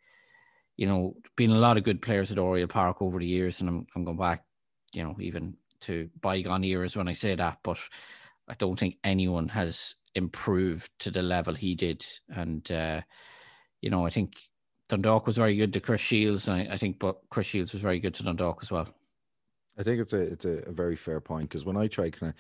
[0.77, 3.71] you know been a lot of good players at Oriel Park over the years, and
[3.71, 4.45] I'm I'm going back,
[4.93, 7.79] you know, even to bygone years when I say that, but
[8.49, 13.01] I don't think anyone has improved to the level he did, and uh,
[13.81, 14.37] you know I think.
[14.89, 17.81] Dundalk was very good to Chris Shields, and I, I think, but Chris Shields was
[17.81, 18.93] very good to Dundalk as well.
[19.79, 22.31] I think it's a it's a, a very fair point because when I try kind
[22.31, 22.35] of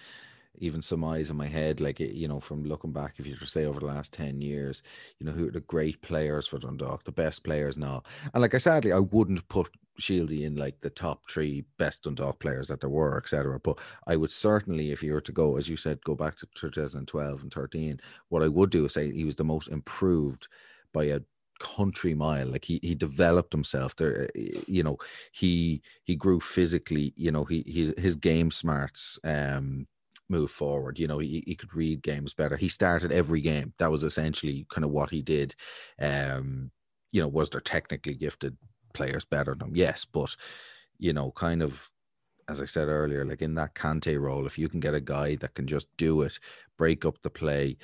[0.59, 3.52] even surmise in my head, like eh, you know, from looking back, if you just
[3.52, 4.82] say over the last ten years,
[5.18, 8.02] you know, who are the great players for Dundalk, the best players now,
[8.34, 12.38] and like I sadly, I wouldn't put Shieldy in like the top three best Dundalk
[12.38, 13.59] players that there were, etc.
[13.60, 16.46] But I would certainly, if you were to go, as you said, go back to
[16.54, 20.48] 2012 and 13, what I would do is say he was the most improved
[20.92, 21.20] by a
[21.62, 24.97] country mile like he he developed himself there eh, you know
[25.32, 29.86] he he grew physically you know he, he his game smarts um
[30.28, 32.56] moved forward you know he, he could read games better.
[32.56, 33.74] He started every game.
[33.78, 35.55] That was essentially kind of what he did.
[36.01, 36.70] Um
[37.10, 38.56] you know was there technically gifted
[38.94, 39.76] players better than him?
[39.76, 40.34] Yes but
[40.98, 41.90] you know kind of
[42.48, 45.36] as I said earlier, like in that Kante role, if you can get a guy
[45.36, 46.39] that can just do it,
[46.76, 47.76] break up the play,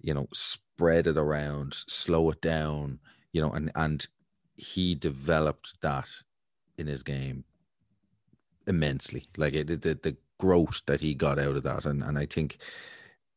[0.00, 2.98] you know, spread it around, slow it down,
[3.32, 4.06] you know, and and
[4.54, 6.08] he developed that
[6.78, 7.44] in his game
[8.66, 9.26] immensely.
[9.36, 12.58] Like it, the the growth that he got out of that, and and I think,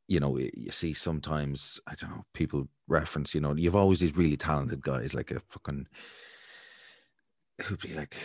[0.07, 4.15] you know, you see sometimes I don't know people reference, you know, you've always these
[4.15, 5.87] really talented guys like a fucking
[7.63, 8.15] who'd be like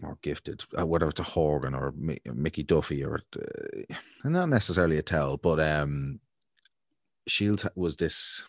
[0.00, 1.92] more gifted, uh, whether it's a Horgan or
[2.24, 3.94] Mickey Duffy or uh,
[4.24, 6.20] not necessarily a tell, but um,
[7.26, 8.46] Shields was this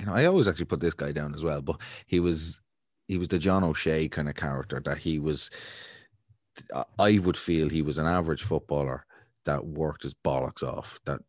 [0.00, 2.60] you know, I always actually put this guy down as well, but he was
[3.08, 5.50] he was the John O'Shea kind of character that he was.
[6.98, 9.06] I would feel he was an average footballer
[9.44, 11.20] that worked his bollocks off, that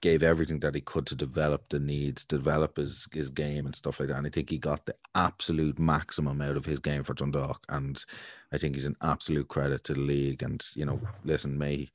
[0.00, 3.98] gave everything that he could to develop the needs, develop his his game and stuff
[3.98, 4.16] like that.
[4.16, 8.04] And I think he got the absolute maximum out of his game for Dundalk, and
[8.52, 10.42] I think he's an absolute credit to the league.
[10.42, 11.88] And you know, listen, may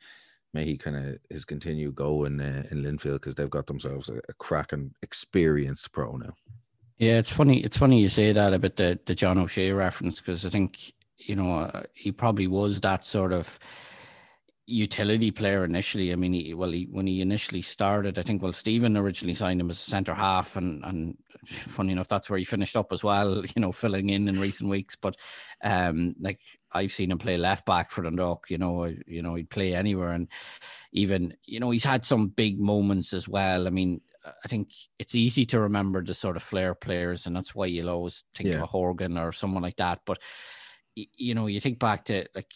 [0.53, 4.09] may he kind of his continue go in uh, in Linfield because they've got themselves
[4.09, 6.33] a, a cracking experienced pro now.
[6.97, 7.63] Yeah, it's funny.
[7.63, 11.35] It's funny you say that about the the John O'Shea reference because I think you
[11.35, 13.59] know uh, he probably was that sort of
[14.65, 16.13] utility player initially.
[16.13, 19.59] I mean, he, well, he, when he initially started, I think well, Stephen originally signed
[19.59, 23.03] him as a centre half, and and funny enough, that's where he finished up as
[23.03, 23.43] well.
[23.55, 24.95] You know, filling in in recent weeks.
[24.95, 25.15] But
[25.63, 26.39] um, like
[26.71, 28.49] I've seen him play left back for Dundalk.
[28.49, 30.27] You know, you know he'd play anywhere, and
[30.91, 33.67] even you know he's had some big moments as well.
[33.67, 37.53] I mean, I think it's easy to remember the sort of flair players, and that's
[37.53, 38.55] why you'll always think yeah.
[38.55, 39.99] of a Horgan or someone like that.
[40.05, 40.19] But
[40.95, 42.51] you know, you think back to like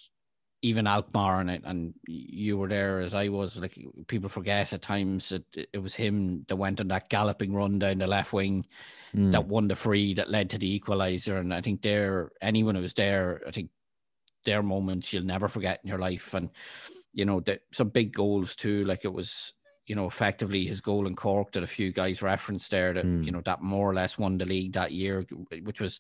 [0.62, 3.58] even Alkmaar and and you were there as I was.
[3.58, 3.78] Like
[4.08, 8.00] people forget at times it it was him that went on that galloping run down
[8.00, 8.66] the left wing
[9.16, 9.32] mm.
[9.32, 11.40] that won the free that led to the equaliser.
[11.40, 13.70] And I think there anyone who was there, I think
[14.46, 16.34] their moments you'll never forget in your life.
[16.34, 16.50] And
[17.14, 18.84] you know that some big goals too.
[18.86, 19.54] Like it was
[19.86, 23.24] you know effectively his goal in Cork that a few guys referenced there that mm.
[23.24, 25.26] you know that more or less won the league that year,
[25.64, 26.00] which was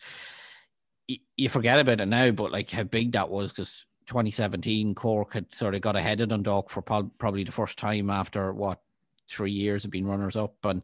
[1.37, 5.53] you forget about it now, but like how big that was because 2017, Cork had
[5.53, 8.81] sort of got ahead of Dundalk for probably the first time after what
[9.29, 10.81] three years of being runners up, and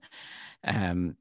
[0.65, 1.15] um,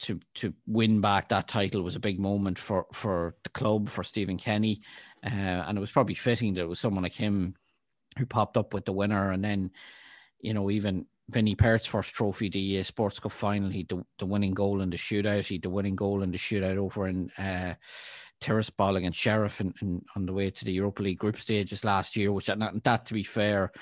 [0.00, 4.02] to to win back that title was a big moment for for the club for
[4.02, 4.80] Stephen Kenny,
[5.24, 7.54] uh, and it was probably fitting that it was someone like him
[8.18, 9.70] who popped up with the winner, and then
[10.40, 14.26] you know even Vinny Perth's first trophy, the uh, Sports Cup final, he the, the
[14.26, 17.30] winning goal in the shootout, he the winning goal in the shootout over in.
[17.32, 17.74] Uh,
[18.44, 22.16] Tiraspol against Sheriff in, in, on the way to the Europa League group stages last
[22.16, 23.72] year, which that, that to be fair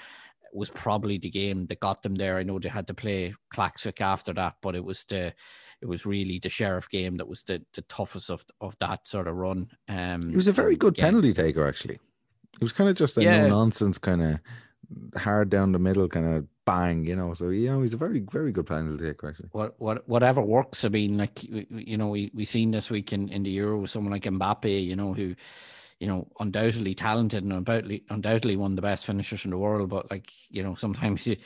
[0.53, 2.37] was probably the game that got them there.
[2.39, 5.33] I know they had to play Klaksvik after that, but it was the
[5.81, 9.29] it was really the Sheriff game that was the, the toughest of of that sort
[9.29, 9.69] of run.
[9.89, 11.05] Um, he was a very good yeah.
[11.07, 11.99] penalty taker, actually.
[12.55, 13.43] It was kind of just a Yeah.
[13.43, 17.35] no nonsense kind of hard down the middle kind of bang, you know.
[17.35, 19.49] So you know, he's a very very good penalty taker, actually.
[19.53, 20.85] what what whatever works.
[20.85, 23.91] I mean, like you know, we we seen this week in, in the Euro with
[23.91, 25.35] someone like Mbappe, you know, who,
[26.01, 29.89] you know, undoubtedly talented and undoubtedly undoubtedly one of the best finishers in the world.
[29.89, 31.37] But like you know, sometimes you,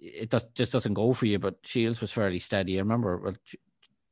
[0.00, 1.38] it does just doesn't go for you.
[1.38, 2.76] But Shields was fairly steady.
[2.76, 3.36] I remember well,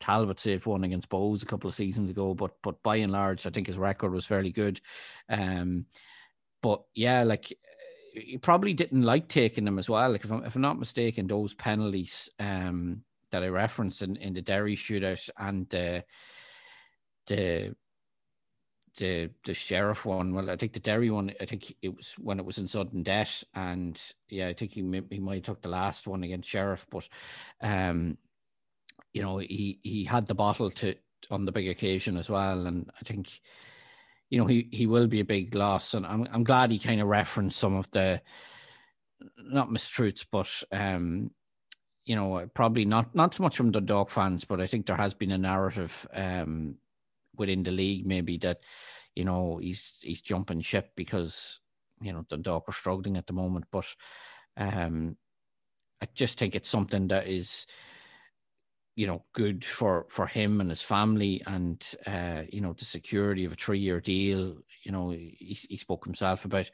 [0.00, 3.46] Talbot saved one against Bohs a couple of seasons ago, but but by and large,
[3.46, 4.80] I think his record was fairly good.
[5.28, 5.86] Um,
[6.62, 7.56] but yeah, like
[8.20, 10.10] he probably didn't like taking them as well.
[10.12, 14.34] Like if I'm if I'm not mistaken, those penalties um that I referenced in, in
[14.34, 16.04] the Derry shootout and the
[17.26, 17.74] the
[18.98, 20.34] the the sheriff one.
[20.34, 21.32] Well, I think the Derry one.
[21.40, 25.02] I think it was when it was in sudden death, and yeah, I think he
[25.10, 27.08] he might have took the last one against sheriff, but
[27.60, 28.18] um,
[29.12, 30.94] you know, he he had the bottle to
[31.30, 33.40] on the big occasion as well, and I think
[34.30, 37.00] you know he he will be a big loss, and I'm I'm glad he kind
[37.00, 38.22] of referenced some of the
[39.36, 41.32] not mistruths, but um,
[42.04, 44.96] you know, probably not not so much from the Dock fans, but I think there
[44.96, 46.76] has been a narrative um
[47.36, 48.60] within the league maybe that
[49.14, 51.60] you know he's he's jumping ship because
[52.00, 53.86] you know the Dock are struggling at the moment, but
[54.56, 55.16] um,
[56.00, 57.66] I just think it's something that is
[59.00, 63.46] you know good for for him and his family and uh you know the security
[63.46, 64.58] of a three year deal.
[64.82, 66.70] You know he, he spoke himself about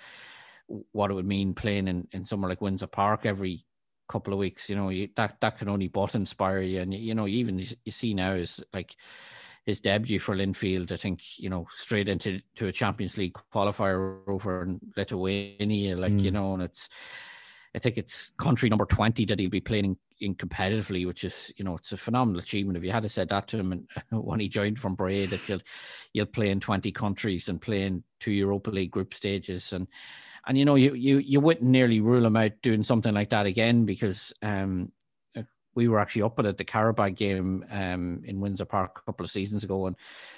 [0.90, 3.64] what it would mean playing in, in somewhere like Windsor Park every
[4.08, 4.68] couple of weeks.
[4.68, 6.80] You know you, that that can only but inspire you.
[6.80, 8.96] And you know even you see now is like
[9.64, 14.26] his debut for Linfield I think you know straight into to a Champions League qualifier
[14.28, 16.34] over in Lithuania like you Mm.
[16.34, 16.88] know and it's
[17.74, 21.64] I think it's country number 20 that he'll be playing in competitively, which is, you
[21.64, 22.76] know, it's a phenomenal achievement.
[22.76, 25.48] If you had to said that to him and, when he joined from Bray, that
[25.48, 25.60] you'll,
[26.12, 29.72] you'll play in 20 countries and play in two Europa League group stages.
[29.72, 29.86] And,
[30.46, 33.46] and, you know, you, you, you wouldn't nearly rule him out doing something like that
[33.46, 34.92] again because, um,
[35.76, 39.30] we were actually up at the Carabao game um, in Windsor Park a couple of
[39.30, 39.94] seasons ago, and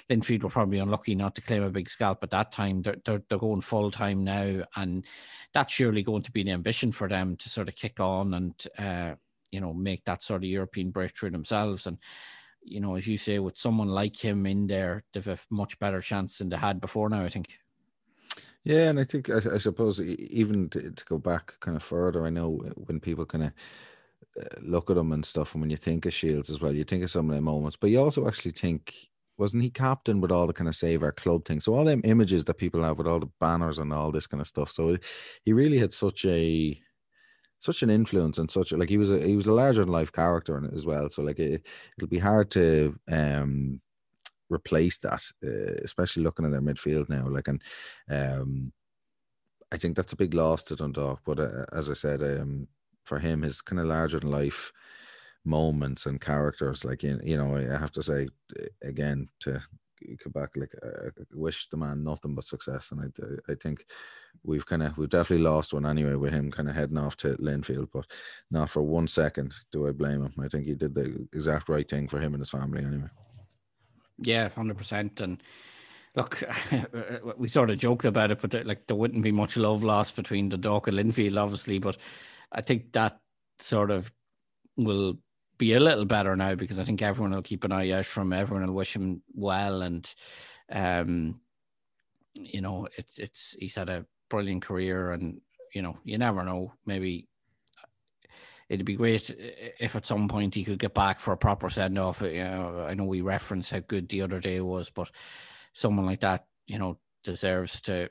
[0.09, 2.81] Linfield were probably unlucky not to claim a big scalp at that time.
[2.81, 5.05] They're, they're, they're going full time now, and
[5.53, 8.67] that's surely going to be an ambition for them to sort of kick on and
[8.77, 9.15] uh,
[9.51, 11.87] you know make that sort of European breakthrough themselves.
[11.87, 11.97] And
[12.61, 16.01] you know, as you say, with someone like him in there, they've a much better
[16.01, 17.23] chance than they had before now.
[17.23, 17.57] I think.
[18.63, 22.25] Yeah, and I think I, I suppose even to, to go back kind of further,
[22.25, 23.51] I know when people kind of
[24.39, 26.83] uh, look at him and stuff, and when you think of Shields as well, you
[26.83, 28.93] think of some of the moments, but you also actually think,
[29.37, 31.61] wasn't he captain with all the kind of save our club thing?
[31.61, 34.41] So all them images that people have with all the banners and all this kind
[34.41, 34.69] of stuff.
[34.69, 34.97] So
[35.43, 36.79] he really had such a
[37.59, 40.11] such an influence and such like he was a he was a larger than life
[40.11, 41.09] character as well.
[41.09, 41.67] So like it,
[41.97, 43.81] it'll be hard to um
[44.49, 47.27] replace that, uh, especially looking at their midfield now.
[47.27, 47.61] Like and
[48.09, 48.73] um
[49.71, 51.21] I think that's a big loss to Dundalk.
[51.25, 52.67] But uh, as I said, um,
[53.03, 54.71] for him, his kind of larger than life
[55.45, 58.27] moments and characters, like you, you know, I have to say
[58.59, 59.61] uh, again to
[60.33, 63.85] back, like I I wish the man nothing but success, and I, I think
[64.43, 67.35] we've kind of we've definitely lost one anyway with him kind of heading off to
[67.37, 68.05] Linfield, but
[68.51, 70.33] not for one second do I blame him.
[70.39, 73.09] I think he did the exact right thing for him and his family anyway.
[74.21, 75.21] Yeah, hundred percent.
[75.21, 75.41] And
[76.15, 76.43] look,
[77.37, 80.15] we sort of joked about it, but there, like there wouldn't be much love lost
[80.15, 81.79] between the Dock and Linfield, obviously.
[81.79, 81.97] But
[82.51, 83.19] I think that
[83.59, 84.11] sort of
[84.77, 85.19] will
[85.59, 88.33] be a little better now because I think everyone will keep an eye out from
[88.33, 90.11] everyone will wish him well and
[90.71, 91.39] um
[92.35, 95.41] you know it's it's he's had a brilliant career and
[95.75, 97.27] you know you never know maybe
[98.69, 99.29] it'd be great
[99.79, 102.21] if at some point he could get back for a proper send off.
[102.21, 105.09] You know, I know we referenced how good the other day was, but
[105.73, 108.09] someone like that, you know, deserves to,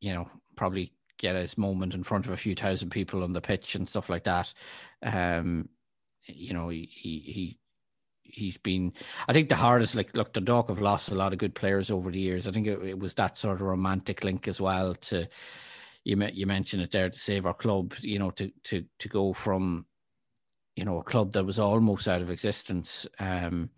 [0.00, 3.40] you know, probably get his moment in front of a few thousand people on the
[3.40, 4.52] pitch and stuff like that.
[5.02, 5.68] Um,
[6.26, 7.58] you know, he he, he
[8.22, 8.92] he's been
[9.28, 11.90] I think the hardest like look the Dock have lost a lot of good players
[11.90, 12.48] over the years.
[12.48, 15.28] I think it, it was that sort of romantic link as well to
[16.04, 19.32] you you mentioned it there to save our club, you know, to to to go
[19.32, 19.86] from
[20.76, 23.06] you know a club that was almost out of existence.
[23.18, 23.70] Um,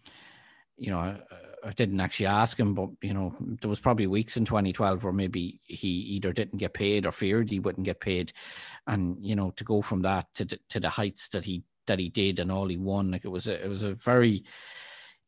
[0.76, 1.20] you know, I,
[1.64, 5.12] I didn't actually ask him, but you know, there was probably weeks in 2012 where
[5.12, 8.32] maybe he either didn't get paid or feared he wouldn't get paid,
[8.86, 11.98] and you know, to go from that to the, to the heights that he that
[11.98, 14.44] he did and all he won, like it was a, it was a very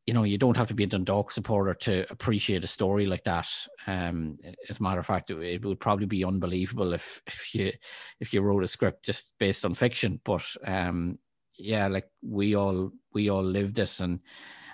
[0.06, 3.24] you know, you don't have to be a Dundalk supporter to appreciate a story like
[3.24, 3.48] that.
[3.88, 4.38] Um,
[4.68, 7.72] as a matter of fact, it, it, would probably be unbelievable if if you
[8.20, 10.20] if you wrote a script just based on fiction.
[10.24, 11.18] But um,
[11.58, 14.20] yeah, like we all we all lived this and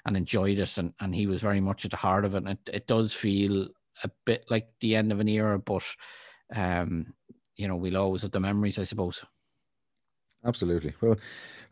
[0.04, 2.44] and enjoyed it, and and he was very much at the heart of it.
[2.44, 3.68] And it, it does feel
[4.04, 5.84] a bit like the end of an era, but
[6.54, 7.14] um,
[7.56, 9.24] you know, we'll always have the memories, I suppose.
[10.44, 10.92] Absolutely.
[11.00, 11.16] Well,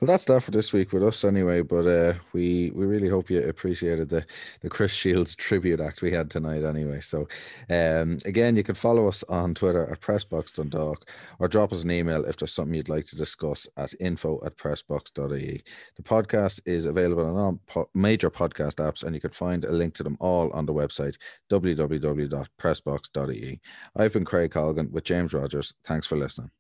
[0.01, 1.61] well, that's that for this week with us anyway.
[1.61, 4.25] But uh, we we really hope you appreciated the
[4.63, 7.01] the Chris Shields tribute act we had tonight anyway.
[7.01, 7.29] So,
[7.69, 11.07] um, again, you can follow us on Twitter at Pressbox Dundalk
[11.39, 14.57] or drop us an email if there's something you'd like to discuss at info at
[14.57, 15.63] pressbox.ie.
[15.97, 19.73] The podcast is available on all po- major podcast apps, and you can find a
[19.73, 21.17] link to them all on the website
[21.51, 23.61] www.pressbox.ie.
[23.97, 25.75] I've been Craig Colgan with James Rogers.
[25.85, 26.51] Thanks for listening.